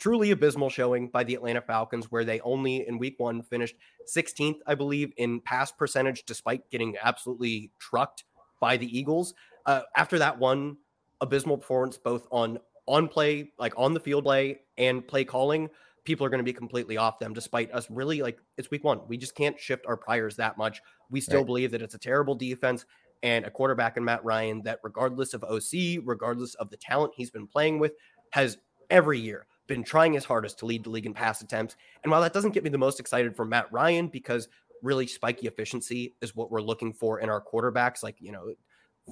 truly 0.00 0.30
abysmal 0.30 0.70
showing 0.70 1.08
by 1.08 1.22
the 1.22 1.34
Atlanta 1.34 1.60
Falcons, 1.60 2.10
where 2.10 2.24
they 2.24 2.40
only 2.40 2.88
in 2.88 2.98
week 2.98 3.14
one 3.18 3.42
finished 3.42 3.76
16th, 4.12 4.58
I 4.66 4.74
believe, 4.74 5.12
in 5.18 5.40
pass 5.40 5.70
percentage, 5.70 6.24
despite 6.24 6.68
getting 6.70 6.96
absolutely 7.02 7.70
trucked 7.78 8.24
by 8.60 8.76
the 8.76 8.98
Eagles. 8.98 9.34
Uh, 9.66 9.82
after 9.96 10.18
that 10.18 10.38
one 10.38 10.78
abysmal 11.20 11.58
performance, 11.58 11.98
both 11.98 12.26
on 12.30 12.58
on 12.86 13.06
play, 13.06 13.52
like 13.58 13.74
on 13.76 13.94
the 13.94 14.00
field 14.00 14.24
play 14.24 14.60
and 14.76 15.06
play 15.06 15.24
calling, 15.24 15.68
people 16.04 16.26
are 16.26 16.30
going 16.30 16.40
to 16.40 16.44
be 16.44 16.52
completely 16.52 16.96
off 16.96 17.18
them, 17.18 17.32
despite 17.32 17.70
us 17.72 17.88
really 17.90 18.22
like 18.22 18.38
it's 18.56 18.70
week 18.70 18.82
one. 18.82 19.00
We 19.06 19.16
just 19.16 19.34
can't 19.34 19.60
shift 19.60 19.86
our 19.86 19.96
priors 19.96 20.36
that 20.36 20.58
much. 20.58 20.80
We 21.10 21.20
still 21.20 21.40
right. 21.40 21.46
believe 21.46 21.70
that 21.72 21.82
it's 21.82 21.94
a 21.94 21.98
terrible 21.98 22.34
defense 22.34 22.84
and 23.22 23.44
a 23.44 23.50
quarterback 23.50 23.96
in 23.96 24.04
Matt 24.04 24.24
Ryan 24.24 24.62
that, 24.62 24.80
regardless 24.82 25.34
of 25.34 25.44
OC, 25.44 26.02
regardless 26.04 26.54
of 26.54 26.70
the 26.70 26.78
talent 26.78 27.12
he's 27.14 27.30
been 27.30 27.46
playing 27.46 27.78
with, 27.78 27.92
has 28.30 28.56
every 28.88 29.20
year 29.20 29.46
been 29.70 29.84
trying 29.84 30.12
his 30.12 30.24
hardest 30.24 30.58
to 30.58 30.66
lead 30.66 30.84
the 30.84 30.90
league 30.90 31.06
in 31.06 31.14
pass 31.14 31.40
attempts. 31.40 31.76
And 32.02 32.10
while 32.10 32.20
that 32.20 32.34
doesn't 32.34 32.50
get 32.50 32.64
me 32.64 32.70
the 32.70 32.76
most 32.76 32.98
excited 33.00 33.34
for 33.34 33.46
Matt 33.46 33.72
Ryan, 33.72 34.08
because 34.08 34.48
really 34.82 35.06
spiky 35.06 35.46
efficiency 35.46 36.16
is 36.20 36.34
what 36.34 36.50
we're 36.50 36.60
looking 36.60 36.92
for 36.92 37.20
in 37.20 37.30
our 37.30 37.40
quarterbacks, 37.40 38.02
like, 38.02 38.16
you 38.18 38.32
know, 38.32 38.52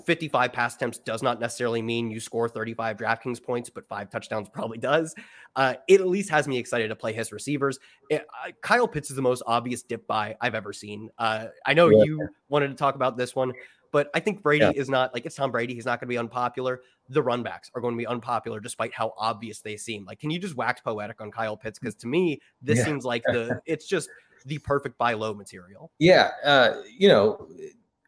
55 0.05 0.53
pass 0.53 0.75
attempts 0.75 0.99
does 0.99 1.23
not 1.23 1.41
necessarily 1.41 1.81
mean 1.81 2.11
you 2.11 2.19
score 2.21 2.49
35 2.49 2.97
DraftKings 2.97 3.43
points, 3.43 3.71
but 3.71 3.89
five 3.89 4.11
touchdowns 4.11 4.49
probably 4.53 4.79
does. 4.79 5.15
Uh, 5.55 5.75
it 5.87 6.01
at 6.01 6.09
least 6.09 6.29
has 6.31 6.49
me 6.49 6.59
excited 6.59 6.89
to 6.89 6.97
play 6.97 7.13
his 7.13 7.33
receivers. 7.33 7.79
It, 8.11 8.27
uh, 8.45 8.51
Kyle 8.61 8.89
Pitts 8.89 9.11
is 9.11 9.17
the 9.17 9.23
most 9.23 9.45
obvious 9.47 9.83
dip 9.85 10.07
buy 10.09 10.37
I've 10.41 10.57
ever 10.57 10.73
seen. 10.73 11.09
Uh, 11.19 11.47
I 11.65 11.73
know 11.73 11.89
yeah. 11.89 12.03
you 12.03 12.29
wanted 12.49 12.69
to 12.69 12.75
talk 12.75 12.97
about 12.97 13.17
this 13.17 13.35
one. 13.37 13.53
But 13.93 14.11
I 14.15 14.21
think 14.21 14.43
Brady 14.43 14.65
yeah. 14.65 14.73
is 14.75 14.89
not 14.89 15.15
like 15.15 15.27
it's 15.27 15.37
Tom 15.37 15.51
Brady. 15.51 15.75
He's 15.75 15.87
not 15.87 16.01
going 16.01 16.09
to 16.09 16.13
be 16.13 16.19
unpopular. 16.19 16.81
The 17.09 17.23
runbacks 17.23 17.71
are 17.75 17.81
going 17.81 17.95
to 17.95 17.99
be 17.99 18.07
unpopular 18.07 18.61
despite 18.61 18.93
how 18.93 19.15
obvious 19.17 19.61
they 19.61 19.77
seem. 19.77 20.05
Like, 20.05 20.21
can 20.21 20.31
you 20.31 20.39
just 20.39 20.57
wax 20.57 20.81
poetic 20.81 21.21
on 21.21 21.31
Kyle 21.31 21.57
Pitts? 21.57 21.79
Because 21.79 21.95
to 21.97 22.07
me, 22.07 22.41
this 22.63 22.79
yeah. 22.79 22.85
seems 22.85 23.05
like 23.05 23.23
the 23.25 23.61
it's 23.67 23.87
just 23.87 24.09
the 24.47 24.59
perfect 24.59 24.99
buy 24.99 25.15
low 25.15 25.35
material. 25.35 25.91
Yeah. 25.99 26.31
Uh, 26.45 26.83
you 26.97 27.09
know, 27.09 27.49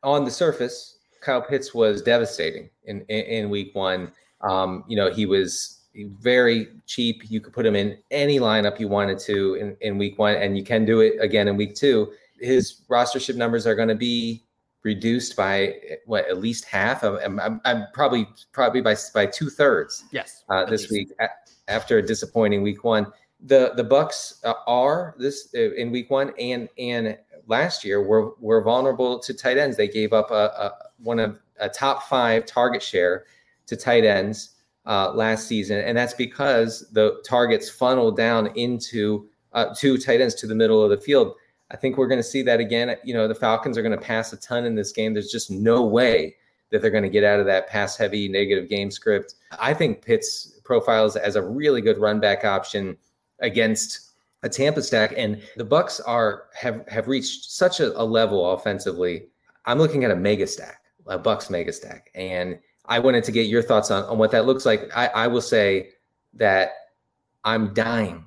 on 0.02 0.24
the 0.24 0.30
surface, 0.30 0.98
Kyle 1.20 1.42
Pitts 1.42 1.74
was 1.74 2.02
devastating 2.02 2.70
in, 2.84 3.02
in, 3.08 3.24
in 3.24 3.50
week 3.50 3.74
one. 3.74 4.12
Um, 4.40 4.84
you 4.88 4.96
know, 4.96 5.10
he 5.10 5.26
was 5.26 5.80
very 5.94 6.68
cheap. 6.86 7.30
You 7.30 7.40
could 7.40 7.52
put 7.52 7.66
him 7.66 7.76
in 7.76 7.98
any 8.10 8.38
lineup 8.38 8.78
you 8.80 8.88
wanted 8.88 9.18
to 9.20 9.54
in, 9.54 9.76
in 9.80 9.98
week 9.98 10.18
one, 10.18 10.36
and 10.36 10.56
you 10.56 10.64
can 10.64 10.84
do 10.84 11.00
it 11.00 11.14
again 11.20 11.48
in 11.48 11.56
week 11.56 11.74
two. 11.74 12.12
His 12.38 12.82
rostership 12.88 13.36
numbers 13.36 13.66
are 13.66 13.74
going 13.74 13.88
to 13.88 13.94
be 13.94 14.44
reduced 14.82 15.36
by 15.36 15.74
what 16.06 16.28
at 16.28 16.38
least 16.38 16.64
half? 16.64 17.02
Of 17.02 17.20
I'm, 17.24 17.38
I'm, 17.40 17.60
I'm 17.64 17.86
probably 17.92 18.28
probably 18.52 18.80
by 18.80 18.96
by 19.14 19.26
two 19.26 19.50
thirds 19.50 20.04
yes 20.12 20.44
uh, 20.48 20.64
this 20.64 20.90
least. 20.90 21.12
week 21.20 21.28
after 21.68 21.98
a 21.98 22.02
disappointing 22.02 22.62
week 22.62 22.84
one. 22.84 23.06
The 23.46 23.72
the 23.76 23.84
Bucs 23.84 24.44
uh, 24.44 24.54
are 24.66 25.14
this 25.18 25.48
uh, 25.54 25.72
in 25.74 25.90
week 25.90 26.10
one 26.10 26.32
and 26.38 26.68
and 26.78 27.16
last 27.46 27.84
year 27.84 28.02
were 28.02 28.32
were 28.40 28.62
vulnerable 28.62 29.18
to 29.18 29.34
tight 29.34 29.58
ends. 29.58 29.76
They 29.76 29.88
gave 29.88 30.12
up 30.12 30.30
a, 30.30 30.34
a 30.34 30.72
one 31.02 31.18
of 31.18 31.38
a 31.58 31.68
top 31.68 32.04
five 32.04 32.46
target 32.46 32.82
share 32.82 33.24
to 33.66 33.76
tight 33.76 34.04
ends 34.04 34.56
uh, 34.86 35.12
last 35.12 35.46
season. 35.46 35.78
And 35.78 35.96
that's 35.96 36.14
because 36.14 36.88
the 36.92 37.22
targets 37.24 37.70
funneled 37.70 38.16
down 38.16 38.48
into 38.56 39.28
uh, 39.52 39.74
two 39.76 39.98
tight 39.98 40.20
ends 40.20 40.34
to 40.36 40.46
the 40.46 40.54
middle 40.54 40.82
of 40.82 40.90
the 40.90 40.96
field 40.96 41.34
I 41.70 41.76
think 41.76 41.96
we're 41.96 42.08
going 42.08 42.18
to 42.18 42.24
see 42.24 42.42
that 42.42 42.60
again. 42.60 42.96
You 43.04 43.14
know, 43.14 43.28
the 43.28 43.34
Falcons 43.34 43.78
are 43.78 43.82
going 43.82 43.96
to 43.96 44.04
pass 44.04 44.32
a 44.32 44.36
ton 44.36 44.64
in 44.64 44.74
this 44.74 44.92
game. 44.92 45.14
There's 45.14 45.30
just 45.30 45.50
no 45.50 45.84
way 45.84 46.36
that 46.70 46.82
they're 46.82 46.90
going 46.90 47.04
to 47.04 47.10
get 47.10 47.24
out 47.24 47.40
of 47.40 47.46
that 47.46 47.68
pass 47.68 47.96
heavy 47.96 48.28
negative 48.28 48.68
game 48.68 48.90
script. 48.90 49.34
I 49.58 49.74
think 49.74 50.04
Pitts 50.04 50.60
profiles 50.64 51.16
as 51.16 51.36
a 51.36 51.42
really 51.42 51.80
good 51.80 51.98
run 51.98 52.20
back 52.20 52.44
option 52.44 52.96
against 53.40 54.12
a 54.42 54.48
Tampa 54.48 54.82
stack, 54.82 55.14
and 55.16 55.42
the 55.56 55.64
Bucs 55.64 56.00
are 56.06 56.44
have 56.54 56.88
have 56.88 57.08
reached 57.08 57.50
such 57.50 57.80
a, 57.80 58.00
a 58.00 58.04
level 58.04 58.52
offensively. 58.52 59.26
I'm 59.66 59.78
looking 59.78 60.04
at 60.04 60.10
a 60.10 60.16
mega 60.16 60.46
stack, 60.46 60.84
a 61.06 61.18
Bucs 61.18 61.50
mega 61.50 61.72
stack, 61.72 62.10
and 62.14 62.58
I 62.86 62.98
wanted 62.98 63.24
to 63.24 63.32
get 63.32 63.46
your 63.46 63.62
thoughts 63.62 63.90
on, 63.90 64.04
on 64.04 64.18
what 64.18 64.30
that 64.30 64.46
looks 64.46 64.64
like. 64.64 64.88
I, 64.96 65.06
I 65.08 65.26
will 65.26 65.42
say 65.42 65.90
that 66.34 66.72
I'm 67.44 67.74
dying 67.74 68.24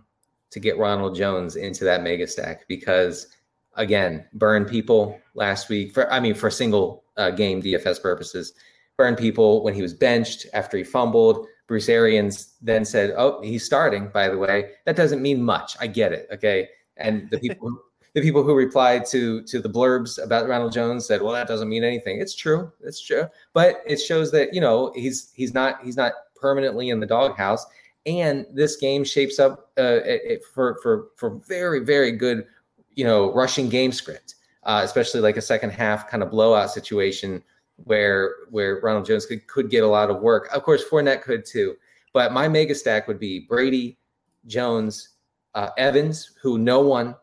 to 0.53 0.59
get 0.59 0.77
Ronald 0.77 1.15
Jones 1.15 1.55
into 1.55 1.83
that 1.83 2.03
mega 2.03 2.27
stack 2.27 2.67
because 2.67 3.27
again, 3.75 4.25
burn 4.33 4.65
people 4.65 5.19
last 5.33 5.69
week 5.69 5.93
for 5.93 6.11
I 6.11 6.19
mean 6.19 6.35
for 6.35 6.49
single 6.49 7.03
uh, 7.17 7.31
game 7.31 7.61
DFS 7.61 8.01
purposes. 8.01 8.53
Burn 8.97 9.15
people 9.15 9.63
when 9.63 9.73
he 9.73 9.81
was 9.81 9.93
benched 9.93 10.45
after 10.53 10.77
he 10.77 10.83
fumbled. 10.83 11.47
Bruce 11.67 11.89
Arians 11.89 12.53
then 12.61 12.85
said, 12.85 13.13
"Oh, 13.17 13.41
he's 13.41 13.65
starting." 13.65 14.09
By 14.09 14.29
the 14.29 14.37
way, 14.37 14.71
that 14.85 14.95
doesn't 14.95 15.21
mean 15.21 15.41
much. 15.41 15.75
I 15.79 15.87
get 15.87 16.13
it. 16.13 16.27
Okay, 16.31 16.69
and 16.97 17.29
the 17.31 17.39
people 17.45 17.75
the 18.13 18.21
people 18.21 18.43
who 18.43 18.53
replied 18.53 19.05
to 19.07 19.41
to 19.43 19.59
the 19.59 19.69
blurbs 19.69 20.23
about 20.23 20.47
Ronald 20.47 20.73
Jones 20.73 21.07
said, 21.07 21.21
"Well, 21.21 21.33
that 21.33 21.47
doesn't 21.47 21.69
mean 21.69 21.83
anything." 21.83 22.21
It's 22.21 22.35
true. 22.35 22.71
It's 22.81 23.01
true, 23.01 23.27
but 23.53 23.81
it 23.87 23.97
shows 23.97 24.31
that 24.31 24.53
you 24.53 24.61
know 24.61 24.91
he's 24.95 25.31
he's 25.33 25.53
not 25.53 25.83
he's 25.83 25.97
not 25.97 26.13
permanently 26.35 26.89
in 26.89 26.99
the 26.99 27.07
doghouse. 27.07 27.65
And 28.05 28.45
this 28.51 28.75
game 28.75 29.03
shapes 29.03 29.39
up 29.39 29.71
uh, 29.77 29.99
for 30.53 30.77
for 30.81 31.07
for 31.15 31.41
very 31.47 31.79
very 31.79 32.11
good, 32.11 32.45
you 32.91 33.05
know, 33.05 33.33
rushing 33.33 33.69
game 33.69 33.91
script, 33.91 34.35
uh, 34.63 34.81
especially 34.83 35.21
like 35.21 35.37
a 35.37 35.41
second 35.41 35.71
half 35.71 36.09
kind 36.09 36.21
of 36.21 36.31
blowout 36.31 36.71
situation 36.71 37.41
where 37.77 38.35
where 38.49 38.79
Ronald 38.81 39.05
Jones 39.05 39.25
could, 39.25 39.47
could 39.47 39.69
get 39.69 39.83
a 39.83 39.87
lot 39.87 40.09
of 40.09 40.21
work. 40.21 40.49
Of 40.53 40.63
course, 40.63 40.83
Fournette 40.83 41.21
could 41.21 41.45
too. 41.45 41.75
But 42.13 42.31
my 42.31 42.47
mega 42.47 42.75
stack 42.75 43.07
would 43.07 43.19
be 43.19 43.39
Brady, 43.39 43.97
Jones, 44.45 45.09
uh, 45.55 45.69
Evans, 45.77 46.31
who 46.41 46.57
no 46.57 46.81
one 46.81 47.15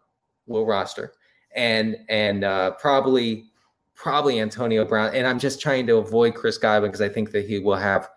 will 0.46 0.66
roster, 0.66 1.12
and 1.54 1.96
and 2.08 2.44
uh, 2.44 2.72
probably 2.72 3.50
probably 3.94 4.40
Antonio 4.40 4.84
Brown. 4.84 5.14
And 5.14 5.26
I'm 5.26 5.38
just 5.38 5.60
trying 5.60 5.86
to 5.86 5.96
avoid 5.96 6.34
Chris 6.34 6.58
Godwin 6.58 6.90
because 6.90 7.02
I 7.02 7.08
think 7.08 7.32
that 7.32 7.46
he 7.46 7.58
will 7.58 7.76
have 7.76 8.08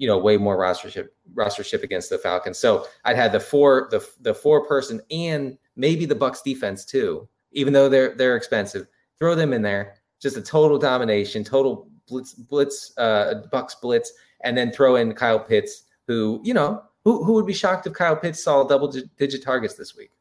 you 0.00 0.06
know 0.06 0.16
way 0.16 0.38
more 0.38 0.56
rostership 0.56 1.08
rostership 1.34 1.82
against 1.82 2.08
the 2.08 2.16
Falcons. 2.16 2.58
So 2.58 2.86
I'd 3.04 3.16
had 3.16 3.32
the 3.32 3.38
four 3.38 3.88
the 3.90 4.04
the 4.22 4.34
four 4.34 4.66
person 4.66 5.00
and 5.10 5.58
maybe 5.76 6.06
the 6.06 6.14
Bucs 6.14 6.42
defense 6.42 6.86
too, 6.86 7.28
even 7.52 7.74
though 7.74 7.88
they're 7.90 8.14
they're 8.16 8.34
expensive. 8.34 8.86
Throw 9.18 9.34
them 9.34 9.52
in 9.52 9.60
there 9.60 9.96
just 10.18 10.38
a 10.38 10.42
total 10.42 10.78
domination, 10.78 11.44
total 11.44 11.88
blitz, 12.08 12.32
blitz, 12.32 12.92
uh, 12.96 13.42
Bucs 13.52 13.74
blitz, 13.80 14.12
and 14.42 14.56
then 14.56 14.72
throw 14.72 14.96
in 14.96 15.14
Kyle 15.14 15.38
Pitts, 15.38 15.84
who 16.06 16.40
you 16.42 16.54
know, 16.54 16.82
who 17.04 17.22
who 17.22 17.34
would 17.34 17.46
be 17.46 17.52
shocked 17.52 17.86
if 17.86 17.92
Kyle 17.92 18.16
Pitts 18.16 18.42
saw 18.42 18.64
double 18.64 18.90
digit 19.18 19.42
targets 19.42 19.74
this 19.74 19.94
week? 19.94 20.12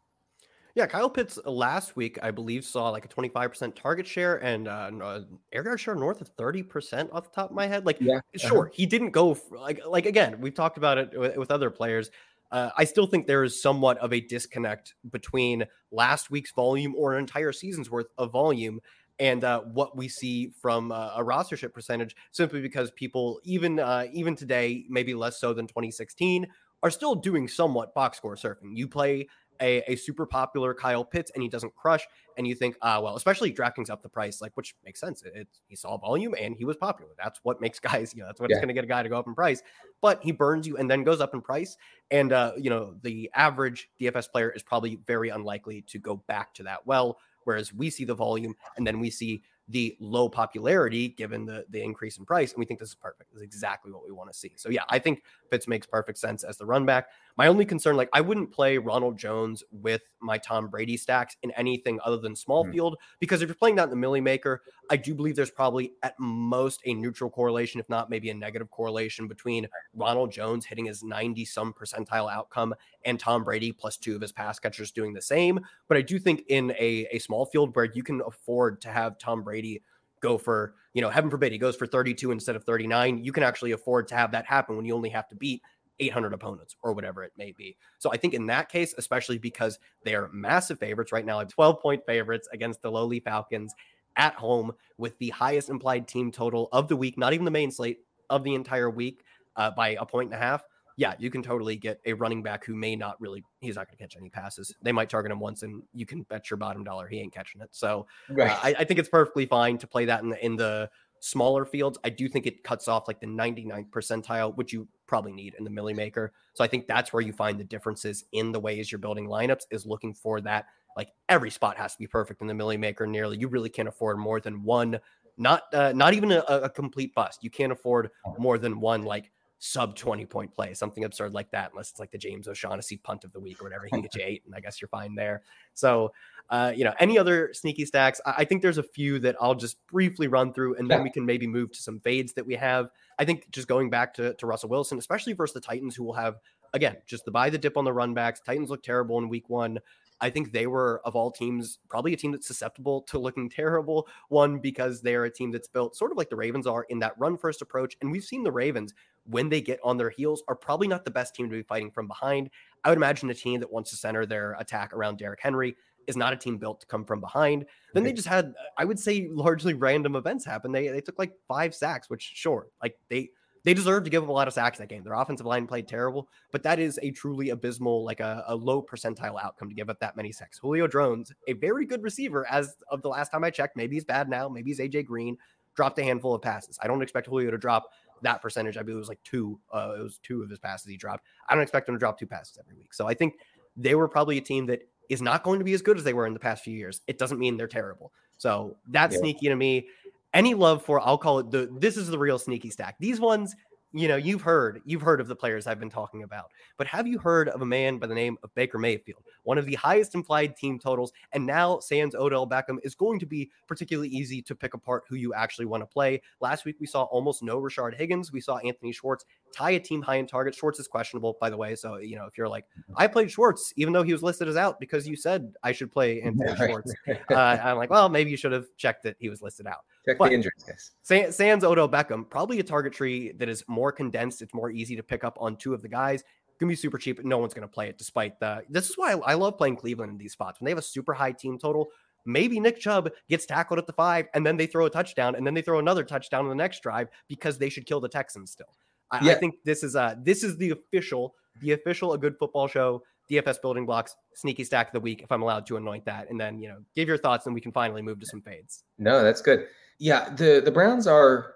Yeah, 0.79 0.87
Kyle 0.87 1.09
Pitts 1.09 1.37
uh, 1.45 1.51
last 1.51 1.97
week, 1.97 2.17
I 2.23 2.31
believe, 2.31 2.63
saw 2.63 2.87
like 2.87 3.03
a 3.03 3.09
25% 3.09 3.75
target 3.75 4.07
share 4.07 4.37
and 4.37 4.65
uh, 4.65 4.89
uh, 5.03 5.21
air 5.51 5.65
yard 5.65 5.77
share 5.77 5.93
north 5.93 6.21
of 6.21 6.33
30% 6.37 7.11
off 7.11 7.25
the 7.25 7.35
top 7.35 7.49
of 7.49 7.55
my 7.57 7.67
head. 7.67 7.85
Like, 7.85 7.97
yeah. 7.99 8.19
Uh-huh. 8.19 8.47
sure, 8.47 8.59
uh-huh. 8.67 8.73
he 8.73 8.85
didn't 8.85 9.09
go 9.09 9.33
for, 9.33 9.57
like, 9.57 9.85
like 9.85 10.05
again, 10.05 10.39
we've 10.39 10.53
talked 10.53 10.77
about 10.77 10.97
it 10.97 11.19
with, 11.19 11.35
with 11.35 11.51
other 11.51 11.69
players. 11.69 12.11
Uh, 12.49 12.69
I 12.77 12.85
still 12.85 13.07
think 13.07 13.27
there 13.27 13.43
is 13.43 13.61
somewhat 13.61 13.97
of 13.97 14.13
a 14.13 14.21
disconnect 14.21 14.95
between 15.11 15.65
last 15.91 16.31
week's 16.31 16.53
volume 16.53 16.95
or 16.95 17.11
an 17.11 17.19
entire 17.19 17.51
season's 17.51 17.91
worth 17.91 18.07
of 18.17 18.31
volume 18.31 18.79
and 19.19 19.43
uh, 19.43 19.59
what 19.59 19.97
we 19.97 20.07
see 20.07 20.53
from 20.61 20.93
uh, 20.93 21.11
a 21.17 21.21
rostership 21.21 21.73
percentage, 21.73 22.15
simply 22.31 22.61
because 22.61 22.89
people, 22.91 23.41
even 23.43 23.81
uh, 23.81 24.05
even 24.13 24.33
today, 24.33 24.85
maybe 24.87 25.13
less 25.13 25.41
so 25.41 25.51
than 25.53 25.67
2016, 25.67 26.47
are 26.83 26.89
still 26.89 27.15
doing 27.15 27.49
somewhat 27.49 27.93
box 27.93 28.15
score 28.15 28.37
surfing. 28.37 28.77
You 28.77 28.87
play 28.87 29.27
a, 29.61 29.83
a, 29.91 29.95
super 29.95 30.25
popular 30.25 30.73
Kyle 30.73 31.03
Pitts 31.03 31.31
and 31.33 31.43
he 31.43 31.49
doesn't 31.49 31.75
crush, 31.75 32.05
and 32.37 32.47
you 32.47 32.55
think, 32.55 32.75
ah, 32.81 32.99
well, 32.99 33.15
especially 33.15 33.53
DraftKings 33.53 33.89
up 33.89 34.01
the 34.01 34.09
price, 34.09 34.41
like 34.41 34.51
which 34.55 34.75
makes 34.83 34.99
sense. 34.99 35.23
It, 35.23 35.33
it, 35.35 35.47
he 35.67 35.75
saw 35.75 35.97
volume 35.97 36.35
and 36.39 36.55
he 36.55 36.65
was 36.65 36.77
popular. 36.77 37.11
That's 37.21 37.39
what 37.43 37.61
makes 37.61 37.79
guys, 37.79 38.13
you 38.13 38.21
know, 38.21 38.27
that's 38.27 38.39
what's 38.39 38.51
yeah. 38.51 38.57
going 38.57 38.69
to 38.69 38.73
get 38.73 38.83
a 38.83 38.87
guy 38.87 39.03
to 39.03 39.09
go 39.09 39.17
up 39.17 39.27
in 39.27 39.35
price. 39.35 39.61
But 40.01 40.23
he 40.23 40.31
burns 40.31 40.67
you 40.67 40.77
and 40.77 40.89
then 40.89 41.03
goes 41.03 41.21
up 41.21 41.33
in 41.33 41.41
price, 41.41 41.77
and 42.11 42.31
uh, 42.31 42.53
you 42.57 42.69
know 42.69 42.95
the 43.01 43.29
average 43.33 43.89
DFS 43.99 44.31
player 44.31 44.49
is 44.51 44.63
probably 44.63 44.99
very 45.05 45.29
unlikely 45.29 45.83
to 45.87 45.99
go 45.99 46.17
back 46.27 46.53
to 46.55 46.63
that 46.63 46.85
well. 46.85 47.17
Whereas 47.45 47.73
we 47.73 47.89
see 47.89 48.05
the 48.05 48.13
volume 48.13 48.53
and 48.77 48.85
then 48.85 48.99
we 48.99 49.09
see 49.09 49.41
the 49.69 49.95
low 49.99 50.27
popularity 50.27 51.09
given 51.09 51.45
the 51.45 51.65
the 51.69 51.81
increase 51.81 52.17
in 52.17 52.25
price, 52.25 52.51
and 52.51 52.59
we 52.59 52.65
think 52.65 52.79
this 52.79 52.89
is 52.89 52.95
perfect. 52.95 53.31
This 53.31 53.37
is 53.37 53.43
exactly 53.43 53.91
what 53.91 54.03
we 54.03 54.11
want 54.11 54.31
to 54.31 54.37
see. 54.37 54.53
So 54.57 54.69
yeah, 54.69 54.83
I 54.89 54.99
think 54.99 55.23
Pitts 55.51 55.67
makes 55.67 55.85
perfect 55.85 56.17
sense 56.17 56.43
as 56.43 56.57
the 56.57 56.65
run 56.65 56.85
back. 56.85 57.07
My 57.39 57.47
only 57.47 57.63
concern, 57.63 57.95
like 57.95 58.09
I 58.11 58.19
wouldn't 58.19 58.51
play 58.51 58.77
Ronald 58.77 59.17
Jones 59.17 59.63
with 59.71 60.01
my 60.21 60.37
Tom 60.37 60.67
Brady 60.67 60.97
stacks 60.97 61.37
in 61.41 61.51
anything 61.51 61.97
other 62.03 62.17
than 62.17 62.35
small 62.35 62.65
mm. 62.65 62.73
field 62.73 62.97
because 63.21 63.41
if 63.41 63.47
you're 63.47 63.55
playing 63.55 63.77
that 63.77 63.85
in 63.85 63.91
the 63.91 63.95
Milly 63.95 64.19
Maker, 64.19 64.61
I 64.89 64.97
do 64.97 65.15
believe 65.15 65.37
there's 65.37 65.49
probably 65.49 65.93
at 66.03 66.15
most 66.19 66.81
a 66.85 66.93
neutral 66.93 67.29
correlation, 67.29 67.79
if 67.79 67.87
not 67.87 68.09
maybe 68.09 68.29
a 68.29 68.33
negative 68.33 68.69
correlation 68.69 69.25
between 69.25 69.69
Ronald 69.93 70.33
Jones 70.33 70.65
hitting 70.65 70.83
his 70.83 71.01
90 71.01 71.45
some 71.45 71.71
percentile 71.71 72.29
outcome 72.29 72.75
and 73.05 73.17
Tom 73.17 73.45
Brady 73.45 73.71
plus 73.71 73.95
two 73.95 74.15
of 74.15 74.21
his 74.21 74.33
pass 74.33 74.59
catchers 74.59 74.91
doing 74.91 75.13
the 75.13 75.21
same. 75.21 75.61
But 75.87 75.95
I 75.95 76.01
do 76.01 76.19
think 76.19 76.43
in 76.49 76.71
a, 76.71 77.07
a 77.09 77.19
small 77.19 77.45
field 77.45 77.73
where 77.73 77.85
you 77.85 78.03
can 78.03 78.21
afford 78.27 78.81
to 78.81 78.89
have 78.89 79.17
Tom 79.17 79.43
Brady 79.43 79.81
go 80.21 80.37
for, 80.37 80.75
you 80.93 81.01
know, 81.01 81.09
heaven 81.09 81.29
forbid 81.29 81.53
he 81.53 81.57
goes 81.57 81.77
for 81.77 81.87
32 81.87 82.31
instead 82.31 82.57
of 82.57 82.65
39, 82.65 83.23
you 83.23 83.31
can 83.31 83.43
actually 83.43 83.71
afford 83.71 84.09
to 84.09 84.15
have 84.15 84.33
that 84.33 84.45
happen 84.45 84.75
when 84.75 84.83
you 84.83 84.93
only 84.93 85.07
have 85.07 85.29
to 85.29 85.35
beat 85.35 85.61
800 85.99 86.33
opponents 86.33 86.75
or 86.83 86.93
whatever 86.93 87.23
it 87.23 87.33
may 87.37 87.51
be. 87.51 87.77
So 87.97 88.11
I 88.11 88.17
think 88.17 88.33
in 88.33 88.45
that 88.47 88.69
case, 88.69 88.93
especially 88.97 89.37
because 89.37 89.79
they're 90.03 90.29
massive 90.31 90.79
favorites 90.79 91.11
right 91.11 91.25
now, 91.25 91.43
12 91.43 91.81
point 91.81 92.05
favorites 92.05 92.47
against 92.51 92.81
the 92.81 92.91
lowly 92.91 93.19
Falcons 93.19 93.73
at 94.15 94.33
home 94.35 94.71
with 94.97 95.17
the 95.19 95.29
highest 95.29 95.69
implied 95.69 96.07
team 96.07 96.31
total 96.31 96.69
of 96.71 96.87
the 96.87 96.95
week, 96.95 97.17
not 97.17 97.33
even 97.33 97.45
the 97.45 97.51
main 97.51 97.71
slate 97.71 97.99
of 98.29 98.43
the 98.43 98.53
entire 98.53 98.89
week 98.89 99.23
uh, 99.55 99.71
by 99.71 99.97
a 99.99 100.05
point 100.05 100.31
and 100.31 100.41
a 100.41 100.43
half 100.43 100.63
yeah, 100.99 101.13
you 101.17 101.29
can 101.29 101.41
totally 101.41 101.77
get 101.77 102.01
a 102.05 102.11
running 102.11 102.43
back 102.43 102.65
who 102.65 102.75
may 102.75 102.93
not 102.93 103.19
really, 103.21 103.41
he's 103.61 103.77
not 103.77 103.87
going 103.87 103.95
to 103.95 104.03
catch 104.03 104.17
any 104.17 104.29
passes. 104.29 104.75
They 104.81 104.91
might 104.91 105.09
target 105.09 105.31
him 105.31 105.39
once, 105.39 105.63
and 105.63 105.81
you 105.93 106.05
can 106.05 106.23
bet 106.23 106.49
your 106.49 106.57
bottom 106.57 106.83
dollar 106.83 107.07
he 107.07 107.21
ain't 107.21 107.33
catching 107.33 107.61
it. 107.61 107.69
So 107.71 108.05
uh, 108.29 108.33
right. 108.33 108.51
uh, 108.51 108.59
I, 108.61 108.75
I, 108.79 108.83
think 108.83 108.99
it's 108.99 109.07
perfectly 109.07 109.45
fine 109.45 109.77
to 109.77 109.87
play 109.87 110.03
that 110.05 110.23
in 110.23 110.29
the 110.29 110.45
in 110.45 110.57
the 110.57 110.89
smaller 111.21 111.63
fields. 111.63 111.97
I 112.03 112.09
do 112.09 112.27
think 112.27 112.47
it 112.47 112.65
cuts 112.65 112.89
off 112.89 113.07
like 113.07 113.21
the 113.21 113.27
99th 113.27 113.89
percentile, 113.91 114.53
which 114.57 114.73
you 114.73 114.89
probably 115.09 115.33
need 115.33 115.55
in 115.57 115.65
the 115.65 115.69
Milly 115.69 115.93
Maker. 115.93 116.31
So 116.53 116.63
I 116.63 116.67
think 116.67 116.87
that's 116.87 117.11
where 117.11 117.21
you 117.21 117.33
find 117.33 117.59
the 117.59 117.63
differences 117.65 118.25
in 118.31 118.51
the 118.51 118.59
ways 118.59 118.91
you're 118.91 118.99
building 118.99 119.27
lineups 119.27 119.63
is 119.71 119.85
looking 119.85 120.13
for 120.13 120.39
that. 120.41 120.67
Like 120.95 121.09
every 121.27 121.49
spot 121.49 121.77
has 121.77 121.93
to 121.93 121.99
be 121.99 122.07
perfect 122.07 122.41
in 122.41 122.47
the 122.47 122.53
Milly 122.53 122.77
Maker. 122.77 123.07
Nearly, 123.07 123.37
you 123.37 123.47
really 123.47 123.69
can't 123.69 123.87
afford 123.87 124.17
more 124.17 124.39
than 124.39 124.63
one. 124.63 124.99
Not 125.37 125.63
uh, 125.73 125.93
not 125.93 126.13
even 126.13 126.31
a, 126.31 126.43
a 126.47 126.69
complete 126.69 127.15
bust. 127.15 127.43
You 127.43 127.49
can't 127.49 127.71
afford 127.71 128.11
more 128.37 128.57
than 128.57 128.79
one 128.79 129.03
like 129.03 129.31
sub 129.59 129.95
20 129.95 130.25
point 130.25 130.53
play, 130.53 130.73
something 130.73 131.03
absurd 131.03 131.33
like 131.33 131.51
that, 131.51 131.71
unless 131.71 131.91
it's 131.91 131.99
like 131.99 132.11
the 132.11 132.17
James 132.17 132.47
O'Shaughnessy 132.47 132.97
punt 132.97 133.25
of 133.25 133.33
the 133.33 133.39
week 133.39 133.61
or 133.61 133.65
whatever. 133.65 133.85
He 133.85 133.91
can 133.91 134.01
get 134.01 134.15
you 134.15 134.23
eight, 134.25 134.43
and 134.45 134.55
I 134.55 134.61
guess 134.61 134.81
you're 134.81 134.87
fine 134.87 135.15
there. 135.15 135.43
So, 135.73 136.13
uh, 136.49 136.71
you 136.75 136.85
know, 136.85 136.93
any 136.99 137.19
other 137.19 137.53
sneaky 137.53 137.85
stacks? 137.85 138.19
I, 138.25 138.35
I, 138.37 138.45
think 138.45 138.61
there's 138.61 138.77
a 138.77 138.83
few 138.83 139.19
that 139.19 139.35
I'll 139.39 139.55
just 139.55 139.77
briefly 139.87 140.27
run 140.27 140.53
through, 140.53 140.75
and 140.75 140.89
then 140.89 141.03
we 141.03 141.11
can 141.11 141.25
maybe 141.25 141.45
move 141.45 141.71
to 141.73 141.81
some 141.81 141.99
fades 141.99 142.33
that 142.33 142.45
we 142.45 142.55
have. 142.55 142.89
I 143.19 143.25
think 143.25 143.51
just 143.51 143.67
going 143.67 143.89
back 143.89 144.13
to, 144.15 144.33
to 144.33 144.45
Russell 144.45 144.69
Wilson, 144.69 144.97
especially 144.97 145.33
versus 145.33 145.53
the 145.53 145.61
Titans, 145.61 145.95
who 145.95 146.03
will 146.03 146.13
have, 146.13 146.37
again, 146.73 146.95
just 147.05 147.25
the 147.25 147.31
buy 147.31 147.49
the 147.49 147.57
dip 147.57 147.77
on 147.77 147.83
the 147.83 147.93
run 147.93 148.13
backs. 148.13 148.39
Titans 148.39 148.69
look 148.69 148.81
terrible 148.81 149.17
in 149.17 149.29
week 149.29 149.49
one. 149.49 149.79
I 150.21 150.29
think 150.29 150.51
they 150.51 150.67
were, 150.67 151.01
of 151.05 151.15
all 151.15 151.31
teams, 151.31 151.79
probably 151.89 152.13
a 152.13 152.17
team 152.17 152.31
that's 152.31 152.47
susceptible 152.47 153.03
to 153.03 153.19
looking 153.19 153.49
terrible. 153.49 154.07
One, 154.27 154.59
because 154.59 155.01
they're 155.01 155.25
a 155.25 155.31
team 155.31 155.51
that's 155.51 155.67
built 155.67 155.95
sort 155.95 156.11
of 156.11 156.17
like 156.17 156.29
the 156.29 156.35
Ravens 156.35 156.67
are 156.67 156.85
in 156.89 156.99
that 156.99 157.13
run 157.17 157.37
first 157.37 157.61
approach. 157.61 157.95
And 158.01 158.11
we've 158.11 158.23
seen 158.23 158.43
the 158.43 158.51
Ravens, 158.51 158.93
when 159.29 159.49
they 159.49 159.61
get 159.61 159.79
on 159.83 159.97
their 159.97 160.09
heels, 160.09 160.43
are 160.47 160.55
probably 160.55 160.87
not 160.87 161.05
the 161.05 161.11
best 161.11 161.35
team 161.35 161.49
to 161.49 161.55
be 161.55 161.63
fighting 161.63 161.91
from 161.91 162.07
behind. 162.07 162.49
I 162.83 162.89
would 162.89 162.97
imagine 162.97 163.29
a 163.29 163.33
team 163.33 163.59
that 163.59 163.71
wants 163.71 163.89
to 163.91 163.95
center 163.95 164.25
their 164.25 164.53
attack 164.59 164.93
around 164.93 165.17
Derrick 165.17 165.39
Henry 165.41 165.75
is 166.07 166.17
not 166.17 166.33
a 166.33 166.35
team 166.35 166.57
built 166.57 166.81
to 166.81 166.87
come 166.87 167.05
from 167.05 167.21
behind. 167.21 167.65
Then 167.93 168.03
they 168.03 168.13
just 168.13 168.27
had, 168.27 168.53
I 168.77 168.85
would 168.85 168.99
say, 168.99 169.27
largely 169.31 169.75
random 169.75 170.15
events 170.15 170.43
happen. 170.43 170.71
They 170.71 170.87
they 170.87 171.01
took 171.01 171.19
like 171.19 171.33
five 171.47 171.75
sacks, 171.75 172.09
which 172.09 172.23
sure, 172.23 172.67
like 172.81 172.97
they 173.09 173.29
they 173.63 173.73
deserve 173.73 174.05
to 174.05 174.09
give 174.09 174.23
up 174.23 174.29
a 174.29 174.31
lot 174.31 174.47
of 174.47 174.53
sacks 174.53 174.77
that 174.77 174.89
game. 174.89 175.03
Their 175.03 175.13
offensive 175.13 175.45
line 175.45 175.67
played 175.67 175.87
terrible, 175.87 176.29
but 176.51 176.63
that 176.63 176.79
is 176.79 176.99
a 177.03 177.11
truly 177.11 177.49
abysmal, 177.49 178.03
like 178.03 178.19
a, 178.19 178.43
a 178.47 178.55
low 178.55 178.81
percentile 178.81 179.41
outcome 179.41 179.69
to 179.69 179.75
give 179.75 179.89
up 179.89 179.99
that 179.99 180.15
many 180.15 180.31
sacks. 180.31 180.57
Julio 180.57 180.87
Jones, 180.87 181.31
a 181.47 181.53
very 181.53 181.85
good 181.85 182.01
receiver, 182.01 182.49
as 182.49 182.75
of 182.89 183.01
the 183.01 183.09
last 183.09 183.31
time 183.31 183.43
I 183.43 183.49
checked. 183.49 183.75
Maybe 183.75 183.95
he's 183.95 184.05
bad 184.05 184.29
now. 184.29 184.47
Maybe 184.49 184.71
he's 184.71 184.79
AJ 184.79 185.05
Green. 185.05 185.37
Dropped 185.75 185.99
a 185.99 186.03
handful 186.03 186.33
of 186.33 186.41
passes. 186.41 186.77
I 186.81 186.87
don't 186.87 187.01
expect 187.01 187.27
Julio 187.27 187.51
to 187.51 187.57
drop 187.57 187.89
that 188.23 188.41
percentage. 188.41 188.77
I 188.77 188.81
believe 188.81 188.97
it 188.97 188.99
was 188.99 189.09
like 189.09 189.23
two. 189.23 189.59
Uh, 189.73 189.95
it 189.99 190.01
was 190.01 190.19
two 190.21 190.41
of 190.43 190.49
his 190.49 190.59
passes 190.59 190.87
he 190.87 190.97
dropped. 190.97 191.25
I 191.47 191.55
don't 191.55 191.63
expect 191.63 191.87
him 191.87 191.95
to 191.95 191.99
drop 191.99 192.19
two 192.19 192.27
passes 192.27 192.57
every 192.59 192.75
week. 192.75 192.93
So 192.93 193.07
I 193.07 193.13
think 193.13 193.35
they 193.75 193.95
were 193.95 194.07
probably 194.07 194.37
a 194.37 194.41
team 194.41 194.65
that 194.67 194.81
is 195.09 195.21
not 195.21 195.43
going 195.43 195.59
to 195.59 195.65
be 195.65 195.73
as 195.73 195.81
good 195.81 195.97
as 195.97 196.03
they 196.03 196.13
were 196.13 196.27
in 196.27 196.33
the 196.33 196.39
past 196.39 196.63
few 196.63 196.75
years. 196.75 197.01
It 197.07 197.17
doesn't 197.17 197.39
mean 197.39 197.57
they're 197.57 197.67
terrible. 197.67 198.11
So 198.37 198.77
that's 198.87 199.15
yeah. 199.15 199.21
sneaky 199.21 199.47
to 199.47 199.55
me. 199.55 199.87
any 200.33 200.53
love 200.53 200.83
for 200.83 200.99
I'll 200.99 201.17
call 201.17 201.39
it 201.39 201.51
the 201.51 201.69
this 201.79 201.97
is 201.97 202.07
the 202.07 202.17
real 202.17 202.39
sneaky 202.39 202.69
stack. 202.69 202.95
These 202.99 203.19
ones 203.19 203.55
you 203.91 204.07
know, 204.07 204.17
you've 204.17 204.41
heard 204.41 204.81
you've 204.85 205.01
heard 205.01 205.19
of 205.19 205.27
the 205.27 205.35
players 205.35 205.65
I've 205.65 205.79
been 205.79 205.89
talking 205.89 206.23
about, 206.23 206.51
but 206.77 206.85
have 206.87 207.07
you 207.07 207.17
heard 207.17 207.49
of 207.49 207.61
a 207.61 207.65
man 207.65 207.97
by 207.97 208.05
the 208.05 208.13
name 208.13 208.37
of 208.43 208.53
Baker 208.53 208.77
Mayfield, 208.77 209.23
one 209.43 209.57
of 209.57 209.65
the 209.65 209.75
highest 209.75 210.13
implied 210.13 210.55
team 210.55 210.77
totals, 210.77 211.11
and 211.33 211.45
now 211.45 211.79
Sans 211.79 212.13
Odell 212.13 212.47
Beckham 212.47 212.77
is 212.83 212.93
going 212.93 213.19
to 213.19 213.25
be 213.25 213.49
particularly 213.67 214.09
easy 214.09 214.41
to 214.43 214.55
pick 214.55 214.75
apart 214.75 215.05
who 215.09 215.15
you 215.15 215.33
actually 215.33 215.65
want 215.65 215.81
to 215.81 215.87
play. 215.87 216.21
Last 216.39 216.65
week 216.65 216.75
we 216.79 216.85
saw 216.85 217.03
almost 217.03 217.41
no 217.41 217.59
Rashard 217.59 217.95
Higgins, 217.95 218.31
we 218.31 218.41
saw 218.41 218.57
Anthony 218.57 218.91
Schwartz 218.91 219.25
tie 219.53 219.71
a 219.71 219.79
team 219.79 220.01
high 220.01 220.15
in 220.15 220.27
target. 220.27 220.55
Schwartz 220.55 220.79
is 220.79 220.87
questionable, 220.87 221.37
by 221.39 221.49
the 221.49 221.57
way, 221.57 221.75
so 221.75 221.97
you 221.97 222.15
know 222.15 222.25
if 222.25 222.37
you're 222.37 222.47
like 222.47 222.65
I 222.95 223.07
played 223.07 223.31
Schwartz 223.31 223.73
even 223.75 223.93
though 223.93 224.03
he 224.03 224.13
was 224.13 224.23
listed 224.23 224.47
as 224.47 224.55
out 224.55 224.79
because 224.79 225.07
you 225.07 225.15
said 225.15 225.53
I 225.63 225.71
should 225.71 225.91
play 225.91 226.21
Anthony 226.21 226.55
Schwartz, 226.67 226.93
uh, 227.07 227.35
I'm 227.35 227.77
like, 227.77 227.89
well, 227.89 228.09
maybe 228.09 228.31
you 228.31 228.37
should 228.37 228.51
have 228.51 228.65
checked 228.77 229.03
that 229.03 229.15
he 229.19 229.29
was 229.29 229.41
listed 229.41 229.67
out. 229.67 229.79
Check 230.05 230.17
but 230.17 230.29
the 230.29 230.35
injuries, 230.35 230.63
guys. 230.65 231.35
Sans 231.35 231.63
Odell 231.63 231.89
Beckham, 231.89 232.29
probably 232.29 232.59
a 232.59 232.63
target 232.63 232.93
tree 232.93 233.31
that 233.33 233.49
is 233.49 233.63
more 233.67 233.91
condensed. 233.91 234.41
It's 234.41 234.53
more 234.53 234.69
easy 234.69 234.95
to 234.95 235.03
pick 235.03 235.23
up 235.23 235.37
on 235.39 235.55
two 235.55 235.73
of 235.73 235.81
the 235.81 235.89
guys. 235.89 236.23
Gonna 236.59 236.69
be 236.69 236.75
super 236.75 236.97
cheap. 236.97 237.23
No 237.23 237.37
one's 237.37 237.53
gonna 237.53 237.67
play 237.67 237.87
it, 237.87 237.97
despite 237.97 238.39
the. 238.39 238.63
This 238.69 238.89
is 238.89 238.97
why 238.97 239.13
I, 239.13 239.31
I 239.31 239.33
love 239.35 239.57
playing 239.57 239.77
Cleveland 239.77 240.11
in 240.11 240.17
these 240.17 240.33
spots 240.33 240.59
when 240.59 240.65
they 240.65 240.71
have 240.71 240.77
a 240.77 240.81
super 240.81 241.13
high 241.13 241.31
team 241.31 241.57
total. 241.57 241.89
Maybe 242.25 242.59
Nick 242.59 242.79
Chubb 242.79 243.09
gets 243.29 243.45
tackled 243.45 243.79
at 243.79 243.87
the 243.87 243.93
five, 243.93 244.27
and 244.33 244.45
then 244.45 244.57
they 244.57 244.67
throw 244.67 244.85
a 244.85 244.89
touchdown, 244.89 245.35
and 245.35 245.47
then 245.47 245.53
they 245.53 245.61
throw 245.61 245.79
another 245.79 246.03
touchdown 246.03 246.43
on 246.43 246.49
the 246.49 246.55
next 246.55 246.83
drive 246.83 247.07
because 247.27 247.57
they 247.57 247.69
should 247.69 247.85
kill 247.85 248.01
the 248.01 248.09
Texans 248.09 248.51
still. 248.51 248.75
I, 249.11 249.25
yeah. 249.25 249.31
I 249.33 249.35
think 249.35 249.55
this 249.63 249.83
is 249.83 249.95
uh 249.95 250.15
this 250.21 250.43
is 250.43 250.57
the 250.57 250.71
official, 250.71 251.35
the 251.61 251.71
official 251.71 252.13
a 252.13 252.17
good 252.17 252.37
football 252.37 252.67
show 252.67 253.03
DFS 253.29 253.61
building 253.61 253.85
blocks, 253.85 254.15
sneaky 254.33 254.63
stack 254.63 254.87
of 254.87 254.93
the 254.93 254.99
week, 254.99 255.21
if 255.21 255.31
I'm 255.31 255.41
allowed 255.41 255.65
to 255.67 255.77
anoint 255.77 256.05
that. 256.05 256.29
And 256.29 256.39
then, 256.39 256.59
you 256.59 256.67
know, 256.67 256.77
give 256.95 257.07
your 257.07 257.17
thoughts 257.17 257.45
and 257.45 257.53
we 257.53 257.61
can 257.61 257.71
finally 257.71 258.01
move 258.01 258.19
to 258.19 258.25
some 258.25 258.41
fades. 258.41 258.83
No, 258.97 259.23
that's 259.23 259.41
good. 259.41 259.67
Yeah, 259.99 260.29
the 260.29 260.61
the 260.63 260.71
Browns 260.71 261.07
are, 261.07 261.55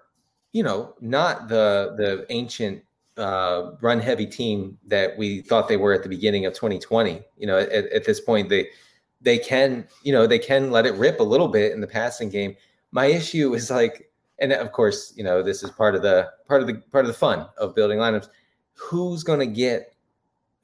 you 0.52 0.62
know, 0.62 0.94
not 1.00 1.48
the 1.48 1.94
the 1.96 2.26
ancient 2.30 2.82
uh, 3.16 3.72
run 3.80 4.00
heavy 4.00 4.26
team 4.26 4.78
that 4.86 5.16
we 5.16 5.40
thought 5.42 5.68
they 5.68 5.76
were 5.76 5.92
at 5.92 6.02
the 6.02 6.08
beginning 6.08 6.46
of 6.46 6.54
2020. 6.54 7.22
You 7.36 7.46
know, 7.46 7.58
at, 7.58 7.70
at 7.70 8.04
this 8.04 8.20
point, 8.20 8.48
they 8.48 8.68
they 9.20 9.38
can, 9.38 9.86
you 10.02 10.12
know, 10.12 10.26
they 10.26 10.38
can 10.38 10.70
let 10.70 10.86
it 10.86 10.94
rip 10.94 11.20
a 11.20 11.24
little 11.24 11.48
bit 11.48 11.72
in 11.72 11.80
the 11.80 11.86
passing 11.86 12.28
game. 12.28 12.54
My 12.92 13.06
issue 13.06 13.54
is 13.54 13.70
like, 13.70 14.10
and 14.38 14.52
of 14.52 14.72
course, 14.72 15.12
you 15.16 15.24
know, 15.24 15.42
this 15.42 15.62
is 15.62 15.70
part 15.70 15.94
of 15.94 16.02
the 16.02 16.30
part 16.48 16.60
of 16.60 16.66
the 16.66 16.74
part 16.92 17.04
of 17.04 17.08
the 17.08 17.18
fun 17.18 17.46
of 17.58 17.74
building 17.74 17.98
lineups. 17.98 18.28
Who's 18.74 19.22
going 19.22 19.40
to 19.40 19.46
get? 19.46 19.94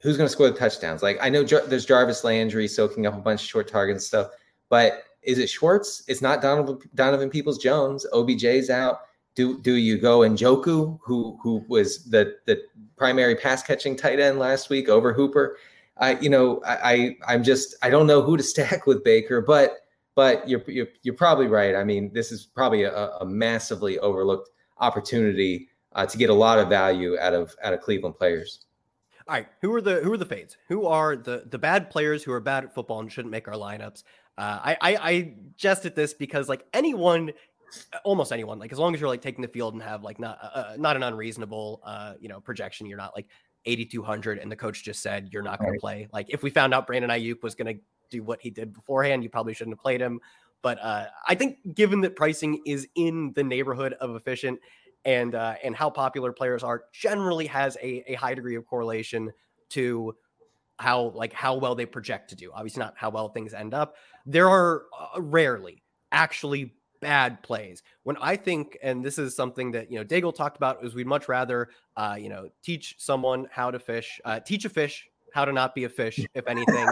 Who's 0.01 0.17
going 0.17 0.27
to 0.27 0.31
score 0.31 0.49
the 0.49 0.57
touchdowns? 0.57 1.03
Like 1.03 1.17
I 1.21 1.29
know 1.29 1.43
Jar- 1.43 1.65
there's 1.65 1.85
Jarvis 1.85 2.23
Landry 2.23 2.67
soaking 2.67 3.05
up 3.05 3.13
a 3.15 3.21
bunch 3.21 3.41
of 3.41 3.47
short 3.47 3.67
targets 3.67 3.97
and 3.97 4.03
stuff, 4.03 4.31
but 4.69 5.03
is 5.23 5.37
it 5.37 5.49
Schwartz? 5.49 6.03
It's 6.07 6.21
not 6.21 6.41
Donovan, 6.41 6.79
Donovan 6.95 7.29
Peoples 7.29 7.59
Jones. 7.59 8.05
OBJ's 8.11 8.69
out. 8.69 9.01
Do 9.35 9.59
do 9.61 9.75
you 9.75 9.97
go 9.97 10.19
Njoku, 10.19 10.99
who 11.01 11.37
who 11.41 11.63
was 11.67 12.03
the 12.05 12.35
the 12.45 12.61
primary 12.97 13.35
pass 13.35 13.63
catching 13.63 13.95
tight 13.95 14.19
end 14.19 14.39
last 14.39 14.69
week 14.69 14.89
over 14.89 15.13
Hooper? 15.13 15.57
I 15.97 16.19
you 16.19 16.29
know 16.29 16.61
I, 16.65 17.15
I 17.27 17.35
am 17.35 17.43
just 17.43 17.75
I 17.81 17.89
don't 17.89 18.07
know 18.07 18.21
who 18.21 18.35
to 18.35 18.43
stack 18.53 18.85
with 18.87 19.03
Baker, 19.03 19.39
but 19.39 19.80
but 20.15 20.47
you're 20.47 20.63
you're, 20.67 20.87
you're 21.03 21.15
probably 21.15 21.47
right. 21.47 21.75
I 21.75 21.83
mean, 21.83 22.11
this 22.13 22.31
is 22.31 22.45
probably 22.45 22.83
a, 22.83 23.09
a 23.19 23.25
massively 23.25 23.99
overlooked 23.99 24.49
opportunity 24.79 25.69
uh, 25.93 26.05
to 26.05 26.17
get 26.17 26.29
a 26.29 26.33
lot 26.33 26.59
of 26.59 26.69
value 26.69 27.17
out 27.19 27.33
of 27.33 27.55
out 27.63 27.73
of 27.73 27.81
Cleveland 27.81 28.15
players. 28.17 28.65
All 29.27 29.35
right, 29.35 29.47
who 29.61 29.73
are 29.73 29.81
the 29.81 30.01
who 30.01 30.11
are 30.11 30.17
the 30.17 30.25
fades? 30.25 30.57
Who 30.67 30.85
are 30.85 31.15
the 31.15 31.45
the 31.49 31.57
bad 31.57 31.89
players 31.89 32.23
who 32.23 32.31
are 32.31 32.39
bad 32.39 32.65
at 32.65 32.73
football 32.73 32.99
and 32.99 33.11
shouldn't 33.11 33.31
make 33.31 33.47
our 33.47 33.53
lineups? 33.53 34.03
Uh, 34.37 34.59
I, 34.63 34.77
I 34.81 34.95
I 34.95 35.33
jest 35.55 35.85
at 35.85 35.95
this 35.95 36.13
because 36.13 36.49
like 36.49 36.65
anyone, 36.73 37.31
almost 38.03 38.31
anyone, 38.31 38.59
like 38.59 38.71
as 38.71 38.79
long 38.79 38.93
as 38.93 38.99
you're 38.99 39.09
like 39.09 39.21
taking 39.21 39.41
the 39.41 39.47
field 39.47 39.73
and 39.73 39.83
have 39.83 40.03
like 40.03 40.19
not 40.19 40.39
uh, 40.41 40.47
uh 40.57 40.75
not 40.77 40.95
an 40.95 41.03
unreasonable 41.03 41.81
uh 41.85 42.13
you 42.19 42.29
know 42.29 42.39
projection, 42.39 42.87
you're 42.87 42.97
not 42.97 43.13
like 43.15 43.27
8200 43.65 44.39
and 44.39 44.51
the 44.51 44.55
coach 44.55 44.83
just 44.83 45.01
said 45.01 45.29
you're 45.31 45.43
not 45.43 45.59
going 45.59 45.71
right. 45.71 45.77
to 45.77 45.81
play. 45.81 46.07
Like 46.11 46.27
if 46.29 46.43
we 46.43 46.49
found 46.49 46.73
out 46.73 46.87
Brandon 46.87 47.09
Aiyuk 47.09 47.43
was 47.43 47.55
going 47.55 47.75
to 47.75 47.81
do 48.09 48.23
what 48.23 48.41
he 48.41 48.49
did 48.49 48.73
beforehand, 48.73 49.23
you 49.23 49.29
probably 49.29 49.53
shouldn't 49.53 49.75
have 49.75 49.81
played 49.81 50.01
him. 50.01 50.19
But 50.61 50.79
uh, 50.81 51.07
I 51.27 51.35
think 51.35 51.57
given 51.73 52.01
that 52.01 52.15
pricing 52.15 52.61
is 52.65 52.87
in 52.95 53.33
the 53.35 53.43
neighborhood 53.43 53.93
of 53.93 54.15
efficient 54.15 54.59
and 55.05 55.33
uh, 55.33 55.55
and 55.63 55.75
how 55.75 55.89
popular 55.89 56.31
players 56.31 56.63
are, 56.63 56.83
generally 56.93 57.47
has 57.47 57.77
a, 57.81 58.03
a 58.11 58.13
high 58.13 58.35
degree 58.35 58.55
of 58.55 58.65
correlation 58.67 59.31
to 59.69 60.15
how 60.77 61.11
like 61.15 61.33
how 61.33 61.55
well 61.55 61.73
they 61.73 61.85
project 61.85 62.29
to 62.29 62.35
do. 62.35 62.51
Obviously, 62.53 62.81
not 62.81 62.93
how 62.95 63.09
well 63.09 63.29
things 63.29 63.53
end 63.53 63.73
up. 63.73 63.95
There 64.25 64.49
are 64.49 64.83
uh, 64.99 65.21
rarely 65.21 65.83
actually 66.11 66.73
bad 67.01 67.41
plays. 67.43 67.83
When 68.03 68.15
I 68.21 68.35
think, 68.37 68.77
and 68.81 69.03
this 69.03 69.17
is 69.17 69.35
something 69.35 69.71
that 69.71 69.91
you 69.91 69.99
know 69.99 70.05
Daigle 70.05 70.33
talked 70.33 70.55
about, 70.55 70.83
is 70.85 70.95
we'd 70.95 71.07
much 71.07 71.27
rather 71.27 71.69
uh, 71.97 72.15
you 72.17 72.29
know 72.29 72.49
teach 72.63 72.95
someone 72.97 73.47
how 73.51 73.71
to 73.71 73.79
fish, 73.79 74.21
uh, 74.23 74.39
teach 74.39 74.63
a 74.65 74.69
fish 74.69 75.07
how 75.33 75.45
to 75.45 75.53
not 75.53 75.75
be 75.75 75.83
a 75.83 75.89
fish, 75.89 76.19
if 76.33 76.47
anything, 76.47 76.87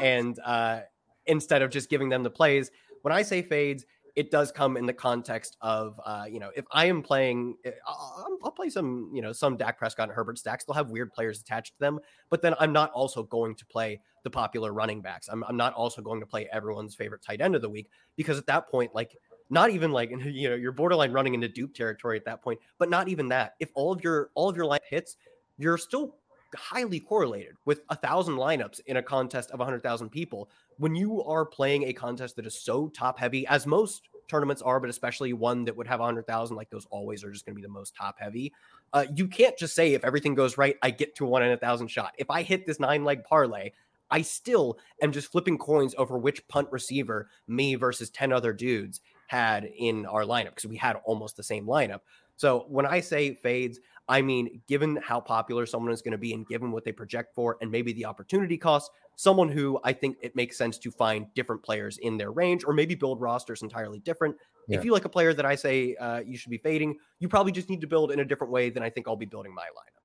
and 0.00 0.38
uh, 0.44 0.80
instead 1.26 1.62
of 1.62 1.70
just 1.70 1.90
giving 1.90 2.08
them 2.08 2.22
the 2.22 2.30
plays. 2.30 2.70
When 3.02 3.12
I 3.12 3.22
say 3.22 3.42
fades, 3.42 3.86
it 4.16 4.32
does 4.32 4.50
come 4.50 4.76
in 4.76 4.84
the 4.84 4.92
context 4.92 5.56
of 5.60 6.00
uh, 6.04 6.24
you 6.28 6.40
know 6.40 6.50
if 6.56 6.64
I 6.72 6.86
am 6.86 7.02
playing, 7.02 7.56
eh, 7.64 7.70
I'll, 7.86 8.38
I'll, 8.44 8.50
play 8.50 8.70
some 8.70 9.10
you 9.14 9.22
know 9.22 9.32
some 9.32 9.56
Dak 9.56 9.78
Prescott 9.78 10.08
and 10.08 10.16
Herbert 10.16 10.38
stacks. 10.38 10.64
They'll 10.64 10.74
have 10.74 10.90
weird 10.90 11.12
players 11.12 11.40
attached 11.40 11.74
to 11.74 11.78
them, 11.78 12.00
but 12.30 12.42
then 12.42 12.54
I'm 12.58 12.72
not 12.72 12.90
also 12.92 13.22
going 13.22 13.54
to 13.56 13.66
play 13.66 14.00
the 14.24 14.30
popular 14.30 14.72
running 14.72 15.00
backs. 15.00 15.28
I'm, 15.28 15.44
I'm 15.44 15.56
not 15.56 15.72
also 15.74 16.02
going 16.02 16.20
to 16.20 16.26
play 16.26 16.48
everyone's 16.52 16.94
favorite 16.94 17.22
tight 17.22 17.40
end 17.40 17.54
of 17.54 17.62
the 17.62 17.70
week 17.70 17.88
because 18.16 18.38
at 18.38 18.46
that 18.46 18.68
point, 18.68 18.94
like 18.94 19.16
not 19.50 19.70
even 19.70 19.92
like 19.92 20.10
you 20.24 20.48
know 20.48 20.54
you're 20.54 20.72
borderline 20.72 21.12
running 21.12 21.34
into 21.34 21.48
dupe 21.48 21.74
territory 21.74 22.16
at 22.16 22.24
that 22.24 22.42
point. 22.42 22.60
But 22.78 22.90
not 22.90 23.08
even 23.08 23.28
that. 23.28 23.54
If 23.60 23.70
all 23.74 23.92
of 23.92 24.02
your 24.02 24.30
all 24.34 24.48
of 24.48 24.56
your 24.56 24.66
line 24.66 24.80
hits, 24.88 25.16
you're 25.58 25.78
still 25.78 26.14
highly 26.56 27.00
correlated 27.00 27.54
with 27.64 27.82
a 27.90 27.96
thousand 27.96 28.36
lineups 28.36 28.80
in 28.86 28.96
a 28.96 29.02
contest 29.02 29.50
of 29.50 29.60
a 29.60 29.64
100,000 29.64 30.08
people. 30.08 30.48
When 30.78 30.94
you 30.94 31.22
are 31.24 31.44
playing 31.44 31.84
a 31.84 31.92
contest 31.92 32.36
that 32.36 32.46
is 32.46 32.58
so 32.58 32.88
top 32.88 33.18
heavy, 33.18 33.46
as 33.48 33.66
most 33.66 34.08
tournaments 34.28 34.62
are, 34.62 34.80
but 34.80 34.90
especially 34.90 35.32
one 35.32 35.64
that 35.64 35.76
would 35.76 35.86
have 35.86 36.00
a 36.00 36.04
100,000, 36.04 36.56
like 36.56 36.70
those 36.70 36.86
always 36.90 37.24
are 37.24 37.30
just 37.30 37.44
going 37.44 37.54
to 37.54 37.60
be 37.60 37.66
the 37.66 37.72
most 37.72 37.94
top 37.94 38.16
heavy. 38.18 38.52
Uh, 38.92 39.04
you 39.14 39.26
can't 39.26 39.58
just 39.58 39.74
say, 39.74 39.94
if 39.94 40.04
everything 40.04 40.34
goes 40.34 40.56
right, 40.56 40.76
I 40.82 40.90
get 40.90 41.14
to 41.16 41.26
one 41.26 41.42
in 41.42 41.52
a 41.52 41.56
thousand 41.56 41.88
shot. 41.88 42.12
If 42.18 42.30
I 42.30 42.42
hit 42.42 42.66
this 42.66 42.80
nine 42.80 43.04
leg 43.04 43.24
parlay, 43.24 43.72
I 44.10 44.22
still 44.22 44.78
am 45.02 45.12
just 45.12 45.30
flipping 45.30 45.58
coins 45.58 45.94
over 45.98 46.16
which 46.16 46.46
punt 46.48 46.68
receiver 46.70 47.28
me 47.46 47.74
versus 47.74 48.08
10 48.08 48.32
other 48.32 48.54
dudes 48.54 49.00
had 49.28 49.70
in 49.78 50.04
our 50.06 50.22
lineup 50.22 50.56
because 50.56 50.66
we 50.66 50.76
had 50.76 50.96
almost 51.04 51.36
the 51.36 51.42
same 51.42 51.66
lineup. 51.66 52.00
So 52.36 52.66
when 52.68 52.86
I 52.86 53.00
say 53.00 53.34
fades, 53.34 53.78
I 54.08 54.22
mean, 54.22 54.62
given 54.66 54.98
how 55.02 55.20
popular 55.20 55.66
someone 55.66 55.92
is 55.92 56.02
going 56.02 56.12
to 56.12 56.18
be 56.18 56.32
and 56.32 56.46
given 56.48 56.72
what 56.72 56.84
they 56.84 56.92
project 56.92 57.34
for 57.34 57.58
and 57.60 57.70
maybe 57.70 57.92
the 57.92 58.06
opportunity 58.06 58.56
cost, 58.56 58.90
someone 59.16 59.48
who 59.48 59.78
I 59.84 59.92
think 59.92 60.16
it 60.22 60.34
makes 60.34 60.56
sense 60.56 60.78
to 60.78 60.90
find 60.90 61.26
different 61.34 61.62
players 61.62 61.98
in 61.98 62.16
their 62.16 62.30
range 62.30 62.64
or 62.64 62.72
maybe 62.72 62.94
build 62.94 63.20
rosters 63.20 63.62
entirely 63.62 63.98
different. 64.00 64.34
Yeah. 64.66 64.78
If 64.78 64.84
you 64.84 64.92
like 64.92 65.04
a 65.04 65.10
player 65.10 65.34
that 65.34 65.44
I 65.44 65.54
say 65.54 65.94
uh, 65.96 66.20
you 66.20 66.38
should 66.38 66.50
be 66.50 66.58
fading, 66.58 66.96
you 67.18 67.28
probably 67.28 67.52
just 67.52 67.68
need 67.68 67.82
to 67.82 67.86
build 67.86 68.12
in 68.12 68.20
a 68.20 68.24
different 68.24 68.52
way 68.52 68.70
than 68.70 68.82
I 68.82 68.88
think 68.88 69.08
I'll 69.08 69.16
be 69.16 69.26
building 69.26 69.54
my 69.54 69.62
lineup. 69.62 69.98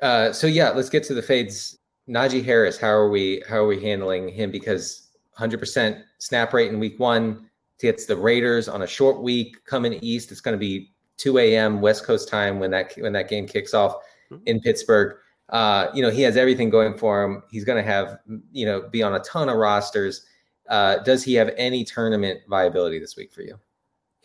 Uh, 0.00 0.32
so 0.32 0.46
yeah, 0.46 0.70
let's 0.70 0.88
get 0.88 1.04
to 1.04 1.14
the 1.14 1.22
fades. 1.22 1.78
Najee 2.08 2.44
Harris, 2.44 2.78
how 2.78 2.88
are 2.88 3.10
we 3.10 3.42
how 3.48 3.56
are 3.56 3.66
we 3.66 3.80
handling 3.82 4.28
him? 4.30 4.50
Because 4.50 5.08
100% 5.38 6.02
snap 6.18 6.52
rate 6.52 6.72
in 6.72 6.80
week 6.80 6.98
one 6.98 7.47
gets 7.80 8.06
the 8.06 8.16
Raiders 8.16 8.68
on 8.68 8.82
a 8.82 8.86
short 8.86 9.22
week 9.22 9.64
coming 9.64 9.94
east. 10.02 10.32
It's 10.32 10.40
going 10.40 10.54
to 10.54 10.58
be 10.58 10.92
2 11.18 11.38
a.m. 11.38 11.80
West 11.80 12.04
Coast 12.04 12.28
time 12.28 12.58
when 12.58 12.70
that 12.70 12.92
when 12.98 13.12
that 13.12 13.28
game 13.28 13.46
kicks 13.46 13.74
off 13.74 13.96
mm-hmm. 14.30 14.42
in 14.46 14.60
Pittsburgh. 14.60 15.16
Uh, 15.48 15.88
you 15.94 16.02
know, 16.02 16.10
he 16.10 16.22
has 16.22 16.36
everything 16.36 16.68
going 16.70 16.96
for 16.96 17.22
him. 17.22 17.42
He's 17.50 17.64
going 17.64 17.82
to 17.82 17.90
have, 17.90 18.18
you 18.52 18.66
know, 18.66 18.88
be 18.88 19.02
on 19.02 19.14
a 19.14 19.20
ton 19.20 19.48
of 19.48 19.56
rosters. 19.56 20.26
Uh, 20.68 20.98
does 20.98 21.24
he 21.24 21.34
have 21.34 21.50
any 21.56 21.84
tournament 21.84 22.40
viability 22.48 22.98
this 22.98 23.16
week 23.16 23.32
for 23.32 23.40
you? 23.42 23.58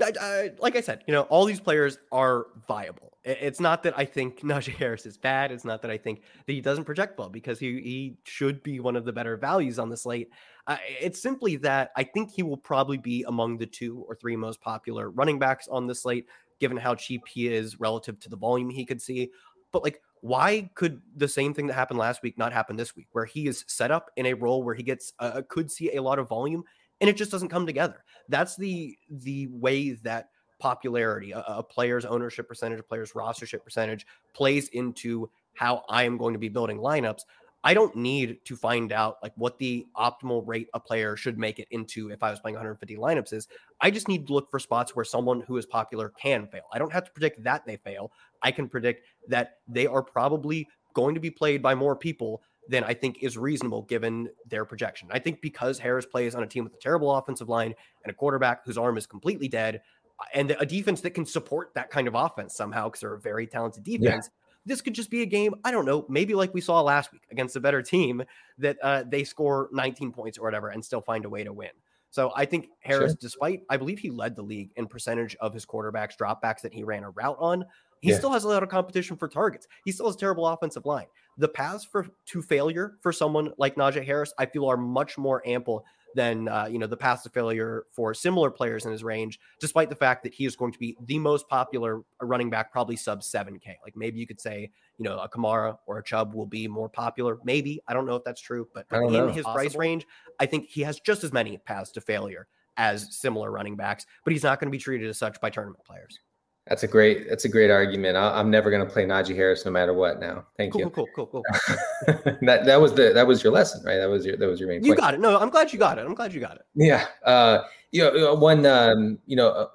I, 0.03 0.11
I, 0.21 0.51
like 0.59 0.75
I 0.75 0.81
said, 0.81 1.03
you 1.07 1.13
know, 1.13 1.21
all 1.23 1.45
these 1.45 1.59
players 1.59 1.97
are 2.11 2.47
viable. 2.67 3.17
It's 3.23 3.59
not 3.59 3.83
that 3.83 3.97
I 3.97 4.05
think 4.05 4.39
Najee 4.43 4.75
Harris 4.75 5.05
is 5.05 5.17
bad. 5.17 5.51
It's 5.51 5.65
not 5.65 5.81
that 5.81 5.91
I 5.91 5.97
think 5.97 6.21
that 6.45 6.53
he 6.53 6.61
doesn't 6.61 6.83
project 6.83 7.17
well 7.17 7.29
because 7.29 7.59
he, 7.59 7.81
he 7.81 8.17
should 8.23 8.61
be 8.63 8.79
one 8.79 8.95
of 8.95 9.05
the 9.05 9.13
better 9.13 9.37
values 9.37 9.79
on 9.79 9.89
the 9.89 9.97
slate. 9.97 10.29
Uh, 10.67 10.77
it's 10.99 11.21
simply 11.21 11.55
that 11.57 11.91
I 11.95 12.03
think 12.03 12.31
he 12.31 12.43
will 12.43 12.57
probably 12.57 12.97
be 12.97 13.23
among 13.27 13.57
the 13.57 13.65
two 13.65 14.05
or 14.07 14.15
three 14.15 14.35
most 14.35 14.61
popular 14.61 15.09
running 15.09 15.39
backs 15.39 15.67
on 15.67 15.87
the 15.87 15.95
slate 15.95 16.27
given 16.59 16.77
how 16.77 16.95
cheap 16.95 17.27
he 17.27 17.47
is 17.47 17.79
relative 17.79 18.19
to 18.21 18.29
the 18.29 18.37
volume 18.37 18.69
he 18.69 18.85
could 18.85 19.01
see. 19.01 19.31
But 19.71 19.83
like, 19.83 20.01
why 20.21 20.69
could 20.75 21.01
the 21.17 21.27
same 21.27 21.53
thing 21.53 21.67
that 21.67 21.73
happened 21.73 21.99
last 21.99 22.23
week 22.23 22.37
not 22.37 22.53
happen 22.53 22.77
this 22.77 22.95
week, 22.95 23.07
where 23.11 23.25
he 23.25 23.47
is 23.47 23.65
set 23.67 23.91
up 23.91 24.09
in 24.15 24.27
a 24.27 24.33
role 24.33 24.63
where 24.63 24.75
he 24.75 24.83
gets 24.83 25.11
uh, 25.19 25.41
could 25.49 25.69
see 25.69 25.95
a 25.95 26.01
lot 26.01 26.19
of 26.19 26.29
volume 26.29 26.63
and 27.01 27.09
it 27.09 27.17
just 27.17 27.31
doesn't 27.31 27.49
come 27.49 27.65
together? 27.65 28.02
That's 28.29 28.55
the 28.55 28.97
the 29.09 29.47
way 29.47 29.91
that 30.03 30.29
popularity, 30.59 31.31
a, 31.33 31.43
a 31.47 31.63
player's 31.63 32.05
ownership 32.05 32.47
percentage, 32.47 32.79
a 32.79 32.83
player's 32.83 33.11
rostership 33.11 33.63
percentage 33.63 34.05
plays 34.33 34.69
into 34.69 35.29
how 35.55 35.83
I 35.89 36.03
am 36.03 36.17
going 36.17 36.33
to 36.33 36.39
be 36.39 36.49
building 36.49 36.77
lineups. 36.77 37.21
I 37.65 37.73
don't 37.73 37.95
need 37.95 38.39
to 38.45 38.55
find 38.55 38.91
out 38.91 39.17
like 39.23 39.31
what 39.35 39.57
the 39.57 39.85
optimal 39.95 40.43
rate 40.45 40.67
a 40.73 40.79
player 40.79 41.15
should 41.15 41.37
make 41.37 41.59
it 41.59 41.67
into 41.71 42.11
if 42.11 42.21
I 42.21 42.29
was 42.29 42.39
playing 42.39 42.55
150 42.55 42.97
lineups 42.97 43.31
is. 43.31 43.47
I 43.79 43.89
just 43.89 44.07
need 44.07 44.27
to 44.27 44.33
look 44.33 44.51
for 44.51 44.59
spots 44.59 44.95
where 44.95 45.05
someone 45.05 45.41
who 45.41 45.57
is 45.57 45.65
popular 45.65 46.09
can 46.09 46.47
fail. 46.47 46.63
I 46.73 46.79
don't 46.79 46.91
have 46.91 47.05
to 47.05 47.11
predict 47.11 47.43
that 47.43 47.65
they 47.65 47.77
fail. 47.77 48.11
I 48.41 48.51
can 48.51 48.67
predict 48.67 49.05
that 49.29 49.59
they 49.67 49.87
are 49.87 50.03
probably 50.03 50.67
going 50.93 51.15
to 51.15 51.21
be 51.21 51.29
played 51.29 51.61
by 51.61 51.73
more 51.73 51.95
people 51.95 52.41
than 52.69 52.83
I 52.83 52.93
think 52.93 53.21
is 53.21 53.37
reasonable 53.37 53.83
given 53.83 54.29
their 54.47 54.65
projection. 54.65 55.09
I 55.11 55.19
think 55.19 55.41
because 55.41 55.79
Harris 55.79 56.05
plays 56.05 56.35
on 56.35 56.43
a 56.43 56.47
team 56.47 56.63
with 56.63 56.73
a 56.73 56.79
terrible 56.79 57.13
offensive 57.15 57.49
line 57.49 57.73
and 58.03 58.11
a 58.11 58.13
quarterback 58.13 58.65
whose 58.65 58.77
arm 58.77 58.97
is 58.97 59.05
completely 59.05 59.47
dead, 59.47 59.81
uh, 60.19 60.25
and 60.33 60.55
a 60.59 60.65
defense 60.65 61.01
that 61.01 61.11
can 61.11 61.25
support 61.25 61.71
that 61.75 61.89
kind 61.89 62.07
of 62.07 62.15
offense 62.15 62.55
somehow 62.55 62.85
because 62.85 63.01
they're 63.01 63.15
a 63.15 63.19
very 63.19 63.47
talented 63.47 63.83
defense. 63.83 64.29
Yeah. 64.31 64.39
This 64.65 64.81
could 64.81 64.93
just 64.93 65.09
be 65.09 65.23
a 65.23 65.25
game. 65.25 65.55
I 65.65 65.71
don't 65.71 65.85
know, 65.85 66.05
maybe 66.07 66.35
like 66.35 66.53
we 66.53 66.61
saw 66.61 66.79
last 66.81 67.11
week 67.11 67.23
against 67.31 67.55
a 67.57 67.59
better 67.59 67.81
team 67.81 68.23
that 68.59 68.77
uh, 68.81 69.03
they 69.05 69.25
score 69.25 69.69
19 69.73 70.13
points 70.13 70.37
or 70.37 70.43
whatever 70.43 70.69
and 70.69 70.83
still 70.83 71.01
find 71.01 71.25
a 71.25 71.29
way 71.29 71.43
to 71.43 71.51
win. 71.51 71.71
So 72.11 72.31
I 72.35 72.45
think 72.45 72.67
Harris, 72.79 73.13
sure. 73.13 73.17
despite 73.19 73.63
I 73.71 73.77
believe 73.77 73.97
he 73.97 74.11
led 74.11 74.35
the 74.35 74.43
league 74.43 74.69
in 74.75 74.85
percentage 74.85 75.35
of 75.41 75.51
his 75.51 75.65
quarterbacks 75.65 76.15
dropbacks 76.15 76.61
that 76.61 76.71
he 76.71 76.83
ran 76.83 77.03
a 77.03 77.09
route 77.09 77.37
on. 77.39 77.65
He 78.01 78.11
yeah. 78.11 78.17
still 78.17 78.31
has 78.31 78.43
a 78.43 78.49
lot 78.49 78.61
of 78.61 78.69
competition 78.69 79.17
for 79.17 79.27
targets. 79.27 79.65
He 79.83 79.91
still 79.91 80.05
has 80.05 80.15
terrible 80.15 80.45
offensive 80.45 80.85
line. 80.85 81.07
The 81.37 81.47
paths 81.47 81.83
for 81.83 82.07
to 82.27 82.41
failure 82.41 82.97
for 83.01 83.11
someone 83.11 83.53
like 83.57 83.75
Najee 83.75 84.05
Harris, 84.05 84.33
I 84.37 84.45
feel, 84.45 84.67
are 84.67 84.77
much 84.77 85.17
more 85.17 85.41
ample 85.45 85.83
than 86.15 86.47
uh, 86.47 86.67
you 86.69 86.77
know 86.77 86.87
the 86.87 86.97
paths 86.97 87.23
to 87.23 87.29
failure 87.29 87.85
for 87.91 88.13
similar 88.13 88.51
players 88.51 88.85
in 88.85 88.91
his 88.91 89.03
range, 89.03 89.39
despite 89.59 89.89
the 89.89 89.95
fact 89.95 90.23
that 90.23 90.33
he 90.33 90.45
is 90.45 90.55
going 90.55 90.71
to 90.71 90.79
be 90.79 90.95
the 91.05 91.19
most 91.19 91.47
popular 91.47 92.01
running 92.21 92.49
back, 92.49 92.71
probably 92.71 92.95
sub 92.95 93.21
7K. 93.21 93.77
Like 93.83 93.95
maybe 93.95 94.19
you 94.19 94.27
could 94.27 94.39
say, 94.39 94.71
you 94.97 95.03
know, 95.03 95.19
a 95.19 95.29
Kamara 95.29 95.77
or 95.87 95.99
a 95.99 96.03
Chubb 96.03 96.33
will 96.33 96.45
be 96.45 96.67
more 96.67 96.89
popular. 96.89 97.39
Maybe 97.43 97.81
I 97.87 97.93
don't 97.93 98.05
know 98.05 98.15
if 98.15 98.23
that's 98.23 98.41
true, 98.41 98.67
but 98.73 98.85
in 98.91 99.11
know. 99.11 99.27
his 99.27 99.43
Possible. 99.43 99.53
price 99.53 99.75
range, 99.75 100.05
I 100.39 100.45
think 100.45 100.69
he 100.69 100.81
has 100.81 100.99
just 100.99 101.23
as 101.23 101.33
many 101.33 101.57
paths 101.57 101.91
to 101.91 102.01
failure 102.01 102.47
as 102.77 103.15
similar 103.15 103.51
running 103.51 103.75
backs, 103.75 104.05
but 104.23 104.33
he's 104.33 104.43
not 104.43 104.59
going 104.59 104.67
to 104.67 104.71
be 104.71 104.81
treated 104.81 105.09
as 105.09 105.17
such 105.17 105.39
by 105.41 105.49
tournament 105.49 105.83
players. 105.85 106.19
That's 106.67 106.83
a 106.83 106.87
great. 106.87 107.27
That's 107.29 107.43
a 107.43 107.49
great 107.49 107.69
argument. 107.69 108.15
I, 108.15 108.39
am 108.39 108.49
never 108.49 108.71
going 108.71 108.85
to 108.85 108.91
play 108.91 109.03
Najee 109.03 109.35
Harris 109.35 109.65
no 109.65 109.71
matter 109.71 109.93
what. 109.93 110.21
Now, 110.21 110.45
thank 110.55 110.71
cool, 110.71 110.81
you. 110.81 110.89
Cool, 110.91 111.07
cool, 111.13 111.25
cool, 111.27 111.43
cool. 111.43 112.15
that 112.41 112.65
that 112.65 112.79
was 112.79 112.93
the 112.93 113.11
that 113.13 113.27
was 113.27 113.43
your 113.43 113.51
lesson, 113.51 113.83
right? 113.83 113.97
That 113.97 114.09
was 114.09 114.25
your 114.25 114.37
that 114.37 114.47
was 114.47 114.61
your 114.61 114.69
main. 114.69 114.81
You 114.81 114.91
point. 114.91 114.99
got 114.99 115.13
it. 115.13 115.19
No, 115.19 115.37
I'm 115.37 115.49
glad 115.49 115.73
you 115.73 115.79
got 115.79 115.99
it. 115.99 116.05
I'm 116.05 116.13
glad 116.13 116.33
you 116.33 116.39
got 116.39 116.55
it. 116.55 116.65
Yeah. 116.73 117.05
Uh, 117.25 117.63
you 117.91 118.01
know, 118.01 118.31
uh, 118.31 118.35
one. 118.35 118.65
Um, 118.65 119.19
you 119.25 119.35
know, 119.35 119.67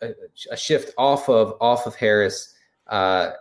a, 0.00 0.14
a, 0.50 0.56
shift 0.56 0.94
off 0.96 1.28
of 1.28 1.56
off 1.60 1.86
of 1.86 1.94
Harris, 1.94 2.54
uh, 2.86 3.32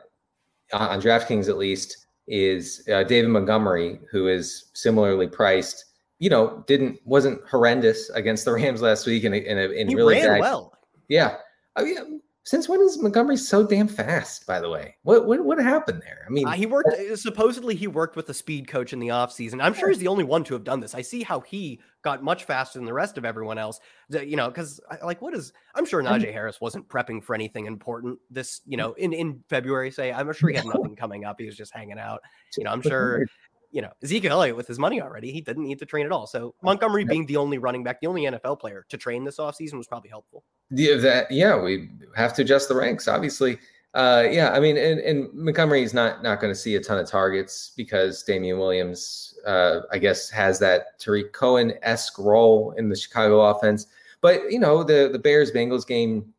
on 0.73 1.01
DraftKings 1.01 1.47
at 1.47 1.57
least, 1.57 2.05
is 2.27 2.85
uh, 2.91 3.03
David 3.03 3.29
Montgomery, 3.29 4.01
who 4.11 4.27
is 4.27 4.71
similarly 4.73 5.27
priced. 5.27 5.85
You 6.19 6.29
know, 6.29 6.65
didn't 6.67 6.99
wasn't 7.05 7.39
horrendous 7.47 8.09
against 8.09 8.43
the 8.43 8.51
Rams 8.51 8.81
last 8.81 9.05
week, 9.05 9.23
and 9.23 9.33
in, 9.33 9.57
in, 9.57 9.87
he 9.87 9.95
really 9.95 10.21
ran 10.21 10.41
well. 10.41 10.77
Yeah. 11.07 11.37
Oh 11.77 11.85
yeah 11.85 12.03
since 12.43 12.69
when 12.69 12.81
is 12.81 13.01
Montgomery 13.01 13.37
so 13.37 13.65
damn 13.65 13.87
fast? 13.87 14.47
By 14.47 14.59
the 14.59 14.69
way, 14.69 14.95
what 15.03 15.27
what, 15.27 15.43
what 15.43 15.59
happened 15.59 16.01
there? 16.01 16.25
I 16.25 16.29
mean, 16.29 16.47
uh, 16.47 16.51
he 16.51 16.65
worked. 16.65 16.89
Uh, 16.89 17.15
supposedly, 17.15 17.75
he 17.75 17.87
worked 17.87 18.15
with 18.15 18.29
a 18.29 18.33
speed 18.33 18.67
coach 18.67 18.93
in 18.93 18.99
the 18.99 19.09
offseason. 19.09 19.61
I'm 19.61 19.73
sure 19.73 19.89
he's 19.89 19.99
the 19.99 20.07
only 20.07 20.23
one 20.23 20.43
to 20.45 20.53
have 20.53 20.63
done 20.63 20.79
this. 20.79 20.95
I 20.95 21.01
see 21.01 21.21
how 21.21 21.41
he 21.41 21.79
got 22.01 22.23
much 22.23 22.45
faster 22.45 22.79
than 22.79 22.85
the 22.85 22.93
rest 22.93 23.17
of 23.17 23.25
everyone 23.25 23.57
else. 23.57 23.79
You 24.09 24.35
know, 24.35 24.47
because 24.47 24.79
like, 25.03 25.21
what 25.21 25.33
is? 25.33 25.53
I'm 25.75 25.85
sure 25.85 26.01
Najee 26.01 26.31
Harris 26.31 26.61
wasn't 26.61 26.87
prepping 26.87 27.23
for 27.23 27.35
anything 27.35 27.65
important 27.65 28.17
this. 28.31 28.61
You 28.65 28.77
know, 28.77 28.93
in 28.93 29.13
in 29.13 29.43
February, 29.49 29.91
say, 29.91 30.11
I'm 30.11 30.31
sure 30.33 30.49
he 30.49 30.55
had 30.55 30.65
nothing 30.65 30.95
coming 30.95 31.25
up. 31.25 31.35
He 31.39 31.45
was 31.45 31.57
just 31.57 31.73
hanging 31.73 31.99
out. 31.99 32.21
You 32.57 32.63
know, 32.63 32.71
I'm 32.71 32.81
sure 32.81 33.25
you 33.71 33.81
know, 33.81 33.91
Ezekiel 34.03 34.33
Elliott 34.33 34.55
with 34.55 34.67
his 34.67 34.79
money 34.79 35.01
already, 35.01 35.31
he 35.31 35.41
didn't 35.41 35.63
need 35.63 35.79
to 35.79 35.85
train 35.85 36.05
at 36.05 36.11
all. 36.11 36.25
So 36.25 36.55
Montgomery 36.63 37.03
being 37.03 37.25
the 37.25 37.37
only 37.37 37.57
running 37.57 37.83
back, 37.83 38.01
the 38.01 38.07
only 38.07 38.23
NFL 38.23 38.59
player 38.59 38.85
to 38.89 38.97
train 38.97 39.23
this 39.23 39.37
offseason 39.37 39.75
was 39.75 39.87
probably 39.87 40.09
helpful. 40.09 40.43
Yeah, 40.71 40.95
that 40.95 41.31
yeah, 41.31 41.59
we 41.59 41.89
have 42.15 42.33
to 42.35 42.41
adjust 42.41 42.69
the 42.69 42.75
ranks, 42.75 43.07
obviously. 43.07 43.59
Uh, 43.93 44.27
yeah, 44.29 44.51
I 44.51 44.59
mean, 44.59 44.77
and, 44.77 44.99
and 44.99 45.33
Montgomery 45.33 45.81
is 45.81 45.93
not 45.93 46.21
not 46.21 46.39
going 46.39 46.53
to 46.53 46.59
see 46.59 46.75
a 46.75 46.79
ton 46.79 46.99
of 46.99 47.07
targets 47.07 47.71
because 47.75 48.21
Damien 48.23 48.59
Williams, 48.59 49.35
uh, 49.45 49.81
I 49.91 49.97
guess, 49.97 50.29
has 50.29 50.59
that 50.59 50.99
Tarik 50.99 51.33
Cohen 51.33 51.73
esque 51.81 52.17
role 52.19 52.71
in 52.77 52.89
the 52.89 52.95
Chicago 52.95 53.41
offense. 53.41 53.87
But 54.21 54.51
you 54.51 54.59
know, 54.59 54.83
the 54.83 55.09
the 55.11 55.19
Bears 55.19 55.51
Bengals 55.51 55.87
game, 55.87 56.33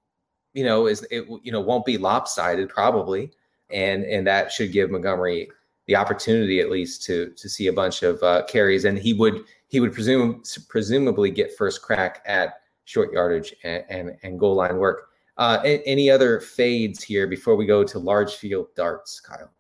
you 0.53 0.64
know, 0.64 0.87
is 0.87 1.07
it 1.11 1.26
you 1.43 1.51
know 1.51 1.61
won't 1.61 1.85
be 1.85 1.99
lopsided 1.99 2.68
probably, 2.68 3.33
and 3.70 4.05
and 4.05 4.26
that 4.28 4.53
should 4.53 4.72
give 4.72 4.91
Montgomery 4.91 5.51
the 5.91 5.97
opportunity 5.97 6.61
at 6.61 6.70
least 6.70 7.03
to 7.03 7.30
to 7.30 7.49
see 7.49 7.66
a 7.66 7.72
bunch 7.72 8.05
of 8.05 8.22
uh, 8.22 8.45
carries, 8.45 8.84
and 8.84 8.97
he 8.97 9.12
would 9.12 9.43
he 9.66 9.80
would 9.80 9.93
presume 9.93 10.41
presumably 10.68 11.32
get 11.32 11.57
first 11.57 11.82
crack 11.82 12.22
at 12.26 12.61
short 12.84 13.12
yardage 13.12 13.53
and 13.64 13.84
and, 13.91 14.16
and 14.22 14.38
goal 14.38 14.55
line 14.55 14.76
work. 14.76 15.09
Uh, 15.36 15.59
any 15.64 16.09
other 16.09 16.38
fades 16.38 17.03
here 17.03 17.26
before 17.26 17.57
we 17.57 17.66
go 17.66 17.82
to 17.82 17.99
large 17.99 18.34
field 18.36 18.68
darts, 18.76 19.20
Kyle? 19.20 19.51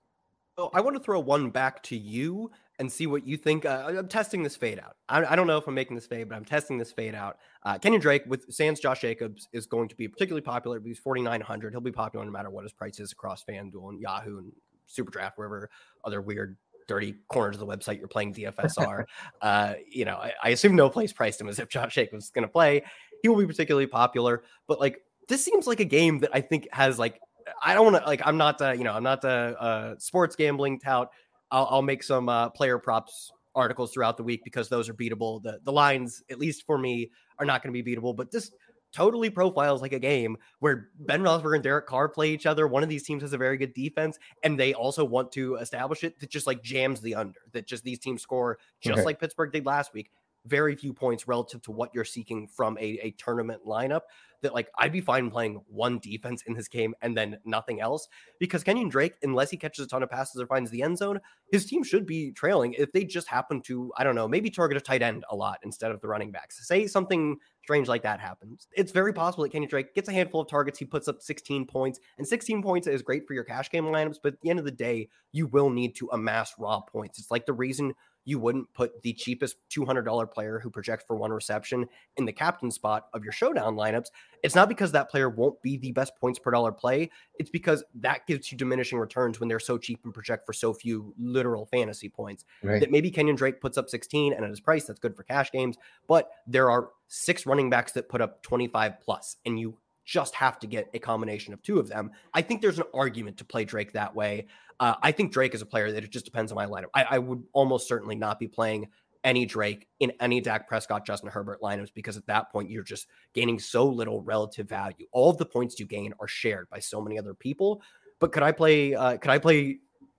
Oh, 0.56 0.70
I 0.72 0.80
want 0.80 0.96
to 0.96 1.02
throw 1.02 1.18
one 1.18 1.50
back 1.50 1.82
to 1.84 1.96
you 1.96 2.50
and 2.78 2.92
see 2.92 3.06
what 3.06 3.26
you 3.26 3.36
think. 3.36 3.64
Uh, 3.64 3.86
I'm 3.98 4.06
testing 4.06 4.42
this 4.42 4.54
fade 4.56 4.78
out. 4.78 4.96
I, 5.08 5.24
I, 5.24 5.36
don't 5.36 5.46
know 5.46 5.56
if 5.56 5.66
I'm 5.66 5.74
making 5.74 5.96
this 5.96 6.06
fade, 6.06 6.28
but 6.28 6.36
I'm 6.36 6.44
testing 6.44 6.76
this 6.76 6.92
fade 6.92 7.14
out. 7.14 7.38
Uh, 7.62 7.78
Kenyan 7.78 8.00
Drake 8.00 8.24
with 8.26 8.44
Sans 8.52 8.78
Josh 8.78 9.00
Jacobs 9.00 9.48
is 9.54 9.64
going 9.64 9.88
to 9.88 9.96
be 9.96 10.06
particularly 10.06 10.42
popular. 10.42 10.78
He's 10.84 10.98
4,900. 10.98 11.72
He'll 11.72 11.80
be 11.80 11.90
popular 11.90 12.26
no 12.26 12.30
matter 12.30 12.50
what 12.50 12.64
his 12.64 12.74
price 12.74 13.00
is 13.00 13.10
across 13.10 13.42
FanDuel 13.42 13.88
and 13.88 14.00
Yahoo 14.00 14.38
and 14.38 14.52
super 14.90 15.10
draft, 15.10 15.38
wherever 15.38 15.70
other 16.04 16.20
weird 16.20 16.56
dirty 16.90 17.14
corners 17.28 17.54
of 17.54 17.60
the 17.60 17.66
website 17.66 17.98
you're 17.98 18.08
playing 18.08 18.34
DFS 18.34 18.72
are. 18.86 19.06
uh, 19.42 19.74
you 19.88 20.04
know, 20.04 20.16
I, 20.16 20.32
I, 20.42 20.48
assume 20.50 20.74
no 20.74 20.90
place 20.90 21.12
priced 21.12 21.40
him 21.40 21.48
as 21.48 21.60
if 21.60 21.68
Josh 21.68 21.94
Jacobs 21.94 22.30
going 22.30 22.42
to 22.42 22.48
play. 22.48 22.82
He 23.22 23.28
will 23.28 23.36
be 23.36 23.46
particularly 23.46 23.86
popular, 23.86 24.42
but 24.66 24.80
like 24.80 25.00
this 25.28 25.44
seems 25.44 25.66
like 25.66 25.78
a 25.78 25.84
game 25.84 26.18
that 26.18 26.30
I 26.32 26.40
think 26.40 26.66
has 26.72 26.98
like 26.98 27.20
I 27.62 27.74
don't 27.74 27.92
want 27.92 28.02
to 28.02 28.08
like 28.08 28.22
I'm 28.24 28.36
not 28.36 28.60
uh, 28.60 28.72
you 28.72 28.84
know 28.84 28.92
I'm 28.92 29.02
not 29.02 29.24
a, 29.24 29.64
a 29.64 30.00
sports 30.00 30.34
gambling 30.36 30.80
tout. 30.80 31.10
I'll, 31.50 31.68
I'll 31.70 31.82
make 31.82 32.02
some 32.02 32.28
uh, 32.28 32.48
player 32.50 32.78
props 32.78 33.30
articles 33.54 33.92
throughout 33.92 34.16
the 34.16 34.22
week 34.22 34.42
because 34.44 34.68
those 34.68 34.88
are 34.88 34.94
beatable. 34.94 35.42
The 35.42 35.60
the 35.64 35.72
lines, 35.72 36.22
at 36.30 36.38
least 36.38 36.64
for 36.66 36.76
me, 36.76 37.10
are 37.38 37.46
not 37.46 37.62
going 37.62 37.72
to 37.74 37.82
be 37.82 37.96
beatable. 37.96 38.16
But 38.16 38.30
this 38.30 38.50
totally 38.92 39.30
profiles 39.30 39.82
like 39.82 39.92
a 39.92 39.98
game 39.98 40.36
where 40.58 40.88
Ben 40.98 41.22
Roethlisberger 41.22 41.54
and 41.54 41.62
Derek 41.62 41.86
Carr 41.86 42.08
play 42.08 42.30
each 42.30 42.46
other. 42.46 42.66
One 42.66 42.82
of 42.82 42.88
these 42.88 43.02
teams 43.02 43.22
has 43.22 43.32
a 43.32 43.38
very 43.38 43.56
good 43.56 43.74
defense, 43.74 44.18
and 44.42 44.58
they 44.58 44.74
also 44.74 45.04
want 45.04 45.32
to 45.32 45.56
establish 45.56 46.04
it 46.04 46.18
that 46.20 46.30
just 46.30 46.46
like 46.46 46.62
jams 46.62 47.00
the 47.00 47.14
under. 47.14 47.40
That 47.52 47.66
just 47.66 47.84
these 47.84 47.98
teams 47.98 48.22
score 48.22 48.58
just 48.80 48.98
okay. 48.98 49.04
like 49.04 49.20
Pittsburgh 49.20 49.52
did 49.52 49.66
last 49.66 49.94
week. 49.94 50.10
Very 50.46 50.74
few 50.74 50.94
points 50.94 51.28
relative 51.28 51.60
to 51.62 51.70
what 51.70 51.90
you're 51.94 52.04
seeking 52.04 52.48
from 52.48 52.78
a, 52.78 52.98
a 53.02 53.10
tournament 53.12 53.60
lineup 53.66 54.02
that 54.42 54.54
like 54.54 54.68
I'd 54.78 54.92
be 54.92 55.00
fine 55.00 55.30
playing 55.30 55.60
one 55.68 55.98
defense 55.98 56.42
in 56.46 56.54
this 56.54 56.68
game 56.68 56.94
and 57.02 57.16
then 57.16 57.38
nothing 57.44 57.80
else 57.80 58.08
because 58.38 58.64
Kenyan 58.64 58.90
Drake, 58.90 59.14
unless 59.22 59.50
he 59.50 59.56
catches 59.56 59.84
a 59.84 59.88
ton 59.88 60.02
of 60.02 60.10
passes 60.10 60.40
or 60.40 60.46
finds 60.46 60.70
the 60.70 60.82
end 60.82 60.98
zone, 60.98 61.20
his 61.52 61.66
team 61.66 61.84
should 61.84 62.06
be 62.06 62.32
trailing 62.32 62.74
if 62.74 62.90
they 62.92 63.04
just 63.04 63.28
happen 63.28 63.60
to, 63.62 63.92
I 63.96 64.04
don't 64.04 64.14
know, 64.14 64.28
maybe 64.28 64.50
target 64.50 64.76
a 64.78 64.80
tight 64.80 65.02
end 65.02 65.24
a 65.30 65.36
lot 65.36 65.58
instead 65.62 65.90
of 65.90 66.00
the 66.00 66.08
running 66.08 66.32
backs. 66.32 66.66
Say 66.66 66.86
something 66.86 67.36
strange 67.62 67.88
like 67.88 68.02
that 68.02 68.20
happens. 68.20 68.68
It's 68.72 68.92
very 68.92 69.12
possible 69.12 69.44
that 69.44 69.52
Kenyan 69.52 69.68
Drake 69.68 69.94
gets 69.94 70.08
a 70.08 70.12
handful 70.12 70.40
of 70.40 70.48
targets, 70.48 70.78
he 70.78 70.84
puts 70.84 71.08
up 71.08 71.20
16 71.20 71.66
points, 71.66 72.00
and 72.18 72.26
16 72.26 72.62
points 72.62 72.86
is 72.86 73.02
great 73.02 73.26
for 73.26 73.34
your 73.34 73.44
cash 73.44 73.70
game 73.70 73.84
lineups, 73.84 74.18
but 74.22 74.34
at 74.34 74.40
the 74.40 74.50
end 74.50 74.58
of 74.58 74.64
the 74.64 74.70
day, 74.70 75.08
you 75.32 75.46
will 75.46 75.70
need 75.70 75.94
to 75.96 76.08
amass 76.12 76.54
raw 76.58 76.80
points. 76.80 77.18
It's 77.18 77.30
like 77.30 77.46
the 77.46 77.52
reason 77.52 77.94
you 78.24 78.38
wouldn't 78.38 78.72
put 78.74 79.02
the 79.02 79.12
cheapest 79.12 79.56
$200 79.70 80.30
player 80.30 80.58
who 80.58 80.70
projects 80.70 81.04
for 81.06 81.16
one 81.16 81.32
reception 81.32 81.86
in 82.16 82.24
the 82.24 82.32
captain 82.32 82.70
spot 82.70 83.06
of 83.14 83.24
your 83.24 83.32
showdown 83.32 83.76
lineups. 83.76 84.06
It's 84.42 84.54
not 84.54 84.68
because 84.68 84.92
that 84.92 85.10
player 85.10 85.28
won't 85.28 85.60
be 85.62 85.76
the 85.76 85.92
best 85.92 86.16
points 86.16 86.38
per 86.38 86.50
dollar 86.50 86.72
play. 86.72 87.10
It's 87.38 87.50
because 87.50 87.84
that 87.96 88.26
gives 88.26 88.50
you 88.50 88.58
diminishing 88.58 88.98
returns 88.98 89.40
when 89.40 89.48
they're 89.48 89.58
so 89.58 89.78
cheap 89.78 90.00
and 90.04 90.14
project 90.14 90.46
for 90.46 90.52
so 90.52 90.72
few 90.72 91.14
literal 91.18 91.66
fantasy 91.66 92.08
points. 92.08 92.44
Right. 92.62 92.80
That 92.80 92.90
maybe 92.90 93.10
Kenyan 93.10 93.36
Drake 93.36 93.60
puts 93.60 93.78
up 93.78 93.88
16 93.88 94.32
and 94.32 94.44
at 94.44 94.50
his 94.50 94.60
price, 94.60 94.84
that's 94.84 95.00
good 95.00 95.16
for 95.16 95.22
cash 95.22 95.50
games. 95.50 95.76
But 96.06 96.30
there 96.46 96.70
are 96.70 96.90
six 97.08 97.46
running 97.46 97.70
backs 97.70 97.92
that 97.92 98.08
put 98.08 98.20
up 98.20 98.42
25 98.42 99.00
plus, 99.00 99.36
and 99.44 99.58
you 99.58 99.76
just 100.10 100.34
have 100.34 100.58
to 100.58 100.66
get 100.66 100.90
a 100.92 100.98
combination 100.98 101.54
of 101.54 101.62
two 101.62 101.78
of 101.78 101.88
them. 101.88 102.10
I 102.34 102.42
think 102.42 102.60
there's 102.60 102.80
an 102.80 102.84
argument 102.92 103.36
to 103.36 103.44
play 103.44 103.64
Drake 103.64 103.92
that 103.92 104.12
way. 104.12 104.48
Uh, 104.80 104.94
I 105.04 105.12
think 105.12 105.32
Drake 105.32 105.54
is 105.54 105.62
a 105.62 105.66
player 105.66 105.92
that 105.92 106.02
it 106.02 106.10
just 106.10 106.24
depends 106.24 106.50
on 106.50 106.56
my 106.56 106.66
lineup. 106.66 106.88
I, 106.94 107.04
I, 107.10 107.18
would 107.18 107.44
almost 107.52 107.86
certainly 107.86 108.16
not 108.16 108.40
be 108.40 108.48
playing 108.48 108.88
any 109.22 109.46
Drake 109.46 109.86
in 110.00 110.12
any 110.18 110.40
Dak 110.40 110.66
Prescott, 110.66 111.06
Justin 111.06 111.30
Herbert 111.30 111.60
lineups 111.62 111.94
because 111.94 112.16
at 112.16 112.26
that 112.26 112.50
point 112.50 112.70
you're 112.70 112.82
just 112.82 113.06
gaining 113.34 113.60
so 113.60 113.86
little 113.86 114.20
relative 114.22 114.68
value. 114.68 115.06
All 115.12 115.30
of 115.30 115.38
the 115.38 115.46
points 115.46 115.78
you 115.78 115.86
gain 115.86 116.12
are 116.18 116.26
shared 116.26 116.68
by 116.70 116.80
so 116.80 117.00
many 117.00 117.16
other 117.16 117.34
people. 117.34 117.80
But 118.18 118.32
could 118.32 118.42
I 118.42 118.50
play? 118.50 118.94
Uh, 118.94 119.16
could 119.16 119.30
I 119.30 119.38
play 119.38 119.78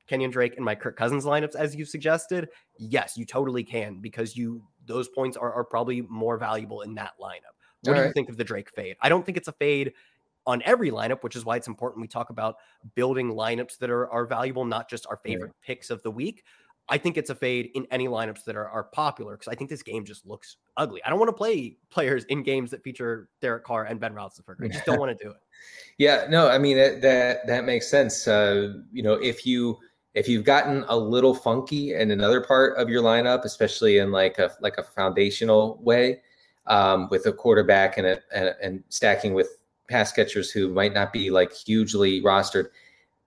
Kenyan 0.10 0.32
Drake 0.32 0.54
in 0.56 0.64
my 0.64 0.76
Kirk 0.76 0.96
Cousins 0.96 1.26
lineups 1.26 1.56
as 1.56 1.76
you 1.76 1.84
suggested? 1.84 2.48
Yes, 2.78 3.18
you 3.18 3.26
totally 3.26 3.66
can 3.66 4.00
because 4.00 4.38
you 4.38 4.64
those 4.86 5.10
points 5.10 5.36
are, 5.36 5.52
are 5.52 5.66
probably 5.66 6.02
more 6.02 6.38
valuable 6.38 6.82
in 6.82 6.96
that 6.96 7.14
lineup. 7.22 7.58
What 7.84 7.92
All 7.92 7.96
do 7.96 8.02
right. 8.02 8.08
you 8.08 8.14
think 8.14 8.30
of 8.30 8.38
the 8.38 8.44
Drake 8.44 8.70
fade? 8.70 8.96
I 9.02 9.10
don't 9.10 9.26
think 9.26 9.38
it's 9.38 9.48
a 9.48 9.54
fade 9.54 9.94
on 10.48 10.62
every 10.66 10.92
lineup, 10.92 11.24
which 11.24 11.36
is 11.36 11.46
why 11.46 11.56
it's 11.56 11.68
important 11.68 12.02
we 12.02 12.08
talk 12.08 12.30
about 12.30 12.58
building 12.96 13.32
lineups 13.32 13.78
that 13.78 13.90
are, 13.90 14.10
are 14.10 14.26
valuable, 14.26 14.66
not 14.66 14.90
just 14.90 15.06
our 15.08 15.18
favorite 15.18 15.54
picks 15.62 15.90
of 15.90 16.02
the 16.04 16.12
week. 16.12 16.44
I 16.90 16.98
think 16.98 17.16
it's 17.16 17.30
a 17.30 17.36
fade 17.36 17.70
in 17.76 17.88
any 17.92 18.08
lineups 18.08 18.44
that 18.46 18.56
are, 18.56 18.68
are 18.68 18.84
popular 18.84 19.38
because 19.38 19.48
I 19.48 19.56
think 19.56 19.70
this 19.70 19.84
game 19.84 20.04
just 20.04 20.26
looks 20.26 20.58
ugly. 20.78 21.02
I 21.06 21.10
don't 21.10 21.20
want 21.20 21.30
to 21.30 21.34
play 21.34 21.78
players 21.90 22.26
in 22.26 22.44
games 22.44 22.72
that 22.72 22.84
feature 22.84 23.30
Derek 23.40 23.64
Carr 23.64 23.86
and 23.86 24.00
Ben 24.00 24.14
Roethlisberger. 24.14 24.66
I 24.66 24.68
just 24.68 24.86
don't 24.86 25.00
want 25.00 25.18
to 25.18 25.24
do 25.24 25.30
it. 25.30 25.38
Yeah, 25.98 26.26
no, 26.30 26.50
I 26.50 26.58
mean 26.58 26.78
that 26.78 27.02
that, 27.02 27.48
that 27.48 27.64
makes 27.66 27.90
sense. 27.90 28.28
Uh, 28.28 28.74
you 28.92 29.04
know, 29.04 29.14
if 29.14 29.46
you 29.46 29.78
if 30.16 30.28
you've 30.28 30.44
gotten 30.44 30.84
a 30.90 30.98
little 30.98 31.34
funky 31.34 31.94
in 31.94 32.12
another 32.12 32.42
part 32.42 32.78
of 32.78 32.90
your 32.90 33.02
lineup, 33.02 33.46
especially 33.46 34.00
in 34.00 34.12
like 34.12 34.40
a 34.40 34.52
like 34.60 34.78
a 34.78 34.84
foundational 34.84 35.80
way, 35.82 36.20
um, 36.68 37.08
with 37.10 37.26
a 37.26 37.34
quarterback 37.34 37.98
and, 37.98 38.08
a, 38.08 38.20
and 38.34 38.56
and 38.62 38.84
stacking 38.90 39.34
with 39.34 39.58
pass 39.90 40.12
catchers 40.12 40.50
who 40.52 40.70
might 40.70 40.94
not 40.94 41.12
be 41.12 41.30
like 41.30 41.54
hugely 41.54 42.22
rostered, 42.22 42.68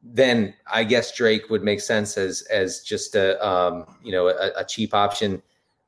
then 0.03 0.55
I 0.73 0.85
guess 0.85 1.15
Drake 1.15 1.51
would 1.51 1.63
make 1.63 1.81
sense 1.81 2.17
as 2.19 2.43
as 2.51 2.81
just 2.81 3.15
a 3.15 3.45
um, 3.47 3.87
you 4.03 4.13
know 4.13 4.29
a, 4.29 4.51
a, 4.57 4.65
cheap 4.65 4.95
option 4.95 5.43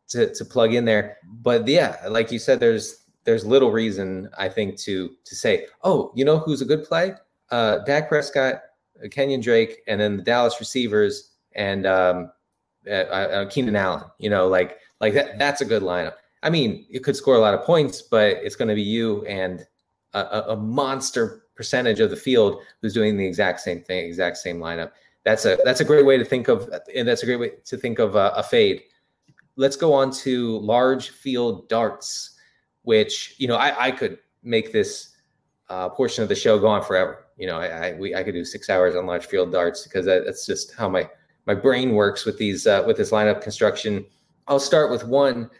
to 0.08 0.32
to 0.34 0.44
plug 0.44 0.74
in 0.74 0.84
there. 0.84 1.18
But 1.42 1.66
yeah, 1.68 1.96
like 2.08 2.32
you 2.32 2.38
said, 2.38 2.60
there's 2.60 3.04
there's 3.24 3.44
little 3.44 3.70
reason 3.70 4.30
I 4.38 4.48
think 4.48 4.78
to 4.80 5.10
to 5.24 5.34
say, 5.34 5.66
oh, 5.82 6.12
you 6.14 6.24
know 6.24 6.38
who's 6.38 6.62
a 6.62 6.66
good 6.66 6.84
play? 6.84 7.14
Uh, 7.50 7.78
Dak 7.78 8.08
Prescott, 8.08 8.62
Kenyan 9.04 9.42
Drake, 9.42 9.82
and 9.86 10.00
then 10.00 10.16
the 10.16 10.22
Dallas 10.22 10.56
receivers 10.58 11.32
and 11.54 11.86
um, 11.86 12.30
uh, 12.86 12.90
uh, 12.90 13.48
Keenan 13.50 13.76
Allen. 13.76 14.04
You 14.18 14.30
know, 14.30 14.48
like 14.48 14.78
like 15.00 15.14
that. 15.14 15.38
That's 15.38 15.60
a 15.60 15.66
good 15.66 15.82
lineup. 15.82 16.14
I 16.46 16.50
mean, 16.50 16.86
it 16.88 17.02
could 17.02 17.16
score 17.16 17.34
a 17.34 17.40
lot 17.40 17.54
of 17.54 17.64
points, 17.64 18.00
but 18.00 18.36
it's 18.36 18.54
going 18.54 18.68
to 18.68 18.76
be 18.76 18.82
you 18.82 19.24
and 19.26 19.66
a, 20.14 20.52
a 20.52 20.56
monster 20.56 21.42
percentage 21.56 21.98
of 21.98 22.08
the 22.10 22.16
field 22.16 22.62
who's 22.80 22.94
doing 22.94 23.16
the 23.16 23.26
exact 23.26 23.58
same 23.58 23.82
thing, 23.82 24.06
exact 24.06 24.36
same 24.36 24.60
lineup. 24.60 24.92
That's 25.24 25.44
a 25.44 25.58
that's 25.64 25.80
a 25.80 25.84
great 25.84 26.06
way 26.06 26.16
to 26.16 26.24
think 26.24 26.46
of, 26.46 26.70
and 26.94 27.08
that's 27.08 27.24
a 27.24 27.26
great 27.26 27.40
way 27.40 27.50
to 27.64 27.76
think 27.76 27.98
of 27.98 28.14
a, 28.14 28.28
a 28.36 28.44
fade. 28.44 28.82
Let's 29.56 29.74
go 29.74 29.92
on 29.92 30.12
to 30.22 30.58
large 30.60 31.08
field 31.10 31.68
darts, 31.68 32.38
which 32.82 33.34
you 33.38 33.48
know 33.48 33.56
I, 33.56 33.86
I 33.86 33.90
could 33.90 34.18
make 34.44 34.72
this 34.72 35.16
uh, 35.68 35.88
portion 35.88 36.22
of 36.22 36.28
the 36.28 36.36
show 36.36 36.60
go 36.60 36.68
on 36.68 36.84
forever. 36.84 37.24
You 37.36 37.48
know, 37.48 37.58
I 37.58 37.88
I, 37.88 37.92
we, 37.94 38.14
I 38.14 38.22
could 38.22 38.34
do 38.34 38.44
six 38.44 38.70
hours 38.70 38.94
on 38.94 39.04
large 39.04 39.26
field 39.26 39.50
darts 39.50 39.82
because 39.82 40.06
that, 40.06 40.24
that's 40.26 40.46
just 40.46 40.76
how 40.76 40.88
my 40.88 41.10
my 41.46 41.54
brain 41.54 41.94
works 41.94 42.24
with 42.24 42.38
these 42.38 42.68
uh, 42.68 42.84
with 42.86 42.96
this 42.96 43.10
lineup 43.10 43.42
construction. 43.42 44.06
I'll 44.46 44.60
start 44.60 44.92
with 44.92 45.02
one 45.02 45.50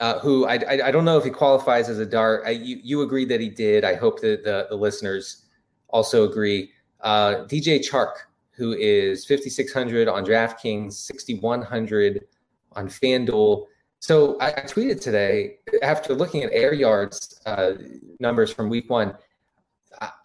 uh, 0.00 0.18
who 0.20 0.46
I, 0.46 0.54
I, 0.54 0.88
I 0.88 0.90
don't 0.90 1.04
know 1.04 1.18
if 1.18 1.24
he 1.24 1.30
qualifies 1.30 1.88
as 1.88 1.98
a 1.98 2.06
dart. 2.06 2.42
I, 2.46 2.50
you 2.50 2.78
you 2.82 3.02
agreed 3.02 3.28
that 3.30 3.40
he 3.40 3.48
did. 3.48 3.84
I 3.84 3.94
hope 3.94 4.20
that 4.20 4.44
the, 4.44 4.66
the 4.70 4.76
listeners 4.76 5.46
also 5.88 6.28
agree. 6.28 6.70
Uh, 7.00 7.44
DJ 7.46 7.78
Chark, 7.78 8.12
who 8.52 8.72
is 8.72 9.24
5600 9.24 10.08
on 10.08 10.24
DraftKings, 10.24 10.92
6100 10.92 12.26
on 12.72 12.88
FanDuel. 12.88 13.66
So 14.00 14.38
I, 14.38 14.48
I, 14.48 14.60
tweeted 14.60 15.00
today 15.00 15.56
after 15.82 16.14
looking 16.14 16.44
at 16.44 16.52
air 16.52 16.72
yards 16.72 17.40
uh, 17.46 17.72
numbers 18.20 18.52
from 18.52 18.68
Week 18.68 18.88
One 18.88 19.14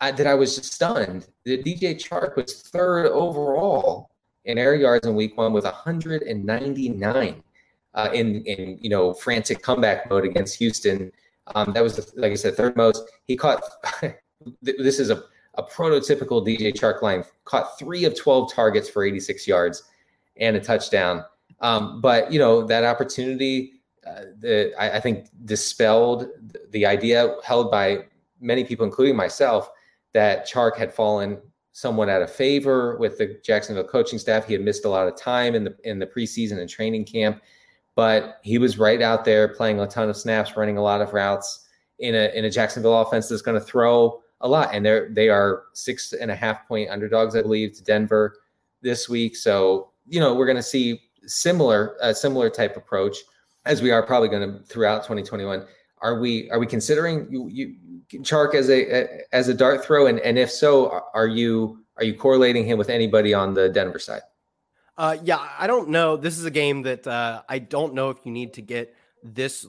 I, 0.02 0.12
that 0.12 0.28
I 0.28 0.36
was 0.36 0.56
stunned 0.56 1.28
that 1.46 1.66
DJ 1.66 1.96
Chark 1.96 2.36
was 2.36 2.62
third 2.62 3.08
overall 3.08 4.12
in 4.46 4.58
air 4.58 4.76
yards 4.76 5.08
in 5.08 5.16
Week 5.16 5.36
One 5.38 5.54
with 5.54 5.64
199 5.64 7.44
uh, 7.96 8.10
in 8.14 8.44
in 8.44 8.78
you 8.82 8.90
know 8.90 9.14
frantic 9.14 9.62
comeback 9.62 10.10
mode 10.10 10.26
against 10.26 10.58
Houston. 10.58 11.12
Um, 11.56 11.74
that 11.74 11.84
was 11.84 11.96
the, 11.98 12.20
like 12.20 12.32
I 12.32 12.36
said, 12.36 12.56
third 12.56 12.76
most. 12.76 13.04
He 13.26 13.36
caught. 13.36 13.64
this 14.62 15.00
is 15.00 15.10
a 15.10 15.24
a 15.56 15.64
prototypical 15.64 16.46
DJ 16.46 16.74
Chark 16.74 17.02
line. 17.02 17.24
Caught 17.46 17.78
three 17.78 18.06
of 18.06 18.16
twelve 18.18 18.52
targets 18.52 18.90
for 18.90 19.04
86 19.04 19.48
yards 19.48 19.84
and 20.38 20.56
a 20.56 20.60
touchdown. 20.60 21.24
Um, 21.60 22.02
but 22.02 22.32
you 22.32 22.40
know 22.40 22.64
that 22.66 22.84
opportunity, 22.84 23.74
uh, 24.06 24.24
the, 24.40 24.74
I, 24.80 24.98
I 24.98 25.00
think 25.00 25.28
dispelled 25.46 26.28
the 26.72 26.86
idea 26.86 27.36
held 27.44 27.70
by 27.70 28.06
many 28.42 28.64
people, 28.64 28.86
including 28.86 29.16
myself, 29.16 29.70
that 30.14 30.48
Chark 30.48 30.76
had 30.76 30.94
fallen 30.94 31.40
somewhat 31.72 32.10
out 32.10 32.22
of 32.22 32.32
favor 32.32 32.98
with 32.98 33.18
the 33.18 33.40
Jacksonville 33.44 33.84
coaching 33.84 34.20
staff. 34.20 34.46
He 34.46 34.54
had 34.54 34.62
missed 34.62 34.86
a 34.86 34.90
lot 34.90 35.08
of 35.08 35.16
time 35.16 35.56
in 35.56 35.64
the 35.64 35.76
in 35.84 36.00
the 36.00 36.08
preseason 36.08 36.60
and 36.60 36.70
training 36.70 37.06
camp 37.06 37.42
but 37.96 38.40
he 38.44 38.58
was 38.58 38.78
right 38.78 39.02
out 39.02 39.26
there 39.26 39.48
playing 39.48 39.80
a 39.80 39.88
ton 39.88 40.10
of 40.10 40.18
snaps, 40.18 40.58
running 40.58 40.78
a 40.78 40.82
lot 40.82 41.02
of 41.02 41.14
routes 41.14 41.68
in 42.00 42.16
a 42.16 42.32
in 42.36 42.46
a 42.46 42.50
Jacksonville 42.50 43.00
offense 43.00 43.30
that's 43.30 43.42
going 43.42 43.60
to 43.60 43.66
throw 43.66 44.22
a 44.42 44.48
lot. 44.48 44.70
And 44.74 44.86
they're 44.86 45.10
they 45.12 45.30
are 45.30 45.64
six 45.74 46.14
and 46.14 46.32
a 46.32 46.36
half 46.36 46.68
point 46.68 46.90
underdogs, 46.90 47.36
I 47.36 47.42
believe, 47.42 47.74
to 47.74 47.84
Denver 47.84 48.36
this 48.82 49.08
week. 49.08 49.36
So 49.36 49.92
you 50.08 50.20
know 50.20 50.34
we're 50.34 50.46
going 50.46 50.58
to 50.58 50.64
see 50.64 51.02
similar 51.26 51.96
a 52.02 52.14
similar 52.14 52.50
type 52.50 52.76
approach 52.76 53.18
as 53.66 53.82
we 53.82 53.92
are 53.92 54.04
probably 54.04 54.30
going 54.30 54.52
to 54.52 54.64
throughout 54.66 55.04
2021. 55.04 55.66
Are 56.02 56.20
we 56.20 56.50
are 56.52 56.60
we 56.60 56.68
considering 56.68 57.28
you, 57.30 57.48
you 57.48 57.76
Chark 58.24 58.56
as 58.56 58.70
a 58.70 59.22
as 59.32 59.48
a 59.48 59.54
dart 59.54 59.86
throw? 59.86 60.08
And 60.08 60.20
and 60.20 60.38
if 60.38 60.52
so, 60.52 61.02
are 61.14 61.28
you 61.28 61.80
are 61.98 62.04
you 62.04 62.14
correlating 62.14 62.66
him 62.66 62.78
with 62.78 62.90
anybody 62.90 63.34
on 63.34 63.54
the 63.54 63.70
Denver 63.70 64.00
side? 64.00 64.22
Uh, 64.98 65.18
yeah, 65.24 65.48
I 65.58 65.68
don't 65.68 65.90
know. 65.90 66.18
This 66.18 66.38
is 66.38 66.46
a 66.46 66.52
game 66.52 66.84
that 66.84 67.08
uh, 67.08 67.42
I 67.50 67.60
don't 67.60 67.94
know 67.94 68.10
if 68.10 68.18
you 68.24 68.32
need 68.32 68.54
to 68.54 68.62
get 68.62 68.96
this 69.24 69.66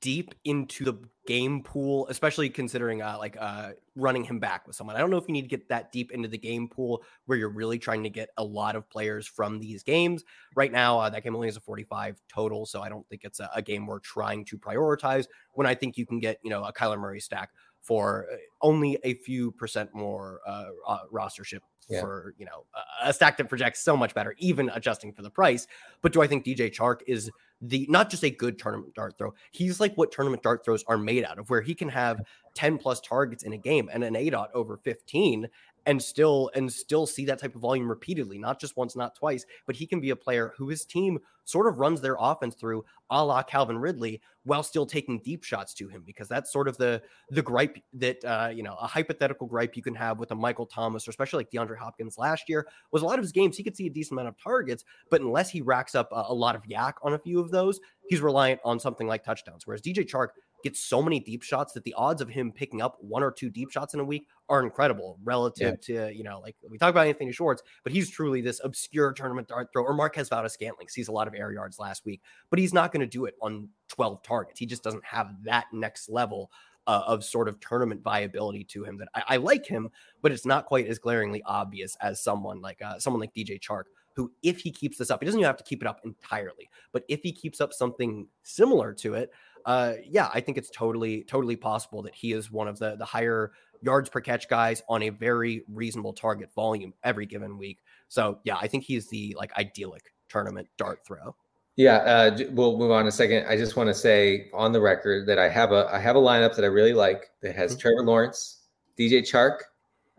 deep 0.00 0.34
into 0.44 0.84
the 0.84 0.94
game 1.26 1.62
pool, 1.62 2.06
especially 2.08 2.48
considering 2.48 3.02
uh, 3.02 3.16
like 3.18 3.36
uh, 3.38 3.70
running 3.96 4.24
him 4.24 4.38
back 4.38 4.66
with 4.66 4.76
someone. 4.76 4.96
I 4.96 4.98
don't 5.00 5.10
know 5.10 5.16
if 5.16 5.28
you 5.28 5.32
need 5.32 5.42
to 5.42 5.48
get 5.48 5.68
that 5.68 5.92
deep 5.92 6.12
into 6.12 6.28
the 6.28 6.38
game 6.38 6.68
pool 6.68 7.02
where 7.26 7.36
you're 7.36 7.50
really 7.50 7.78
trying 7.78 8.02
to 8.02 8.10
get 8.10 8.30
a 8.36 8.44
lot 8.44 8.76
of 8.76 8.88
players 8.88 9.26
from 9.26 9.58
these 9.58 9.82
games. 9.82 10.24
Right 10.54 10.72
now, 10.72 10.98
uh, 10.98 11.10
that 11.10 11.22
game 11.22 11.34
only 11.34 11.48
has 11.48 11.56
a 11.56 11.60
45 11.60 12.20
total, 12.28 12.66
so 12.66 12.82
I 12.82 12.88
don't 12.88 13.06
think 13.08 13.22
it's 13.24 13.40
a, 13.40 13.50
a 13.54 13.62
game 13.62 13.86
we're 13.86 14.00
trying 14.00 14.44
to 14.46 14.58
prioritize. 14.58 15.26
When 15.52 15.66
I 15.66 15.74
think 15.74 15.96
you 15.96 16.06
can 16.06 16.18
get 16.18 16.38
you 16.42 16.50
know 16.50 16.64
a 16.64 16.72
Kyler 16.72 16.98
Murray 16.98 17.20
stack 17.20 17.50
for 17.84 18.26
uh, 18.32 18.36
only 18.62 18.98
a 19.04 19.14
few 19.14 19.52
percent 19.52 19.94
more 19.94 20.40
uh, 20.46 20.70
uh, 20.88 20.98
rostership 21.12 21.60
yeah. 21.88 22.00
for 22.00 22.34
you 22.38 22.46
know 22.46 22.64
a 23.02 23.12
stack 23.12 23.36
that 23.36 23.48
projects 23.48 23.80
so 23.80 23.96
much 23.96 24.14
better, 24.14 24.34
even 24.38 24.70
adjusting 24.74 25.12
for 25.12 25.22
the 25.22 25.30
price. 25.30 25.66
But 26.00 26.12
do 26.12 26.22
I 26.22 26.26
think 26.26 26.44
DJ 26.44 26.74
Chark 26.74 27.00
is 27.06 27.30
the 27.60 27.86
not 27.90 28.10
just 28.10 28.24
a 28.24 28.30
good 28.30 28.58
tournament 28.58 28.94
dart 28.94 29.18
throw? 29.18 29.34
He's 29.52 29.80
like 29.80 29.94
what 29.96 30.10
tournament 30.10 30.42
dart 30.42 30.64
throws 30.64 30.82
are 30.88 30.98
made 30.98 31.24
out 31.24 31.38
of, 31.38 31.50
where 31.50 31.60
he 31.60 31.74
can 31.74 31.90
have 31.90 32.22
10 32.54 32.78
plus 32.78 33.00
targets 33.00 33.44
in 33.44 33.52
a 33.52 33.58
game 33.58 33.90
and 33.92 34.02
an 34.02 34.14
ADOT 34.14 34.48
over 34.54 34.78
15 34.78 35.48
and 35.86 36.02
still 36.02 36.50
and 36.54 36.72
still 36.72 37.06
see 37.06 37.24
that 37.26 37.38
type 37.38 37.54
of 37.54 37.60
volume 37.60 37.88
repeatedly, 37.88 38.38
not 38.38 38.60
just 38.60 38.76
once, 38.76 38.96
not 38.96 39.14
twice, 39.14 39.44
but 39.66 39.76
he 39.76 39.86
can 39.86 40.00
be 40.00 40.10
a 40.10 40.16
player 40.16 40.54
who 40.56 40.68
his 40.68 40.84
team 40.84 41.18
sort 41.44 41.66
of 41.66 41.78
runs 41.78 42.00
their 42.00 42.16
offense 42.18 42.54
through 42.54 42.84
a 43.10 43.24
la 43.24 43.42
Calvin 43.42 43.78
Ridley 43.78 44.20
while 44.44 44.62
still 44.62 44.86
taking 44.86 45.20
deep 45.20 45.44
shots 45.44 45.74
to 45.74 45.88
him 45.88 46.02
because 46.04 46.28
that's 46.28 46.52
sort 46.52 46.68
of 46.68 46.76
the 46.78 47.02
the 47.30 47.42
gripe 47.42 47.78
that 47.94 48.24
uh, 48.24 48.50
you 48.54 48.62
know 48.62 48.76
a 48.80 48.86
hypothetical 48.86 49.46
gripe 49.46 49.76
you 49.76 49.82
can 49.82 49.94
have 49.94 50.18
with 50.18 50.30
a 50.30 50.34
Michael 50.34 50.66
Thomas 50.66 51.06
or 51.06 51.10
especially 51.10 51.38
like 51.38 51.50
DeAndre 51.50 51.76
Hopkins 51.76 52.18
last 52.18 52.48
year 52.48 52.66
was 52.92 53.02
a 53.02 53.04
lot 53.04 53.18
of 53.18 53.22
his 53.22 53.32
games 53.32 53.56
he 53.56 53.62
could 53.62 53.76
see 53.76 53.86
a 53.86 53.90
decent 53.90 54.12
amount 54.12 54.28
of 54.28 54.42
targets 54.42 54.84
but 55.10 55.20
unless 55.20 55.50
he 55.50 55.60
racks 55.60 55.94
up 55.94 56.08
a, 56.12 56.24
a 56.28 56.34
lot 56.34 56.56
of 56.56 56.62
YAC 56.62 56.94
on 57.02 57.14
a 57.14 57.18
few 57.18 57.40
of 57.40 57.50
those 57.50 57.80
he's 58.08 58.20
reliant 58.20 58.60
on 58.64 58.80
something 58.80 59.06
like 59.06 59.22
touchdowns 59.22 59.66
whereas 59.66 59.82
DJ 59.82 60.08
Chark 60.08 60.28
gets 60.64 60.80
so 60.80 61.02
many 61.02 61.20
deep 61.20 61.42
shots 61.42 61.74
that 61.74 61.84
the 61.84 61.94
odds 61.94 62.22
of 62.22 62.28
him 62.28 62.50
picking 62.50 62.82
up 62.82 62.96
one 63.00 63.22
or 63.22 63.30
two 63.30 63.50
deep 63.50 63.70
shots 63.70 63.92
in 63.94 64.00
a 64.00 64.04
week 64.04 64.26
are 64.48 64.62
incredible 64.62 65.18
relative 65.22 65.78
yeah. 65.86 66.06
to, 66.08 66.16
you 66.16 66.24
know, 66.24 66.40
like 66.40 66.56
we 66.68 66.78
talk 66.78 66.90
about 66.90 67.06
Anthony 67.06 67.30
Schwartz, 67.30 67.62
but 67.84 67.92
he's 67.92 68.10
truly 68.10 68.40
this 68.40 68.60
obscure 68.64 69.12
tournament 69.12 69.46
dart 69.46 69.68
throw, 69.72 69.84
or 69.84 69.94
Marquez 69.94 70.30
Valdes-Scantling 70.30 70.88
sees 70.88 71.08
a 71.08 71.12
lot 71.12 71.28
of 71.28 71.34
air 71.34 71.52
yards 71.52 71.78
last 71.78 72.06
week, 72.06 72.22
but 72.48 72.58
he's 72.58 72.72
not 72.72 72.92
going 72.92 73.02
to 73.02 73.06
do 73.06 73.26
it 73.26 73.34
on 73.42 73.68
12 73.88 74.22
targets. 74.22 74.58
He 74.58 74.66
just 74.66 74.82
doesn't 74.82 75.04
have 75.04 75.34
that 75.44 75.66
next 75.72 76.08
level 76.08 76.50
uh, 76.86 77.02
of 77.06 77.24
sort 77.24 77.48
of 77.48 77.60
tournament 77.60 78.02
viability 78.02 78.64
to 78.64 78.84
him 78.84 78.96
that 78.98 79.08
I, 79.14 79.22
I, 79.28 79.36
like 79.36 79.66
him, 79.66 79.90
but 80.22 80.32
it's 80.32 80.46
not 80.46 80.66
quite 80.66 80.86
as 80.86 80.98
glaringly 80.98 81.42
obvious 81.44 81.96
as 82.00 82.22
someone 82.22 82.60
like 82.60 82.80
uh, 82.82 82.98
someone 82.98 83.20
like 83.20 83.34
DJ 83.34 83.60
Chark, 83.60 83.84
who 84.14 84.32
if 84.42 84.60
he 84.60 84.70
keeps 84.70 84.98
this 84.98 85.10
up, 85.10 85.20
he 85.20 85.26
doesn't 85.26 85.40
even 85.40 85.46
have 85.46 85.56
to 85.56 85.64
keep 85.64 85.82
it 85.82 85.88
up 85.88 86.00
entirely, 86.04 86.68
but 86.92 87.04
if 87.08 87.20
he 87.22 87.32
keeps 87.32 87.60
up 87.60 87.72
something 87.72 88.28
similar 88.42 88.92
to 88.94 89.14
it, 89.14 89.30
uh, 89.64 89.94
yeah, 90.04 90.28
I 90.32 90.40
think 90.40 90.58
it's 90.58 90.70
totally, 90.70 91.22
totally 91.24 91.56
possible 91.56 92.02
that 92.02 92.14
he 92.14 92.32
is 92.32 92.50
one 92.50 92.68
of 92.68 92.78
the 92.78 92.96
the 92.96 93.04
higher 93.04 93.52
yards 93.82 94.08
per 94.08 94.20
catch 94.20 94.48
guys 94.48 94.82
on 94.88 95.02
a 95.02 95.10
very 95.10 95.64
reasonable 95.68 96.12
target 96.12 96.52
volume 96.54 96.92
every 97.02 97.26
given 97.26 97.58
week. 97.58 97.78
So 98.08 98.38
yeah, 98.44 98.56
I 98.60 98.66
think 98.66 98.84
he's 98.84 99.08
the 99.08 99.34
like 99.38 99.56
idyllic 99.56 100.12
tournament 100.28 100.68
dart 100.76 101.00
throw. 101.06 101.34
Yeah, 101.76 101.96
uh, 101.96 102.38
we'll 102.52 102.78
move 102.78 102.92
on 102.92 103.02
in 103.02 103.06
a 103.08 103.12
second. 103.12 103.46
I 103.48 103.56
just 103.56 103.76
want 103.76 103.88
to 103.88 103.94
say 103.94 104.48
on 104.54 104.72
the 104.72 104.80
record 104.80 105.26
that 105.26 105.38
I 105.38 105.48
have 105.48 105.72
a 105.72 105.88
I 105.92 105.98
have 105.98 106.16
a 106.16 106.20
lineup 106.20 106.54
that 106.56 106.64
I 106.64 106.68
really 106.68 106.92
like 106.92 107.30
that 107.42 107.56
has 107.56 107.72
mm-hmm. 107.72 107.80
Trevor 107.80 108.02
Lawrence, 108.02 108.62
DJ 108.98 109.22
Chark, 109.22 109.58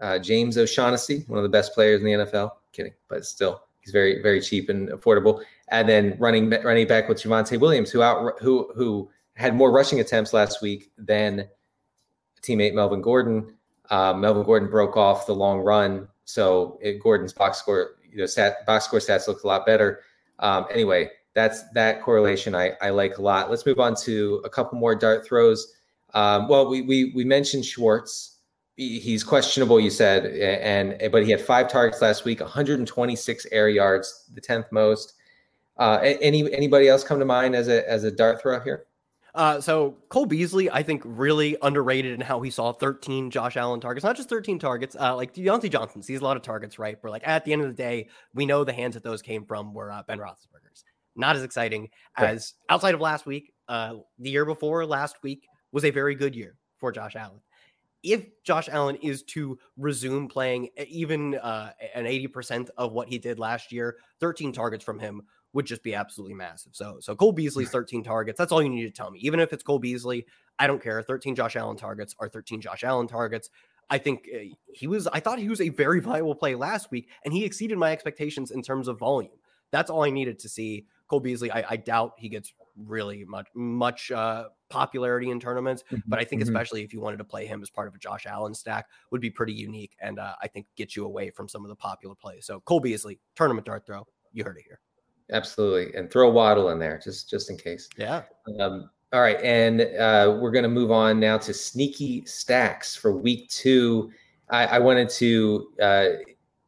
uh, 0.02 0.20
James 0.20 0.58
O'Shaughnessy, 0.58 1.24
one 1.28 1.38
of 1.38 1.44
the 1.44 1.50
best 1.50 1.74
players 1.74 2.02
in 2.02 2.06
the 2.06 2.26
NFL. 2.26 2.52
Kidding, 2.74 2.94
but 3.08 3.26
still, 3.26 3.62
he's 3.80 3.94
very 3.94 4.22
very 4.22 4.42
cheap 4.42 4.68
and 4.68 4.90
affordable. 4.90 5.42
And 5.70 5.88
then 5.88 6.18
running 6.20 6.50
running 6.50 6.88
back 6.88 7.08
with 7.08 7.24
Javonte 7.24 7.58
Williams, 7.58 7.90
who 7.90 8.02
out 8.02 8.34
who 8.42 8.70
who 8.76 9.10
had 9.36 9.56
more 9.56 9.72
rushing 9.72 10.00
attempts 10.00 10.34
last 10.34 10.62
week 10.62 10.92
than 10.98 11.48
teammate 12.42 12.74
Melvin 12.74 13.02
Gordon. 13.02 13.54
Uh, 13.90 14.14
Melvin 14.14 14.44
Gordon 14.44 14.70
broke 14.70 14.98
off 14.98 15.28
the 15.28 15.36
long 15.36 15.60
run, 15.60 16.08
so 16.24 16.80
it, 16.82 17.00
Gordon's 17.00 17.34
box 17.34 17.58
score, 17.60 17.96
you 18.10 18.18
know, 18.18 18.26
stat, 18.26 18.66
box 18.66 18.86
score 18.86 19.00
stats 19.00 19.28
looked 19.28 19.44
a 19.44 19.48
lot 19.48 19.66
better. 19.66 20.02
Um, 20.40 20.66
anyway, 20.72 21.12
that's 21.34 21.70
that 21.74 22.02
correlation 22.02 22.56
I, 22.56 22.74
I 22.82 22.90
like 22.90 23.18
a 23.18 23.22
lot. 23.22 23.50
Let's 23.50 23.66
move 23.66 23.80
on 23.80 23.96
to 24.04 24.42
a 24.46 24.50
couple 24.50 24.80
more 24.80 24.96
dart 24.96 25.26
throws. 25.26 25.74
Um, 26.14 26.48
well, 26.48 26.68
we, 26.70 26.82
we 26.82 27.12
we 27.14 27.26
mentioned 27.26 27.66
Schwartz. 27.66 28.32
He's 28.78 29.24
questionable, 29.24 29.80
you 29.80 29.90
said, 29.90 30.26
and 30.26 31.12
but 31.12 31.24
he 31.24 31.32
had 31.32 31.40
five 31.40 31.70
targets 31.70 32.02
last 32.02 32.26
week, 32.26 32.42
126 32.42 33.48
air 33.52 33.70
yards, 33.70 34.26
the 34.34 34.42
10th 34.42 34.70
most. 34.72 35.14
Uh, 35.78 36.00
any 36.02 36.52
anybody 36.54 36.90
else 36.90 37.04
come 37.04 37.20
to 37.20 37.26
mind 37.26 37.56
as 37.56 37.68
a 37.68 37.90
as 37.90 38.04
a 38.04 38.12
dart 38.12 38.42
throw 38.42 38.60
here? 38.60 38.86
Uh, 39.36 39.60
so 39.60 39.98
Cole 40.08 40.26
Beasley, 40.26 40.72
I 40.72 40.82
think, 40.82 41.02
really 41.04 41.58
underrated 41.62 42.14
in 42.14 42.22
how 42.22 42.40
he 42.40 42.50
saw 42.50 42.72
13 42.72 43.30
Josh 43.30 43.58
Allen 43.58 43.82
targets, 43.82 44.06
not 44.06 44.16
just 44.16 44.30
13 44.30 44.58
targets. 44.58 44.96
Uh, 44.98 45.14
like 45.14 45.34
Diontae 45.34 45.70
Johnson 45.70 46.02
sees 46.02 46.22
a 46.22 46.24
lot 46.24 46.38
of 46.38 46.44
targets, 46.44 46.80
right? 46.80 46.98
But 47.02 47.12
like 47.12 47.28
at 47.28 47.44
the 47.44 47.52
end 47.52 47.62
of 47.62 47.68
the 47.68 47.74
day, 47.74 48.08
we 48.34 48.46
know 48.46 48.64
the 48.64 48.72
hands 48.72 48.94
that 48.94 49.04
those 49.04 49.22
came 49.22 49.46
from 49.46 49.74
were 49.74 49.92
uh, 49.92 50.04
Ben 50.08 50.20
Roethlisberger's. 50.20 50.86
Not 51.18 51.36
as 51.36 51.44
exciting 51.44 51.90
as 52.18 52.54
outside 52.70 52.94
of 52.94 53.02
last 53.02 53.26
week. 53.26 53.54
Uh, 53.68 53.96
the 54.20 54.30
year 54.30 54.46
before 54.46 54.86
last 54.86 55.18
week 55.22 55.48
was 55.72 55.86
a 55.86 55.90
very 55.90 56.16
good 56.16 56.36
year 56.36 56.58
for 56.78 56.92
Josh 56.92 57.16
Allen. 57.16 57.40
If 58.04 58.28
Josh 58.44 58.70
Allen 58.70 58.98
is 58.98 59.24
to 59.24 59.58
resume 59.78 60.28
playing 60.28 60.70
even 60.88 61.36
uh, 61.36 61.72
an 61.94 62.06
80% 62.06 62.70
of 62.78 62.92
what 62.92 63.08
he 63.10 63.18
did 63.18 63.40
last 63.40 63.72
year, 63.72 63.96
13 64.20 64.52
targets 64.52 64.84
from 64.84 65.00
him 65.00 65.22
would 65.56 65.66
just 65.66 65.84
be 65.84 65.96
absolutely 65.96 66.36
massive. 66.36 66.76
So, 66.76 66.98
so 67.00 67.16
Cole 67.16 67.32
Beasley's 67.32 67.70
13 67.70 68.04
targets. 68.04 68.38
That's 68.38 68.52
all 68.52 68.62
you 68.62 68.68
need 68.68 68.84
to 68.84 68.92
tell 68.92 69.10
me. 69.10 69.20
Even 69.20 69.40
if 69.40 69.54
it's 69.54 69.64
Cole 69.64 69.80
Beasley, 69.80 70.26
I 70.60 70.68
don't 70.68 70.84
care. 70.84 71.02
13 71.02 71.34
Josh 71.34 71.56
Allen 71.56 71.78
targets 71.78 72.14
are 72.20 72.28
13 72.28 72.60
Josh 72.60 72.84
Allen 72.84 73.08
targets. 73.08 73.50
I 73.90 73.98
think 73.98 74.28
uh, 74.36 74.40
he 74.74 74.86
was, 74.86 75.08
I 75.08 75.22
thought 75.22 75.40
he 75.40 75.48
was 75.48 75.62
a 75.62 75.70
very 75.70 76.02
viable 76.02 76.36
play 76.36 76.56
last 76.56 76.92
week, 76.92 77.08
and 77.24 77.34
he 77.34 77.46
exceeded 77.46 77.78
my 77.78 77.94
expectations 77.94 78.52
in 78.52 78.62
terms 78.62 78.90
of 78.90 79.00
volume. 79.00 79.32
That's 79.72 79.90
all 79.90 80.04
I 80.04 80.10
needed 80.10 80.40
to 80.40 80.50
see. 80.50 80.88
Cole 81.08 81.22
Beasley, 81.22 81.50
I, 81.52 81.64
I 81.70 81.78
doubt 81.78 82.16
he 82.18 82.28
gets 82.28 82.54
really 82.76 83.24
much 83.24 83.48
much 83.56 84.12
uh, 84.12 84.50
popularity 84.70 85.30
in 85.30 85.40
tournaments, 85.40 85.84
mm-hmm. 85.84 86.00
but 86.06 86.20
I 86.20 86.26
think 86.26 86.42
mm-hmm. 86.42 86.50
especially 86.50 86.84
if 86.84 86.92
you 86.92 87.00
wanted 87.00 87.18
to 87.18 87.24
play 87.24 87.46
him 87.46 87.62
as 87.62 87.70
part 87.70 87.88
of 87.88 87.96
a 87.96 87.98
Josh 87.98 88.26
Allen 88.26 88.56
stack, 88.56 88.88
would 89.12 89.22
be 89.22 89.30
pretty 89.30 89.54
unique, 89.54 89.96
and 90.02 90.20
uh, 90.20 90.34
I 90.42 90.48
think 90.48 90.66
get 90.76 90.98
you 90.98 91.06
away 91.06 91.30
from 91.30 91.48
some 91.48 91.64
of 91.64 91.70
the 91.70 91.76
popular 91.76 92.16
plays. 92.16 92.46
So 92.46 92.60
Cole 92.62 92.82
Beasley, 92.82 93.20
tournament 93.36 93.66
dart 93.66 93.86
throw, 93.86 94.06
you 94.34 94.44
heard 94.44 94.58
it 94.58 94.64
here. 94.68 94.80
Absolutely, 95.32 95.96
and 95.96 96.10
throw 96.12 96.30
Waddle 96.30 96.70
in 96.70 96.80
there 96.80 97.00
just 97.04 97.30
just 97.30 97.50
in 97.50 97.58
case. 97.58 97.90
Yeah. 97.98 98.24
Um, 98.60 98.90
all 99.12 99.22
right, 99.22 99.40
and 99.42 99.82
uh, 99.82 100.38
we're 100.40 100.52
going 100.52 100.64
to 100.64 100.70
move 100.70 100.92
on 100.92 101.20
now 101.20 101.38
to 101.38 101.54
sneaky 101.54 102.26
stacks 102.26 102.96
for 102.96 103.16
week 103.16 103.50
two. 103.50 104.12
I, 104.50 104.66
I 104.66 104.80
wanted 104.80 105.10
to 105.12 105.68
uh, 105.82 106.06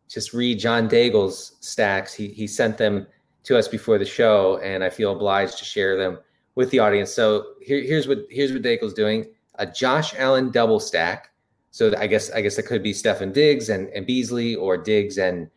just 0.07 0.33
read 0.33 0.59
John 0.59 0.87
Daigle's 0.87 1.57
stacks. 1.59 2.13
He 2.13 2.29
he 2.29 2.47
sent 2.47 2.77
them 2.77 3.05
to 3.43 3.57
us 3.57 3.67
before 3.67 3.97
the 3.97 4.05
show, 4.05 4.57
and 4.63 4.83
I 4.83 4.89
feel 4.89 5.11
obliged 5.11 5.57
to 5.59 5.65
share 5.65 5.97
them 5.97 6.17
with 6.55 6.71
the 6.71 6.79
audience. 6.79 7.11
So 7.13 7.53
here, 7.61 7.81
here's 7.81 8.07
what 8.07 8.25
here's 8.29 8.51
what 8.51 8.61
Daigle's 8.61 8.93
doing: 8.93 9.27
a 9.55 9.65
Josh 9.65 10.15
Allen 10.15 10.51
double 10.51 10.79
stack. 10.79 11.31
So 11.71 11.93
I 11.97 12.07
guess 12.07 12.31
I 12.31 12.41
guess 12.41 12.55
that 12.55 12.63
could 12.63 12.81
be 12.81 12.93
Stefon 12.93 13.33
Diggs 13.33 13.69
and, 13.69 13.89
and 13.89 14.05
Beasley, 14.05 14.55
or 14.55 14.77
Diggs 14.77 15.17
and 15.17 15.49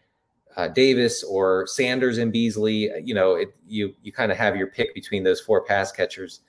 uh, 0.57 0.69
Davis 0.69 1.23
or 1.23 1.67
Sanders 1.67 2.19
and 2.19 2.33
Beasley. 2.33 2.91
You 3.05 3.15
know, 3.15 3.35
it, 3.35 3.55
you 3.67 3.95
you 4.03 4.13
kind 4.13 4.33
of 4.33 4.39
have 4.39 4.57
your 4.57 4.69
pick 4.69 4.95
between 4.95 5.25
those 5.25 5.41
four 5.41 5.65
pass 5.65 5.93
catchers. 5.93 6.41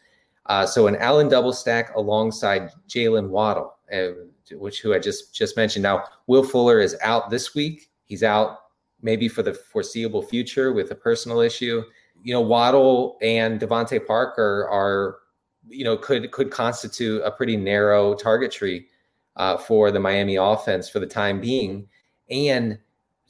Uh, 0.48 0.66
so 0.66 0.88
an 0.88 0.96
Allen 0.98 1.30
double 1.30 1.54
stack 1.54 1.96
alongside 1.96 2.72
Jaylen 2.90 3.30
Waddle, 3.30 3.76
uh, 3.94 4.08
which 4.54 4.82
who 4.82 4.94
I 4.94 5.00
just 5.00 5.34
just 5.36 5.56
mentioned. 5.56 5.84
Now 5.84 6.04
Will 6.28 6.44
Fuller 6.44 6.80
is 6.80 6.96
out 7.02 7.30
this 7.30 7.54
week. 7.54 7.90
He's 8.06 8.24
out 8.24 8.58
maybe 9.02 9.28
for 9.28 9.44
the 9.44 9.54
foreseeable 9.54 10.22
future 10.22 10.74
with 10.74 10.92
a 10.92 10.96
personal 10.96 11.40
issue. 11.40 11.84
You 12.24 12.34
know, 12.34 12.42
Waddle 12.42 13.18
and 13.22 13.60
DeVante 13.60 14.06
Parker 14.06 14.68
are, 14.70 15.18
you 15.68 15.84
know, 15.84 15.98
could 15.98 16.32
could 16.32 16.52
constitute 16.52 17.22
a 17.24 17.32
pretty 17.32 17.58
narrow 17.58 18.14
target 18.14 18.52
tree 18.52 18.88
uh, 19.38 19.58
for 19.58 19.92
the 19.92 20.00
Miami 20.00 20.36
offense 20.36 20.90
for 20.90 21.00
the 21.00 21.08
time 21.08 21.40
being, 21.40 21.88
and 22.30 22.78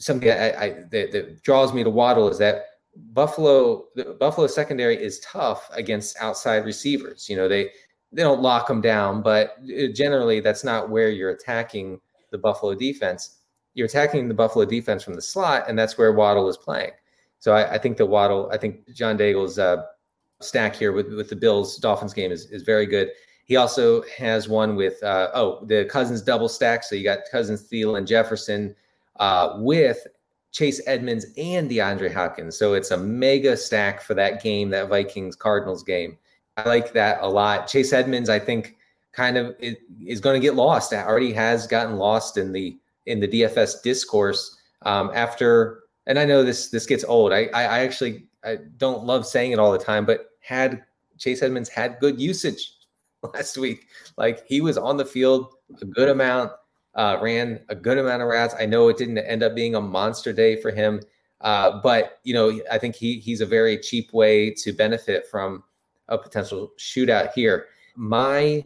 something 0.01 0.29
I, 0.29 0.49
I 0.51 0.69
that, 0.91 1.11
that, 1.11 1.43
draws 1.43 1.73
me 1.73 1.83
to 1.83 1.89
Waddle 1.89 2.29
is 2.29 2.37
that 2.39 2.65
Buffalo 3.13 3.85
the 3.95 4.15
Buffalo 4.19 4.47
secondary 4.47 5.01
is 5.01 5.19
tough 5.19 5.69
against 5.73 6.17
outside 6.19 6.65
receivers. 6.65 7.29
You 7.29 7.37
know, 7.37 7.47
they 7.47 7.69
they 8.11 8.23
don't 8.23 8.41
lock 8.41 8.67
them 8.67 8.81
down, 8.81 9.21
but 9.21 9.55
uh, 9.63 9.87
generally 9.93 10.39
that's 10.39 10.63
not 10.63 10.89
where 10.89 11.09
you're 11.09 11.29
attacking 11.29 11.99
the 12.31 12.37
Buffalo 12.37 12.75
defense. 12.75 13.37
You're 13.73 13.87
attacking 13.87 14.27
the 14.27 14.33
Buffalo 14.33 14.65
defense 14.65 15.03
from 15.03 15.13
the 15.13 15.21
slot, 15.21 15.65
and 15.69 15.79
that's 15.79 15.97
where 15.97 16.11
Waddle 16.11 16.49
is 16.49 16.57
playing. 16.57 16.91
So 17.39 17.53
I, 17.53 17.73
I 17.73 17.77
think 17.77 17.97
the 17.97 18.05
Waddle, 18.05 18.49
I 18.51 18.57
think 18.57 18.93
John 18.93 19.17
Daigle's 19.17 19.57
uh, 19.57 19.83
stack 20.41 20.75
here 20.75 20.91
with 20.91 21.13
with 21.13 21.29
the 21.29 21.35
Bills 21.35 21.77
Dolphins 21.77 22.13
game 22.13 22.31
is 22.31 22.45
is 22.51 22.63
very 22.63 22.85
good. 22.85 23.09
He 23.45 23.55
also 23.55 24.03
has 24.17 24.49
one 24.49 24.75
with 24.75 25.01
uh, 25.03 25.29
oh 25.33 25.63
the 25.65 25.85
Cousins 25.85 26.21
double 26.21 26.49
stack. 26.49 26.83
So 26.83 26.95
you 26.95 27.03
got 27.03 27.19
Cousins, 27.31 27.61
Thiel, 27.63 27.95
and 27.95 28.05
Jefferson 28.05 28.75
uh, 29.21 29.53
with 29.57 30.05
Chase 30.51 30.81
Edmonds 30.87 31.27
and 31.37 31.69
DeAndre 31.69 32.11
Hopkins. 32.11 32.57
So 32.57 32.73
it's 32.73 32.91
a 32.91 32.97
mega 32.97 33.55
stack 33.55 34.01
for 34.01 34.15
that 34.15 34.43
game, 34.43 34.69
that 34.71 34.89
Vikings 34.89 35.35
Cardinals 35.35 35.83
game. 35.83 36.17
I 36.57 36.67
like 36.67 36.91
that 36.93 37.19
a 37.21 37.29
lot. 37.29 37.67
Chase 37.67 37.93
Edmonds, 37.93 38.29
I 38.29 38.39
think, 38.39 38.77
kind 39.13 39.37
of 39.37 39.55
is, 39.59 40.19
going 40.19 40.41
to 40.41 40.45
get 40.45 40.55
lost. 40.55 40.91
Already 40.91 41.31
has 41.33 41.67
gotten 41.67 41.97
lost 41.97 42.37
in 42.37 42.51
the 42.51 42.77
in 43.05 43.19
the 43.19 43.27
DFS 43.27 43.81
discourse 43.83 44.57
um, 44.81 45.11
after. 45.13 45.83
And 46.07 46.17
I 46.19 46.25
know 46.25 46.43
this 46.43 46.69
this 46.69 46.85
gets 46.85 47.03
old. 47.03 47.31
I, 47.31 47.45
I 47.53 47.63
I 47.63 47.79
actually 47.79 48.25
I 48.43 48.57
don't 48.77 49.05
love 49.05 49.25
saying 49.25 49.51
it 49.51 49.59
all 49.59 49.71
the 49.71 49.77
time, 49.77 50.05
but 50.05 50.31
had 50.39 50.83
Chase 51.17 51.43
Edmonds 51.43 51.69
had 51.69 51.99
good 51.99 52.19
usage 52.19 52.73
last 53.35 53.57
week. 53.57 53.85
Like 54.17 54.45
he 54.47 54.61
was 54.61 54.77
on 54.77 54.97
the 54.97 55.05
field 55.05 55.53
a 55.81 55.85
good 55.85 56.09
amount 56.09 56.51
uh, 56.95 57.17
ran 57.21 57.59
a 57.69 57.75
good 57.75 57.97
amount 57.97 58.21
of 58.21 58.27
routes. 58.27 58.55
I 58.59 58.65
know 58.65 58.89
it 58.89 58.97
didn't 58.97 59.17
end 59.19 59.43
up 59.43 59.55
being 59.55 59.75
a 59.75 59.81
monster 59.81 60.33
day 60.33 60.61
for 60.61 60.71
him, 60.71 61.01
uh, 61.41 61.79
but 61.81 62.19
you 62.23 62.33
know 62.33 62.59
I 62.71 62.77
think 62.77 62.95
he 62.95 63.19
he's 63.19 63.41
a 63.41 63.45
very 63.45 63.77
cheap 63.77 64.13
way 64.13 64.51
to 64.55 64.73
benefit 64.73 65.27
from 65.27 65.63
a 66.07 66.17
potential 66.17 66.71
shootout 66.77 67.31
here. 67.33 67.67
My 67.95 68.63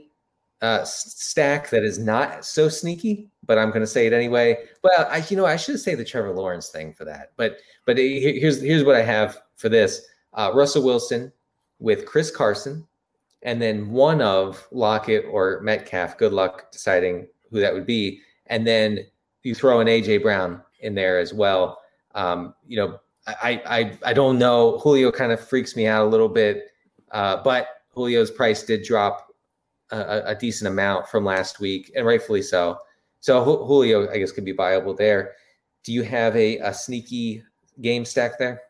uh, 0.61 0.83
stack 0.83 1.69
that 1.69 1.83
is 1.83 1.99
not 1.99 2.45
so 2.45 2.69
sneaky, 2.69 3.29
but 3.45 3.57
I'm 3.57 3.69
going 3.69 3.81
to 3.81 3.87
say 3.87 4.07
it 4.07 4.13
anyway. 4.13 4.57
Well, 4.83 5.07
I 5.09 5.23
you 5.29 5.37
know 5.37 5.45
I 5.45 5.57
should 5.57 5.79
say 5.79 5.95
the 5.95 6.05
Trevor 6.05 6.33
Lawrence 6.33 6.69
thing 6.69 6.93
for 6.93 7.05
that, 7.05 7.33
but 7.37 7.57
but 7.85 7.97
here's 7.97 8.61
here's 8.61 8.83
what 8.83 8.95
I 8.95 9.03
have 9.03 9.37
for 9.57 9.69
this: 9.69 10.07
uh, 10.33 10.51
Russell 10.53 10.83
Wilson 10.83 11.31
with 11.79 12.05
Chris 12.05 12.31
Carson, 12.31 12.87
and 13.43 13.61
then 13.61 13.91
one 13.91 14.21
of 14.21 14.67
Lockett 14.71 15.25
or 15.29 15.61
Metcalf. 15.61 16.17
Good 16.17 16.33
luck 16.33 16.71
deciding 16.71 17.27
who 17.55 17.61
that 17.61 17.73
would 17.73 17.85
be, 17.85 18.19
and 18.47 18.67
then 18.67 18.99
you 19.43 19.55
throw 19.55 19.79
an 19.79 19.87
AJ 19.87 20.21
Brown 20.21 20.61
in 20.81 20.93
there 20.93 21.19
as 21.19 21.33
well. 21.33 21.79
Um, 22.13 22.53
you 22.67 22.77
know, 22.77 22.99
I, 23.27 23.61
I 23.65 23.97
I 24.09 24.13
don't 24.13 24.37
know. 24.37 24.77
Julio 24.79 25.11
kind 25.11 25.31
of 25.31 25.39
freaks 25.39 25.75
me 25.75 25.87
out 25.87 26.05
a 26.05 26.09
little 26.09 26.29
bit, 26.29 26.65
uh, 27.11 27.41
but 27.43 27.67
Julio's 27.95 28.29
price 28.29 28.63
did 28.63 28.83
drop 28.83 29.27
a, 29.91 30.21
a, 30.25 30.35
decent 30.35 30.67
amount 30.67 31.07
from 31.07 31.23
last 31.23 31.59
week, 31.59 31.91
and 31.95 32.05
rightfully 32.05 32.41
so. 32.41 32.77
So 33.21 33.43
Julio, 33.43 34.11
I 34.11 34.17
guess, 34.17 34.31
could 34.31 34.45
be 34.45 34.51
viable 34.51 34.93
there. 34.93 35.33
Do 35.83 35.93
you 35.93 36.03
have 36.03 36.35
a, 36.35 36.57
a 36.59 36.73
sneaky 36.73 37.43
game 37.81 38.03
stack 38.05 38.37
there? 38.37 38.61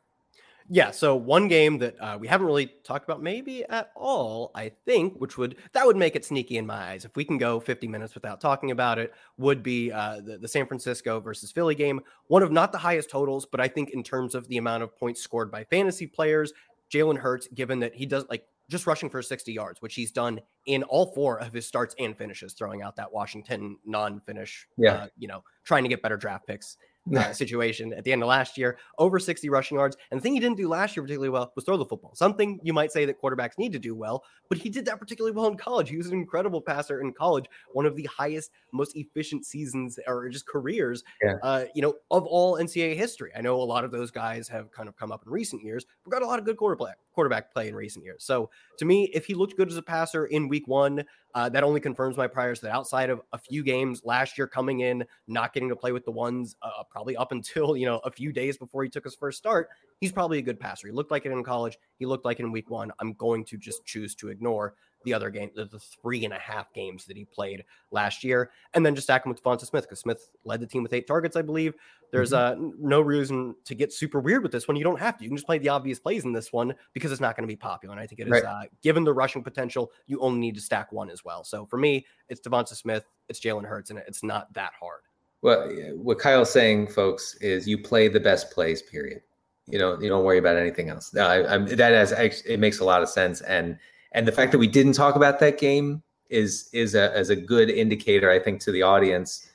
Yeah, 0.68 0.92
so 0.92 1.16
one 1.16 1.48
game 1.48 1.78
that 1.80 1.96
uh, 2.02 2.18
we 2.20 2.28
haven't 2.28 2.48
really 2.48 2.68
talked 2.84 3.06
about 3.06 3.22
maybe 3.22 3.64
at 3.66 3.92
all, 3.96 4.52
I 4.56 4.72
think, 4.86 5.16
which 5.18 5.38
would 5.38 5.58
that 5.74 5.86
would 5.86 5.96
make 5.96 6.16
it 6.16 6.26
sneaky 6.26 6.58
in 6.58 6.66
my 6.66 6.92
eyes. 6.92 7.06
If 7.06 7.16
we 7.16 7.24
can 7.24 7.38
go 7.38 7.60
50 7.60 7.88
minutes 7.88 8.16
without 8.16 8.42
talking 8.42 8.72
about 8.72 8.98
it, 8.98 9.14
would 9.38 9.62
be 9.62 9.92
uh, 9.92 10.22
the, 10.22 10.40
the 10.40 10.48
San 10.48 10.66
Francisco 10.66 11.20
versus 11.20 11.52
Philly 11.52 11.76
game. 11.76 12.02
One 12.28 12.42
of 12.42 12.52
not 12.52 12.72
the 12.72 12.80
highest 12.80 13.12
totals, 13.12 13.46
but 13.46 13.62
I 13.62 13.68
think 13.68 13.92
in 13.92 14.02
terms 14.02 14.34
of 14.34 14.48
the 14.48 14.58
amount 14.58 14.82
of 14.82 14.98
points 14.98 15.22
scored 15.22 15.52
by 15.52 15.66
fantasy 15.66 16.08
players, 16.08 16.52
Jalen 16.92 17.18
Hurts, 17.18 17.48
given 17.54 17.80
that 17.82 17.94
he 17.94 18.08
does 18.08 18.26
like 18.30 18.46
just 18.68 18.88
rushing 18.88 19.12
for 19.12 19.22
60 19.22 19.54
yards, 19.54 19.84
which 19.84 19.94
he's 19.94 20.12
done 20.12 20.40
in 20.66 20.82
all 20.84 21.14
four 21.14 21.40
of 21.40 21.54
his 21.54 21.68
starts 21.68 21.94
and 22.00 22.18
finishes, 22.18 22.54
throwing 22.54 22.82
out 22.82 22.96
that 22.96 23.14
Washington 23.14 23.78
non-finish, 23.86 24.68
yeah, 24.78 24.94
uh, 24.94 25.08
you 25.16 25.28
know, 25.28 25.44
trying 25.64 25.84
to 25.84 25.90
get 25.90 26.02
better 26.02 26.18
draft 26.18 26.48
picks 26.48 26.78
uh, 27.16 27.32
situation 27.34 27.94
at 27.94 28.04
the 28.04 28.12
end 28.12 28.22
of 28.22 28.28
last 28.28 28.58
year, 28.58 28.78
over 28.98 29.20
60 29.20 29.50
rushing 29.50 29.78
yards. 29.78 29.98
And 30.12 30.20
the 30.20 30.22
thing 30.22 30.34
he 30.34 30.40
didn't 30.40 30.58
do 30.58 30.68
last 30.68 30.96
year 30.96 31.04
particularly 31.04 31.30
well 31.30 31.52
was 31.56 31.66
throw 31.66 31.78
the 31.78 31.86
football. 31.86 32.16
Something 32.16 32.60
you 32.64 32.74
might 32.74 32.92
say 32.92 33.06
that 33.06 33.22
quarterbacks 33.22 33.58
need 33.58 33.74
to 33.74 33.80
do 33.80 33.96
well, 33.96 34.24
but 34.50 34.58
he 34.58 34.70
did 34.70 34.86
that 34.86 35.00
particularly 35.00 35.36
well 35.36 35.48
in 35.48 35.58
college. 35.58 35.90
He 35.90 35.98
was 35.98 36.08
an 36.08 36.14
incredible 36.14 36.62
passer 36.62 37.02
in 37.02 37.14
college, 37.14 37.46
one 37.74 37.86
of 37.86 37.96
the 37.96 38.08
highest, 38.16 38.52
most 38.72 38.96
efficient 38.96 39.46
seasons 39.46 40.00
or 40.08 40.30
just 40.30 40.48
careers, 40.48 41.04
yeah. 41.24 41.36
uh, 41.44 41.66
you 41.74 41.82
know, 41.82 41.96
of 42.12 42.26
all 42.26 42.58
NCAA 42.58 42.96
history. 42.96 43.32
I 43.36 43.42
know 43.42 43.62
a 43.62 43.64
lot 43.64 43.84
of 43.84 43.92
those 43.92 44.12
guys 44.12 44.48
have 44.48 44.72
kind 44.72 44.90
of 44.90 44.96
come 44.96 45.12
up 45.12 45.24
in 45.26 45.32
recent 45.32 45.64
years. 45.64 45.86
We've 46.06 46.12
got 46.12 46.22
a 46.22 46.28
lot 46.28 46.40
of 46.40 46.46
good 46.46 46.58
quarterback 46.58 46.98
quarterback 47.16 47.52
play 47.52 47.68
in 47.68 47.76
recent 47.76 48.06
years. 48.06 48.24
So 48.24 48.50
to 48.78 48.86
me, 48.86 49.06
if 49.14 49.26
he 49.26 49.34
looked 49.34 49.58
good 49.58 49.70
as 49.70 49.78
a 49.78 49.82
passer 49.82 50.26
in 50.28 50.48
week 50.48 50.68
one, 50.68 51.04
uh, 51.34 51.50
that 51.50 51.64
only 51.64 51.80
confirms 51.80 52.18
my 52.18 52.28
priors 52.28 52.60
that 52.62 52.72
outside 52.72 53.10
of 53.10 53.22
a 53.34 53.38
few 53.38 53.64
games 53.64 54.02
last 54.06 54.38
year 54.38 54.48
coming 54.48 54.82
in, 54.82 55.04
not 55.28 55.54
getting 55.54 55.70
to 55.70 55.76
play 55.76 55.92
with 55.92 56.06
the 56.06 56.12
ones 56.12 56.56
uh, 56.62 56.84
probably 56.90 57.18
up 57.18 57.32
until, 57.32 57.76
you 57.76 57.86
know, 57.86 58.00
a 58.04 58.12
few 58.12 58.32
days 58.32 58.58
before 58.58 58.84
he 58.84 58.90
took 58.90 59.04
his 59.04 59.16
first 59.16 59.38
start, 59.38 59.70
he's 60.00 60.12
probably 60.12 60.38
a 60.38 60.44
good 60.44 60.60
passer. 60.60 60.88
He 60.88 60.94
looked 60.94 61.12
like 61.12 61.26
it 61.26 61.32
in 61.32 61.44
college. 61.44 61.78
He 61.98 62.06
looked 62.06 62.26
like 62.26 62.40
it 62.40 62.44
in 62.44 62.52
week 62.52 62.70
one. 62.70 62.92
I'm 63.00 63.14
going 63.14 63.46
to 63.46 63.58
just 63.58 63.86
choose 63.86 64.14
to 64.16 64.30
ignore 64.30 64.76
the 65.06 65.14
other 65.14 65.30
game, 65.30 65.50
the, 65.56 65.66
the, 65.66 65.80
three 65.80 66.26
and 66.26 66.34
a 66.34 66.40
half 66.40 66.74
games 66.74 67.06
that 67.06 67.16
he 67.16 67.24
played 67.24 67.64
last 67.92 68.24
year, 68.24 68.52
and 68.74 68.86
then 68.86 68.96
just 68.96 69.08
stack 69.08 69.26
him 69.26 69.30
with 69.32 69.42
Devonta 69.42 69.66
Smith 69.66 69.86
because 69.86 70.00
Smith 70.00 70.30
led 70.44 70.60
the 70.60 70.68
team 70.68 70.84
with 70.84 70.94
eight 70.94 71.08
targets, 71.08 71.36
I 71.36 71.42
believe. 71.42 71.74
There's 72.12 72.32
mm-hmm. 72.32 72.66
uh, 72.66 72.72
no 72.80 73.02
reason 73.02 73.56
to 73.66 73.76
get 73.76 73.94
super 73.94 74.20
weird 74.20 74.44
with 74.44 74.52
this 74.52 74.68
one. 74.68 74.76
You 74.76 74.84
don't 74.84 75.00
have 75.00 75.18
to. 75.18 75.24
You 75.24 75.30
can 75.30 75.38
just 75.38 75.48
play 75.48 75.58
the 75.58 75.70
obvious 75.70 76.00
plays 76.00 76.26
in 76.26 76.34
this 76.34 76.52
one 76.52 76.74
because 76.94 77.12
it's 77.12 77.22
not 77.22 77.36
going 77.36 77.48
to 77.48 77.52
be 77.52 77.56
popular. 77.56 77.94
And 77.94 78.02
I 78.02 78.08
think 78.08 78.20
it 78.20 78.28
is, 78.28 78.32
right. 78.32 78.44
uh, 78.44 78.62
given 78.82 79.04
the 79.04 79.14
rushing 79.14 79.44
potential, 79.44 79.92
you 80.08 80.20
only 80.20 80.40
need 80.40 80.56
to 80.56 80.62
stack 80.62 80.92
one 80.92 81.10
as 81.10 81.24
well. 81.24 81.44
So 81.44 81.66
for 81.66 81.78
me, 81.78 82.06
it's 82.30 82.42
Devonta 82.42 82.76
Smith, 82.76 83.06
it's 83.30 83.40
Jalen 83.40 83.66
Hurts, 83.66 83.90
and 83.90 84.00
it's 84.00 84.24
not 84.24 84.52
that 84.54 84.74
hard. 84.80 85.02
Well, 85.42 85.70
what 85.96 86.18
Kyle's 86.18 86.52
saying, 86.52 86.88
folks, 86.88 87.36
is 87.36 87.68
you 87.68 87.78
play 87.78 88.08
the 88.08 88.20
best 88.20 88.50
plays. 88.50 88.82
Period. 88.82 89.22
You 89.68 89.80
know, 89.80 90.00
you 90.00 90.10
don't 90.10 90.24
worry 90.24 90.38
about 90.38 90.58
anything 90.58 90.90
else. 90.90 91.16
I, 91.16 91.42
that 91.42 91.92
has 91.92 92.12
it 92.12 92.60
makes 92.60 92.80
a 92.80 92.84
lot 92.84 93.02
of 93.02 93.10
sense, 93.10 93.42
and 93.42 93.78
and 94.16 94.26
the 94.26 94.32
fact 94.32 94.52
that 94.54 94.58
we 94.58 94.68
didn't 94.68 94.94
talk 94.94 95.16
about 95.16 95.40
that 95.42 95.60
game 95.60 96.02
is 96.30 96.70
is 96.74 96.96
a 96.96 97.16
as 97.16 97.30
a 97.30 97.36
good 97.36 97.70
indicator, 97.70 98.32
I 98.32 98.40
think, 98.40 98.62
to 98.62 98.72
the 98.72 98.82
audience 98.82 99.48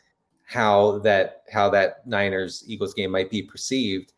how 0.45 0.99
that 0.99 1.43
how 1.51 1.71
that 1.71 2.07
Niners 2.07 2.65
Eagles 2.67 2.93
game 2.93 3.11
might 3.11 3.31
be 3.31 3.43
perceived 3.43 4.13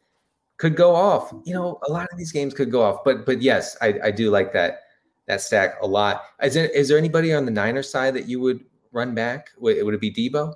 could 0.56 0.76
go 0.76 0.94
off. 0.94 1.32
You 1.44 1.54
know, 1.54 1.78
a 1.86 1.92
lot 1.92 2.08
of 2.10 2.18
these 2.18 2.32
games 2.32 2.54
could 2.54 2.70
go 2.70 2.82
off, 2.82 3.04
but 3.04 3.24
but 3.24 3.40
yes, 3.40 3.76
I, 3.80 3.98
I 4.04 4.10
do 4.10 4.30
like 4.30 4.52
that 4.52 4.80
that 5.28 5.40
stack 5.40 5.76
a 5.80 5.86
lot. 5.86 6.24
Is 6.42 6.54
there 6.54 6.68
is 6.68 6.88
there 6.88 6.98
anybody 6.98 7.32
on 7.32 7.44
the 7.44 7.52
Niners 7.52 7.88
side 7.88 8.14
that 8.14 8.28
you 8.28 8.40
would 8.40 8.60
run 8.90 9.14
back? 9.14 9.50
Would, 9.58 9.82
would 9.84 9.94
it 9.94 10.00
be 10.00 10.12
Deebo? 10.12 10.54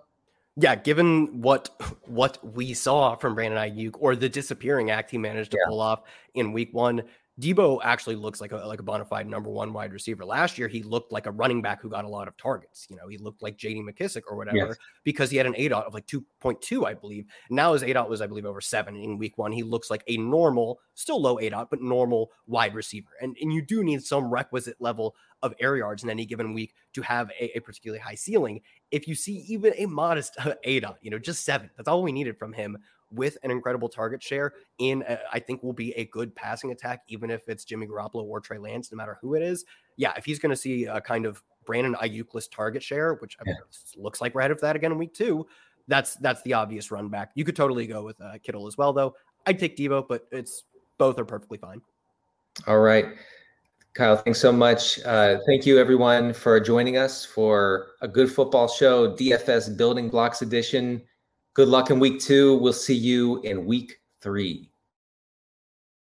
Yeah, 0.57 0.74
given 0.74 1.43
what 1.43 1.70
what 2.07 2.39
we 2.55 2.74
saw 2.74 3.14
from 3.14 3.34
Brandon 3.34 3.61
Aiyuk 3.61 3.97
or 4.01 4.16
the 4.16 4.28
disappearing 4.28 4.91
act 4.91 5.12
he 5.12 5.18
managed 5.18 5.53
to 5.53 5.59
yeah. 5.61 5.68
pull 5.68 5.80
off 5.80 6.03
in 6.34 6.53
Week 6.53 6.72
One, 6.72 7.03
Deebo 7.41 7.80
actually 7.82 8.16
looks 8.16 8.41
like 8.41 8.53
a 8.53 8.57
like 8.57 8.80
a 8.80 8.82
bona 8.82 9.05
fide 9.05 9.26
number 9.26 9.51
one 9.51 9.74
wide 9.74 9.93
receiver. 9.93 10.24
Last 10.24 10.57
year, 10.57 10.68
he 10.68 10.82
looked 10.82 11.12
like 11.12 11.26
a 11.26 11.30
running 11.30 11.61
back 11.61 11.82
who 11.82 11.91
got 11.91 12.07
a 12.07 12.09
lot 12.09 12.28
of 12.28 12.37
targets. 12.39 12.87
You 12.89 12.97
know, 12.97 13.09
he 13.09 13.18
looked 13.18 13.43
like 13.43 13.59
J.D. 13.59 13.82
McKissic 13.82 14.22
or 14.30 14.39
whatever 14.39 14.57
yes. 14.57 14.76
because 15.05 15.30
he 15.30 15.37
had 15.37 15.45
an 15.45 15.53
ADOT 15.53 15.87
of 15.87 15.93
like 15.93 16.07
two 16.07 16.24
point 16.41 16.62
two, 16.62 16.87
I 16.87 16.95
believe. 16.95 17.26
Now 17.51 17.74
his 17.74 17.82
ADOT 17.82 18.09
was, 18.09 18.22
I 18.22 18.26
believe, 18.26 18.47
over 18.47 18.62
seven 18.62 18.97
in 18.97 19.18
week 19.18 19.37
one. 19.37 19.53
He 19.53 19.62
looks 19.62 19.91
like 19.91 20.03
a 20.09 20.16
normal, 20.16 20.80
still 20.95 21.20
low 21.20 21.37
ADOT, 21.37 21.68
but 21.68 21.82
normal 21.82 22.30
wide 22.47 22.74
receiver. 22.74 23.11
And 23.20 23.37
and 23.43 23.53
you 23.53 23.61
do 23.61 23.84
need 23.84 24.03
some 24.03 24.30
requisite 24.30 24.80
level 24.80 25.14
of 25.43 25.53
air 25.61 25.76
yards 25.76 26.03
in 26.03 26.09
any 26.09 26.24
given 26.24 26.55
week 26.55 26.72
to 26.95 27.03
have 27.03 27.30
a, 27.39 27.55
a 27.59 27.61
particularly 27.61 28.01
high 28.01 28.14
ceiling. 28.14 28.62
If 28.91 29.07
you 29.07 29.14
see 29.14 29.45
even 29.49 29.74
a 29.76 29.84
modest 29.84 30.37
uh, 30.39 30.55
ADOT, 30.66 30.97
you 31.03 31.11
know, 31.11 31.18
just 31.18 31.45
seven, 31.45 31.68
that's 31.76 31.89
all 31.89 32.03
we 32.03 32.12
needed 32.12 32.39
from 32.39 32.55
him 32.55 32.78
with 33.11 33.39
an 33.43 33.51
incredible 33.51 33.89
target 33.89 34.23
share 34.23 34.55
in, 34.79 35.05
a, 35.09 35.19
I 35.33 35.39
think 35.39 35.63
will 35.63 35.73
be 35.73 35.93
a 35.93 36.07
good 36.07 36.35
passing 36.35 36.73
attack, 36.73 37.03
even 37.09 37.31
if 37.31 37.49
it's 37.49 37.65
Jimmy 37.65 37.87
Garoppolo 37.87 38.25
or 38.25 38.41
Trey 38.41 38.59
Lance, 38.59 38.91
no 38.91 38.97
matter 38.97 39.19
who 39.21 39.35
it 39.35 39.43
is. 39.43 39.65
Yeah, 39.97 40.13
if 40.17 40.25
he's 40.25 40.39
going 40.39 40.51
to 40.51 40.57
see 40.57 40.85
a 40.85 41.01
kind 41.01 41.27
of 41.27 41.43
Brandon 41.65 41.95
Aiyukless 41.95 42.51
target 42.51 42.83
share, 42.83 43.15
which 43.15 43.37
yeah. 43.47 43.55
looks 43.97 44.21
like 44.21 44.35
we're 44.35 44.43
headed 44.43 44.57
of 44.57 44.61
that 44.63 44.77
again 44.77 44.93
in 44.93 44.99
week 44.99 45.15
two, 45.15 45.47
that's 45.89 46.17
that's 46.17 46.43
the 46.43 46.53
obvious 46.53 46.91
run 46.91 47.09
back. 47.09 47.31
You 47.35 47.45
could 47.45 47.57
totally 47.57 47.87
go 47.87 48.03
with 48.03 48.21
uh, 48.21 48.39
Kittle 48.43 48.67
as 48.67 48.77
well, 48.77 48.93
though. 48.93 49.15
I'd 49.47 49.59
take 49.59 49.77
Deebo, 49.77 50.09
but 50.09 50.27
it's 50.33 50.65
both 50.99 51.19
are 51.19 51.25
perfectly 51.25 51.59
fine. 51.59 51.81
All 52.67 52.81
right. 52.81 53.07
Kyle, 53.95 54.17
thanks 54.17 54.41
so 54.41 54.53
much. 54.53 55.01
Uh, 55.05 55.39
thank 55.47 55.65
you, 55.65 55.79
everyone, 55.79 56.35
for 56.35 56.61
joining 56.61 56.99
us 56.99 57.25
for 57.25 57.93
a 58.03 58.09
good 58.09 58.31
football 58.31 58.69
show, 58.69 59.15
DFS 59.15 59.75
Building 59.77 60.11
Blocks 60.11 60.43
Edition. 60.43 61.03
Good 61.57 61.69
luck 61.69 61.89
in 61.91 61.99
week 61.99 62.21
two. 62.21 62.59
We'll 62.59 62.75
see 62.75 62.95
you 62.95 63.41
in 63.41 63.65
week 63.65 64.03
three. 64.21 64.71